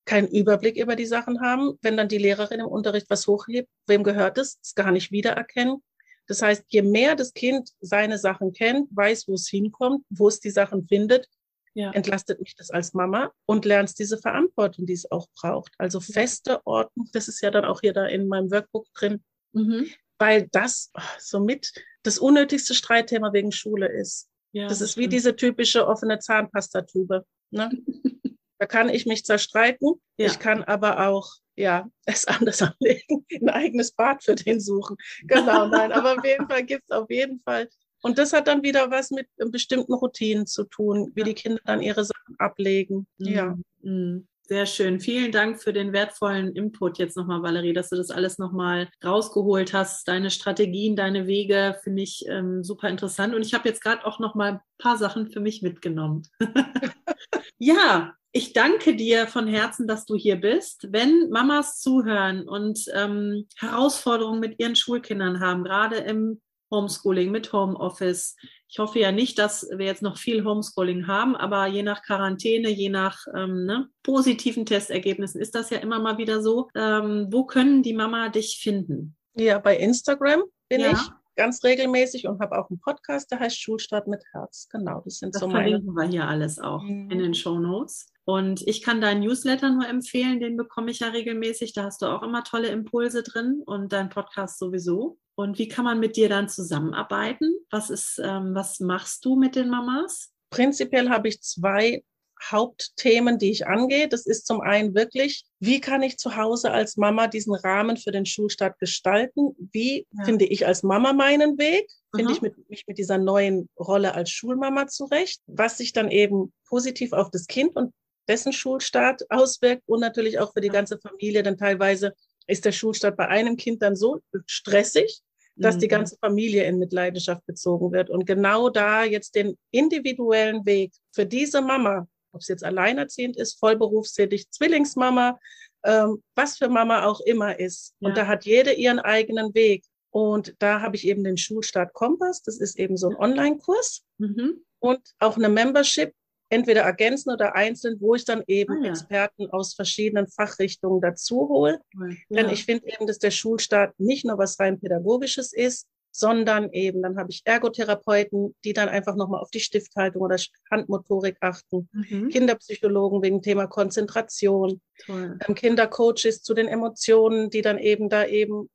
Keinen 0.09 0.27
Überblick 0.27 0.77
über 0.77 0.95
die 0.95 1.05
Sachen 1.05 1.41
haben, 1.41 1.77
wenn 1.81 1.97
dann 1.97 2.07
die 2.07 2.17
Lehrerin 2.17 2.59
im 2.59 2.67
Unterricht 2.67 3.09
was 3.09 3.27
hochhebt, 3.27 3.69
wem 3.87 4.03
gehört 4.03 4.37
es, 4.37 4.59
es 4.63 4.75
gar 4.75 4.91
nicht 4.91 5.11
wiedererkennen. 5.11 5.83
Das 6.27 6.41
heißt, 6.41 6.65
je 6.67 6.81
mehr 6.81 7.15
das 7.15 7.33
Kind 7.33 7.69
seine 7.79 8.17
Sachen 8.17 8.53
kennt, 8.53 8.89
weiß, 8.95 9.27
wo 9.27 9.33
es 9.33 9.47
hinkommt, 9.47 10.05
wo 10.09 10.27
es 10.27 10.39
die 10.39 10.51
Sachen 10.51 10.87
findet, 10.87 11.27
ja. 11.73 11.91
entlastet 11.91 12.39
mich 12.39 12.55
das 12.55 12.69
als 12.69 12.93
Mama 12.93 13.31
und 13.45 13.65
lernst 13.65 13.99
diese 13.99 14.17
Verantwortung, 14.17 14.85
die 14.85 14.93
es 14.93 15.09
auch 15.11 15.27
braucht. 15.39 15.73
Also 15.77 15.99
feste 15.99 16.65
Ordnung, 16.65 17.07
das 17.13 17.27
ist 17.27 17.41
ja 17.41 17.51
dann 17.51 17.65
auch 17.65 17.81
hier 17.81 17.93
da 17.93 18.05
in 18.05 18.27
meinem 18.27 18.51
Workbook 18.51 18.85
drin, 18.93 19.23
Mhm. 19.53 19.89
Weil 20.17 20.47
das 20.51 20.91
oh, 20.95 21.01
somit 21.17 21.71
das 22.03 22.19
unnötigste 22.19 22.73
Streitthema 22.73 23.33
wegen 23.33 23.51
Schule 23.51 23.87
ist. 23.87 24.29
Ja, 24.51 24.67
das 24.67 24.81
ist 24.81 24.97
wie 24.97 25.07
diese 25.07 25.35
typische 25.35 25.87
offene 25.87 26.19
Zahnpastatube. 26.19 27.25
Ne? 27.51 27.69
da 28.59 28.65
kann 28.65 28.89
ich 28.89 29.05
mich 29.05 29.25
zerstreiten. 29.25 29.93
Ja. 30.17 30.27
Ich 30.27 30.39
kann 30.39 30.63
aber 30.63 31.07
auch 31.07 31.33
ja, 31.59 31.89
es 32.05 32.25
anders 32.25 32.61
anlegen, 32.61 33.25
ein 33.31 33.49
eigenes 33.49 33.91
Bad 33.91 34.23
für 34.23 34.35
den 34.35 34.59
suchen. 34.59 34.97
Genau, 35.23 35.67
nein, 35.67 35.91
aber 35.91 36.17
auf 36.17 36.25
jeden 36.25 36.47
Fall 36.47 36.63
gibt 36.63 36.83
es 36.87 36.95
auf 36.95 37.09
jeden 37.09 37.41
Fall. 37.41 37.69
Und 38.01 38.17
das 38.17 38.31
hat 38.31 38.47
dann 38.47 38.63
wieder 38.63 38.89
was 38.91 39.11
mit 39.11 39.27
bestimmten 39.51 39.93
Routinen 39.93 40.47
zu 40.47 40.63
tun, 40.63 41.11
wie 41.15 41.23
die 41.23 41.33
Kinder 41.33 41.59
dann 41.65 41.81
ihre 41.81 42.05
Sachen 42.05 42.35
ablegen. 42.37 43.07
Mhm. 43.17 43.27
Ja. 43.27 43.57
Mhm. 43.81 44.27
Sehr 44.43 44.65
schön. 44.65 44.99
Vielen 44.99 45.31
Dank 45.31 45.61
für 45.61 45.73
den 45.73 45.93
wertvollen 45.93 46.55
Input 46.55 46.97
jetzt 46.97 47.15
nochmal, 47.15 47.43
Valerie, 47.43 47.73
dass 47.73 47.89
du 47.89 47.97
das 47.97 48.09
alles 48.09 48.39
nochmal 48.39 48.89
rausgeholt 49.05 49.73
hast. 49.73 50.07
Deine 50.07 50.31
Strategien, 50.31 50.95
deine 50.95 51.27
Wege 51.27 51.77
finde 51.83 52.01
ich 52.01 52.25
ähm, 52.27 52.63
super 52.63 52.89
interessant. 52.89 53.35
Und 53.35 53.45
ich 53.45 53.53
habe 53.53 53.69
jetzt 53.69 53.83
gerade 53.83 54.03
auch 54.05 54.17
nochmal 54.17 54.53
ein 54.53 54.59
paar 54.79 54.97
Sachen 54.97 55.29
für 55.29 55.39
mich 55.39 55.61
mitgenommen. 55.61 56.23
ja, 57.59 58.15
ich 58.31 58.53
danke 58.53 58.95
dir 58.95 59.27
von 59.27 59.47
Herzen, 59.47 59.87
dass 59.87 60.05
du 60.05 60.15
hier 60.15 60.35
bist. 60.35 60.87
Wenn 60.91 61.29
Mamas 61.29 61.79
zuhören 61.79 62.47
und 62.47 62.85
ähm, 62.93 63.47
Herausforderungen 63.57 64.39
mit 64.39 64.59
ihren 64.59 64.75
Schulkindern 64.75 65.39
haben, 65.39 65.63
gerade 65.63 65.97
im 65.97 66.39
Homeschooling, 66.71 67.31
mit 67.31 67.51
Homeoffice. 67.51 68.35
Ich 68.67 68.79
hoffe 68.79 68.99
ja 68.99 69.11
nicht, 69.11 69.39
dass 69.39 69.67
wir 69.75 69.85
jetzt 69.85 70.03
noch 70.03 70.17
viel 70.17 70.45
Homeschooling 70.45 71.07
haben, 71.07 71.35
aber 71.35 71.67
je 71.67 71.83
nach 71.83 72.03
Quarantäne, 72.03 72.69
je 72.69 72.89
nach 72.89 73.25
ähm, 73.35 73.65
ne, 73.65 73.89
positiven 74.03 74.65
Testergebnissen 74.65 75.41
ist 75.41 75.55
das 75.55 75.71
ja 75.71 75.79
immer 75.79 75.99
mal 75.99 76.17
wieder 76.17 76.41
so. 76.41 76.69
Ähm, 76.75 77.27
wo 77.31 77.45
können 77.45 77.81
die 77.81 77.93
Mama 77.93 78.29
dich 78.29 78.59
finden? 78.61 79.15
Ja, 79.33 79.57
bei 79.57 79.77
Instagram 79.77 80.43
bin 80.67 80.81
ja. 80.81 80.91
ich 80.91 80.99
ganz 81.39 81.63
regelmäßig 81.63 82.27
und 82.27 82.41
habe 82.41 82.59
auch 82.59 82.69
einen 82.69 82.81
Podcast, 82.81 83.31
der 83.31 83.39
heißt 83.39 83.57
Schulstart 83.57 84.07
mit 84.07 84.21
Herz. 84.33 84.67
Genau, 84.69 85.01
das 85.05 85.19
sind 85.19 85.33
das 85.33 85.39
so 85.39 85.47
meine. 85.47 85.63
Das 85.63 85.71
verlinken 85.71 85.93
wir 85.95 86.07
hier 86.07 86.27
alles 86.27 86.59
auch 86.59 86.83
mhm. 86.83 87.09
in 87.09 87.19
den 87.19 87.33
Show 87.33 87.59
Notes. 87.59 88.07
Und 88.25 88.61
ich 88.67 88.83
kann 88.83 88.99
deinen 88.99 89.21
Newsletter 89.21 89.69
nur 89.71 89.87
empfehlen, 89.87 90.41
den 90.41 90.57
bekomme 90.57 90.91
ich 90.91 90.99
ja 90.99 91.07
regelmäßig. 91.07 91.73
Da 91.73 91.85
hast 91.85 92.01
du 92.01 92.07
auch 92.07 92.21
immer 92.23 92.43
tolle 92.43 92.67
Impulse 92.67 93.23
drin 93.23 93.63
und 93.65 93.93
dein 93.93 94.09
Podcast 94.09 94.59
sowieso. 94.59 95.17
Und 95.35 95.57
wie 95.57 95.69
kann 95.69 95.85
man 95.85 96.01
mit 96.01 96.17
dir 96.17 96.27
dann 96.27 96.49
zusammenarbeiten? 96.49 97.55
Was 97.71 97.89
ist, 97.89 98.21
ähm, 98.21 98.53
was 98.53 98.81
machst 98.81 99.23
du 99.23 99.37
mit 99.37 99.55
den 99.55 99.69
Mamas? 99.69 100.33
Prinzipiell 100.49 101.09
habe 101.09 101.29
ich 101.29 101.41
zwei 101.41 102.03
Hauptthemen, 102.41 103.37
die 103.37 103.51
ich 103.51 103.67
angehe. 103.67 104.07
Das 104.07 104.25
ist 104.25 104.47
zum 104.47 104.61
einen 104.61 104.95
wirklich, 104.95 105.43
wie 105.59 105.81
kann 105.81 106.01
ich 106.01 106.17
zu 106.17 106.35
Hause 106.35 106.71
als 106.71 106.97
Mama 106.97 107.27
diesen 107.27 107.53
Rahmen 107.53 107.97
für 107.97 108.11
den 108.11 108.25
Schulstart 108.25 108.79
gestalten? 108.79 109.55
Wie 109.71 110.07
ja. 110.11 110.23
finde 110.23 110.45
ich 110.45 110.65
als 110.65 110.83
Mama 110.83 111.13
meinen 111.13 111.57
Weg? 111.57 111.89
Finde 112.15 112.31
ich 112.31 112.41
mit, 112.41 112.69
mich 112.69 112.85
mit 112.87 112.97
dieser 112.97 113.17
neuen 113.17 113.69
Rolle 113.77 114.15
als 114.15 114.31
Schulmama 114.31 114.87
zurecht? 114.87 115.41
Was 115.47 115.77
sich 115.77 115.93
dann 115.93 116.09
eben 116.09 116.53
positiv 116.67 117.13
auf 117.13 117.29
das 117.29 117.47
Kind 117.47 117.75
und 117.75 117.93
dessen 118.27 118.53
Schulstart 118.53 119.29
auswirkt 119.29 119.83
und 119.87 119.99
natürlich 119.99 120.39
auch 120.39 120.53
für 120.53 120.61
die 120.61 120.69
ganze 120.69 120.99
Familie, 120.99 121.43
denn 121.43 121.57
teilweise 121.57 122.13
ist 122.47 122.65
der 122.65 122.71
Schulstart 122.71 123.17
bei 123.17 123.27
einem 123.27 123.57
Kind 123.57 123.81
dann 123.81 123.95
so 123.95 124.19
stressig, 124.45 125.21
dass 125.55 125.77
die 125.77 125.87
mhm. 125.87 125.91
ganze 125.91 126.17
Familie 126.17 126.63
in 126.63 126.79
Mitleidenschaft 126.79 127.45
gezogen 127.45 127.91
wird. 127.91 128.09
Und 128.09 128.25
genau 128.25 128.69
da 128.69 129.03
jetzt 129.03 129.35
den 129.35 129.57
individuellen 129.71 130.65
Weg 130.65 130.93
für 131.11 131.25
diese 131.25 131.61
Mama, 131.61 132.07
ob 132.31 132.43
sie 132.43 132.53
jetzt 132.53 132.63
alleinerziehend 132.63 133.37
ist, 133.37 133.59
vollberufstätig, 133.59 134.49
Zwillingsmama, 134.51 135.39
ähm, 135.83 136.23
was 136.35 136.57
für 136.57 136.69
Mama 136.69 137.05
auch 137.05 137.21
immer 137.21 137.59
ist. 137.59 137.95
Ja. 137.99 138.09
Und 138.09 138.17
da 138.17 138.27
hat 138.27 138.45
jede 138.45 138.73
ihren 138.73 138.99
eigenen 138.99 139.53
Weg. 139.53 139.83
Und 140.11 140.55
da 140.59 140.81
habe 140.81 140.95
ich 140.95 141.07
eben 141.07 141.23
den 141.23 141.37
Schulstart 141.37 141.93
Kompass. 141.93 142.41
Das 142.41 142.59
ist 142.59 142.77
eben 142.77 142.97
so 142.97 143.09
ein 143.09 143.15
Online-Kurs. 143.15 144.03
Mhm. 144.17 144.65
Und 144.79 145.01
auch 145.19 145.37
eine 145.37 145.49
Membership, 145.49 146.13
entweder 146.49 146.81
ergänzen 146.81 147.31
oder 147.31 147.55
einzeln, 147.55 148.01
wo 148.01 148.15
ich 148.15 148.25
dann 148.25 148.43
eben 148.47 148.73
ah, 148.73 148.85
ja. 148.85 148.89
Experten 148.89 149.49
aus 149.51 149.75
verschiedenen 149.75 150.27
Fachrichtungen 150.27 150.99
dazu 150.99 151.47
hole. 151.47 151.79
Ja. 151.93 152.15
Denn 152.29 152.49
ich 152.49 152.65
finde 152.65 152.87
eben, 152.87 153.05
dass 153.05 153.19
der 153.19 153.31
Schulstart 153.31 153.99
nicht 153.99 154.25
nur 154.25 154.37
was 154.37 154.59
rein 154.59 154.79
pädagogisches 154.79 155.53
ist, 155.53 155.87
sondern 156.11 156.71
eben, 156.71 157.01
dann 157.01 157.17
habe 157.17 157.29
ich 157.31 157.41
Ergotherapeuten, 157.45 158.55
die 158.63 158.73
dann 158.73 158.89
einfach 158.89 159.15
nochmal 159.15 159.41
auf 159.41 159.51
die 159.51 159.59
Stifthaltung 159.59 160.21
oder 160.21 160.37
Handmotorik 160.71 161.37
achten, 161.41 161.89
mhm. 161.91 162.29
Kinderpsychologen 162.29 163.21
wegen 163.21 163.41
Thema 163.41 163.67
Konzentration, 163.67 164.81
ähm, 165.07 165.55
Kindercoaches 165.55 166.41
zu 166.41 166.53
den 166.53 166.67
Emotionen, 166.67 167.49
die 167.49 167.61
dann 167.61 167.77
eben 167.77 168.09
da 168.09 168.25
eben 168.25 168.69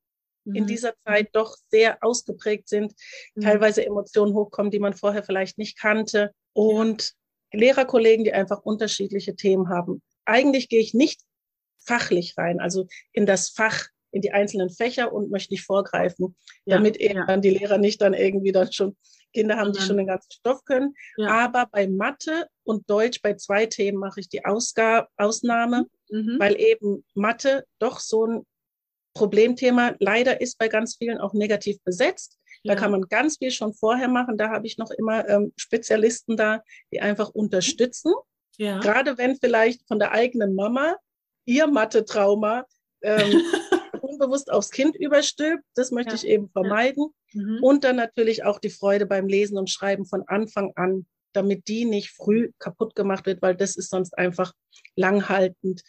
mhm. 0.44 0.54
in 0.54 0.66
dieser 0.66 0.94
Zeit 1.04 1.30
doch 1.32 1.56
sehr 1.70 1.98
ausgeprägt 2.02 2.68
sind, 2.68 2.94
mhm. 3.34 3.42
teilweise 3.42 3.84
Emotionen 3.84 4.34
hochkommen, 4.34 4.70
die 4.70 4.78
man 4.78 4.94
vorher 4.94 5.24
vielleicht 5.24 5.58
nicht 5.58 5.78
kannte 5.78 6.32
und 6.52 7.14
Lehrerkollegen, 7.52 8.24
die 8.24 8.32
einfach 8.32 8.60
unterschiedliche 8.60 9.36
Themen 9.36 9.68
haben. 9.68 10.02
Eigentlich 10.24 10.68
gehe 10.68 10.80
ich 10.80 10.94
nicht 10.94 11.20
fachlich 11.78 12.34
rein, 12.36 12.60
also 12.60 12.86
in 13.12 13.26
das 13.26 13.50
Fach, 13.50 13.88
in 14.14 14.22
die 14.22 14.32
einzelnen 14.32 14.70
Fächer 14.70 15.12
und 15.12 15.30
möchte 15.30 15.52
nicht 15.52 15.64
vorgreifen, 15.64 16.36
ja, 16.64 16.76
damit 16.76 16.96
eben 16.96 17.18
ja. 17.18 17.26
dann 17.26 17.42
die 17.42 17.50
Lehrer 17.50 17.78
nicht 17.78 18.00
dann 18.00 18.14
irgendwie 18.14 18.52
dann 18.52 18.72
schon 18.72 18.96
Kinder 19.32 19.56
haben, 19.56 19.72
die 19.72 19.80
schon 19.80 19.96
den 19.96 20.06
ganzen 20.06 20.30
Stoff 20.30 20.64
können. 20.64 20.94
Ja. 21.16 21.28
Aber 21.28 21.66
bei 21.70 21.88
Mathe 21.88 22.46
und 22.62 22.88
Deutsch, 22.88 23.20
bei 23.20 23.34
zwei 23.34 23.66
Themen 23.66 23.98
mache 23.98 24.20
ich 24.20 24.28
die 24.28 24.44
Ausgabe, 24.44 25.08
Ausnahme, 25.16 25.86
mhm. 26.08 26.36
weil 26.38 26.58
eben 26.60 27.04
Mathe 27.14 27.64
doch 27.80 27.98
so 27.98 28.26
ein 28.26 28.46
Problemthema 29.14 29.94
leider 29.98 30.40
ist 30.40 30.58
bei 30.58 30.68
ganz 30.68 30.96
vielen 30.96 31.18
auch 31.18 31.34
negativ 31.34 31.80
besetzt. 31.84 32.38
Da 32.66 32.74
kann 32.74 32.92
man 32.92 33.02
ganz 33.02 33.36
viel 33.36 33.50
schon 33.50 33.74
vorher 33.74 34.08
machen. 34.08 34.38
Da 34.38 34.48
habe 34.48 34.66
ich 34.66 34.78
noch 34.78 34.90
immer 34.90 35.28
ähm, 35.28 35.52
Spezialisten 35.56 36.36
da, 36.36 36.62
die 36.90 37.00
einfach 37.00 37.28
unterstützen. 37.28 38.14
Ja. 38.56 38.78
Gerade 38.78 39.18
wenn 39.18 39.36
vielleicht 39.36 39.86
von 39.86 39.98
der 39.98 40.12
eigenen 40.12 40.54
Mama 40.54 40.96
ihr 41.44 41.66
Mathe-Trauma 41.66 42.64
ähm, 43.02 43.42
unbewusst 44.14 44.50
aufs 44.50 44.70
Kind 44.70 44.96
überstülpt. 44.96 45.64
Das 45.74 45.90
möchte 45.90 46.10
ja. 46.10 46.16
ich 46.16 46.26
eben 46.26 46.48
vermeiden. 46.48 47.08
Ja. 47.32 47.42
Mhm. 47.42 47.58
Und 47.62 47.84
dann 47.84 47.96
natürlich 47.96 48.44
auch 48.44 48.58
die 48.58 48.70
Freude 48.70 49.06
beim 49.06 49.26
Lesen 49.26 49.58
und 49.58 49.70
Schreiben 49.70 50.06
von 50.06 50.22
Anfang 50.26 50.72
an, 50.76 51.06
damit 51.32 51.68
die 51.68 51.84
nicht 51.84 52.10
früh 52.10 52.52
kaputt 52.58 52.94
gemacht 52.94 53.26
wird, 53.26 53.42
weil 53.42 53.56
das 53.56 53.76
ist 53.76 53.90
sonst 53.90 54.16
einfach 54.16 54.52
langhaltend, 54.96 55.82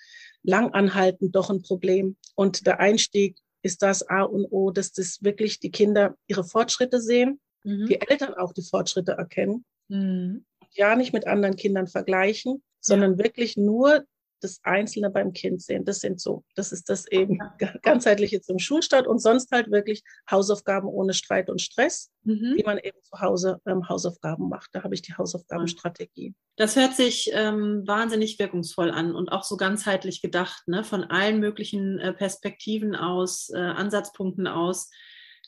langanhaltend 0.43 1.35
doch 1.35 1.49
ein 1.49 1.61
Problem. 1.61 2.17
Und 2.35 2.65
der 2.65 2.79
Einstieg 2.79 3.38
ist 3.61 3.81
das 3.81 4.07
A 4.07 4.23
und 4.23 4.45
O, 4.51 4.71
dass 4.71 4.91
das 4.91 5.23
wirklich 5.23 5.59
die 5.59 5.71
Kinder 5.71 6.15
ihre 6.27 6.43
Fortschritte 6.43 6.99
sehen, 6.99 7.39
mhm. 7.63 7.85
die 7.88 8.01
Eltern 8.01 8.33
auch 8.33 8.53
die 8.53 8.63
Fortschritte 8.63 9.13
erkennen. 9.13 9.65
Mhm. 9.88 10.45
Ja, 10.71 10.95
nicht 10.95 11.13
mit 11.13 11.25
anderen 11.25 11.55
Kindern 11.55 11.88
vergleichen, 11.88 12.61
sondern 12.79 13.13
ja. 13.13 13.23
wirklich 13.23 13.55
nur 13.55 14.03
das 14.45 14.60
Einzelne 14.63 15.10
beim 15.10 15.34
Kind 15.34 15.62
sehen. 15.62 15.86
Das 15.86 15.99
sind 15.99 16.21
so, 16.21 16.43
das 16.55 16.71
ist 16.71 16.89
das 16.89 17.08
eben 17.12 17.39
ganzheitliche 17.81 18.41
zum 18.41 18.60
Schulstart 18.60 19.08
und 19.08 19.19
sonst 19.19 19.51
halt 19.51 19.71
wirklich 19.71 20.03
Hausaufgaben 20.29 20.88
ohne 20.88 21.13
Streit 21.13 21.49
und 21.49 21.62
Stress, 21.62 22.12
mhm. 22.23 22.53
wie 22.55 22.63
man 22.63 22.77
eben 22.77 22.97
zu 23.01 23.19
Hause 23.19 23.60
ähm, 23.65 23.89
Hausaufgaben 23.89 24.49
macht. 24.49 24.69
Da 24.73 24.84
habe 24.84 24.93
ich 24.93 25.01
die 25.01 25.13
Hausaufgabenstrategie. 25.13 26.34
Das 26.58 26.75
hört 26.75 26.95
sich 26.95 27.31
ähm, 27.34 27.84
wahnsinnig 27.86 28.39
wirkungsvoll 28.39 28.91
an 28.91 29.15
und 29.15 29.29
auch 29.31 29.43
so 29.43 29.58
ganzheitlich 29.58 30.21
gedacht, 30.21 30.67
ne? 30.67 30.84
von 30.84 31.03
allen 31.03 31.39
möglichen 31.39 31.99
äh, 31.99 32.13
Perspektiven 32.13 32.95
aus, 32.95 33.49
äh, 33.49 33.58
Ansatzpunkten 33.58 34.47
aus. 34.47 34.89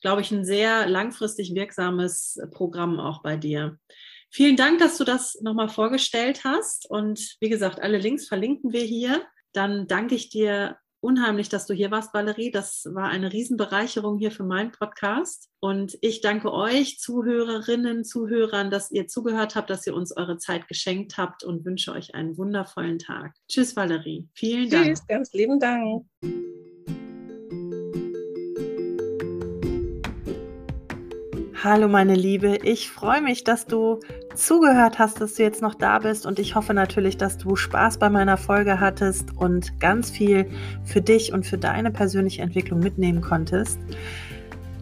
Glaube 0.02 0.22
ich, 0.22 0.32
ein 0.32 0.46
sehr 0.46 0.88
langfristig 0.88 1.56
wirksames 1.56 2.40
Programm 2.52 3.00
auch 3.00 3.24
bei 3.24 3.36
dir. 3.36 3.80
Vielen 4.30 4.56
Dank, 4.56 4.80
dass 4.80 4.98
du 4.98 5.04
das 5.04 5.40
nochmal 5.42 5.70
vorgestellt 5.70 6.44
hast. 6.44 6.90
Und 6.90 7.38
wie 7.40 7.50
gesagt, 7.50 7.82
alle 7.82 7.98
Links 7.98 8.28
verlinken 8.28 8.74
wir 8.74 8.84
hier. 8.84 9.24
Dann 9.54 9.88
danke 9.88 10.16
ich 10.16 10.30
dir 10.30 10.78
unheimlich, 11.00 11.50
dass 11.50 11.66
du 11.66 11.74
hier 11.74 11.92
warst, 11.92 12.14
Valerie. 12.14 12.52
Das 12.52 12.86
war 12.92 13.10
eine 13.10 13.32
Riesenbereicherung 13.32 14.18
hier 14.18 14.32
für 14.32 14.44
meinen 14.44 14.72
Podcast. 14.72 15.50
Und 15.60 15.98
ich 16.02 16.22
danke 16.22 16.52
euch, 16.52 17.00
Zuhörerinnen, 17.00 18.04
Zuhörern, 18.04 18.70
dass 18.70 18.92
ihr 18.92 19.08
zugehört 19.08 19.56
habt, 19.56 19.70
dass 19.70 19.88
ihr 19.88 19.96
uns 19.96 20.16
eure 20.16 20.38
Zeit 20.38 20.68
geschenkt 20.68 21.18
habt 21.18 21.44
und 21.44 21.66
wünsche 21.66 21.92
euch 21.92 22.16
einen 22.16 22.38
wundervollen 22.38 23.00
Tag. 23.00 23.34
Tschüss, 23.48 23.76
Valerie. 23.76 24.28
Vielen 24.34 24.70
Dank. 24.70 24.88
Tschüss, 24.88 25.08
ganz 25.08 25.34
lieben 25.34 25.60
Dank. 25.60 26.06
Hallo 31.70 31.90
meine 31.90 32.16
Liebe, 32.16 32.60
ich 32.64 32.90
freue 32.90 33.22
mich, 33.22 33.44
dass 33.44 33.66
du 33.66 34.00
zugehört 34.34 35.00
hast, 35.00 35.20
dass 35.20 35.34
du 35.34 35.44
jetzt 35.44 35.62
noch 35.62 35.76
da 35.76 36.00
bist 36.00 36.26
und 36.26 36.40
ich 36.40 36.56
hoffe 36.56 36.74
natürlich, 36.74 37.18
dass 37.18 37.38
du 37.38 37.58
Spaß 37.58 37.98
bei 37.98 38.10
meiner 38.10 38.38
Folge 38.38 38.80
hattest 38.80 39.36
und 39.36 39.78
ganz 39.82 40.10
viel 40.10 40.50
für 40.86 41.02
dich 41.02 41.34
und 41.34 41.46
für 41.46 41.58
deine 41.58 41.92
persönliche 41.92 42.42
Entwicklung 42.42 42.80
mitnehmen 42.80 43.20
konntest. 43.20 43.78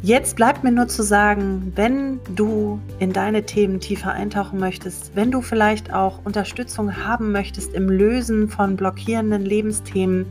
Jetzt 0.04 0.36
bleibt 0.36 0.63
mir 0.63 0.71
nur 0.71 0.88
zu 0.88 1.02
sagen, 1.02 1.74
wenn 1.74 2.19
du 2.36 2.80
in 3.00 3.13
deine 3.13 3.48
Themen 3.48 3.80
tiefer 3.80 4.12
eintauchen 4.12 4.60
möchtest, 4.60 5.15
wenn 5.15 5.32
du 5.32 5.41
vielleicht 5.41 5.91
auch 5.91 6.24
Unterstützung 6.24 7.04
haben 7.04 7.32
möchtest 7.32 7.74
im 7.74 7.89
Lösen 7.89 8.48
von 8.48 8.76
blockierenden 8.76 9.43
Lebensthemen, 9.43 10.28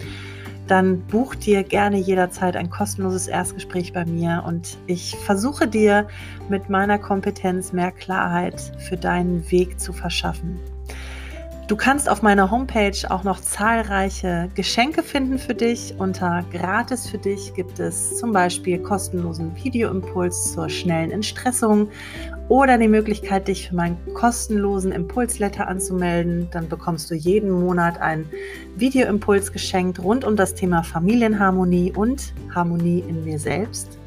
dann 0.67 1.01
buch 1.01 1.35
dir 1.35 1.63
gerne 1.63 1.99
jederzeit 1.99 2.57
ein 2.57 2.71
kostenloses 2.71 3.29
Erstgespräch 3.29 3.93
bei 3.93 4.05
mir 4.05 4.45
und 4.47 4.79
ich 4.87 5.17
versuche 5.17 5.69
dir 5.69 6.09
mit 6.49 6.71
meiner 6.71 6.99
Kompetenz 6.99 7.73
mehr 7.73 7.93
Klarheit 7.93 8.61
für 8.79 8.97
deinen 8.97 9.51
Weg 9.51 9.79
zu 9.81 9.93
verschaffen. 9.93 10.59
Du 11.67 11.77
kannst 11.77 12.11
auf 12.11 12.21
meiner 12.21 12.51
Homepage 12.51 12.99
auch 13.09 13.25
noch 13.25 13.41
zahlreiche 13.41 14.51
Geschenke 14.55 15.03
finden 15.03 15.39
für 15.39 15.55
dich. 15.55 15.95
Unter 15.97 16.45
Gratis 16.53 17.07
für 17.07 17.17
dich 17.17 17.55
gibt 17.55 17.81
es 17.81 18.19
zum 18.19 18.33
Beispiel 18.33 18.79
kostenlosen 18.79 19.57
Videoimpuls 19.57 20.53
zur 20.53 20.69
schnellen 20.69 21.11
Entstressung 21.11 21.89
oder 22.51 22.77
die 22.77 22.87
Möglichkeit, 22.89 23.49
dich 23.49 23.71
für 23.71 23.77
meinen 23.77 23.97
kostenlosen 24.13 24.93
Impulsletter 24.93 25.67
anzumelden. 25.67 26.49
Dann 26.51 26.69
bekommst 26.69 27.11
du 27.11 27.15
jeden 27.15 27.51
Monat 27.51 27.99
einen 27.99 28.29
Videoimpuls 28.77 29.51
geschenkt 29.51 29.99
rund 30.01 30.27
um 30.27 30.37
das 30.37 30.55
Thema 30.55 30.83
Familienharmonie 30.83 31.93
und 31.93 32.35
Harmonie 32.55 33.03
in 33.09 33.25
mir 33.25 33.39
selbst. 33.39 33.99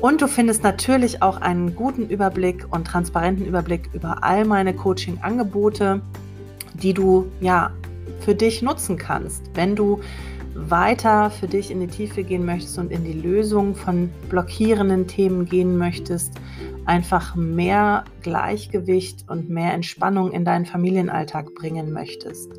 Und 0.00 0.22
du 0.22 0.26
findest 0.26 0.62
natürlich 0.62 1.20
auch 1.20 1.42
einen 1.42 1.76
guten 1.76 2.08
Überblick 2.08 2.64
und 2.70 2.86
transparenten 2.86 3.44
Überblick 3.44 3.90
über 3.92 4.24
all 4.24 4.46
meine 4.46 4.72
Coaching-Angebote, 4.72 6.00
die 6.82 6.94
du 6.94 7.26
ja 7.40 7.72
für 8.20 8.34
dich 8.34 8.62
nutzen 8.62 8.96
kannst, 8.96 9.42
wenn 9.54 9.76
du 9.76 10.00
weiter 10.54 11.30
für 11.30 11.46
dich 11.46 11.70
in 11.70 11.80
die 11.80 11.86
Tiefe 11.86 12.24
gehen 12.24 12.44
möchtest 12.44 12.78
und 12.78 12.90
in 12.90 13.04
die 13.04 13.12
Lösung 13.12 13.74
von 13.74 14.10
blockierenden 14.28 15.06
Themen 15.06 15.44
gehen 15.44 15.76
möchtest 15.76 16.32
einfach 16.88 17.36
mehr 17.36 18.04
Gleichgewicht 18.22 19.26
und 19.28 19.50
mehr 19.50 19.74
Entspannung 19.74 20.32
in 20.32 20.44
deinen 20.44 20.64
Familienalltag 20.64 21.54
bringen 21.54 21.92
möchtest. 21.92 22.50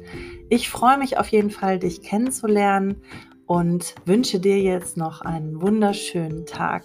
Ich 0.49 0.69
freue 0.69 0.99
mich 0.99 1.17
auf 1.17 1.27
jeden 1.29 1.49
Fall, 1.49 1.79
dich 1.79 2.03
kennenzulernen 2.03 3.01
und 3.47 3.95
wünsche 4.05 4.39
dir 4.39 4.61
jetzt 4.61 4.97
noch 4.97 5.21
einen 5.21 5.59
wunderschönen 5.59 6.45
Tag. 6.45 6.83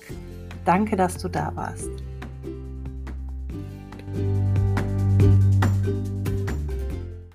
Danke, 0.64 0.96
dass 0.96 1.18
du 1.18 1.28
da 1.28 1.52
warst. 1.54 1.90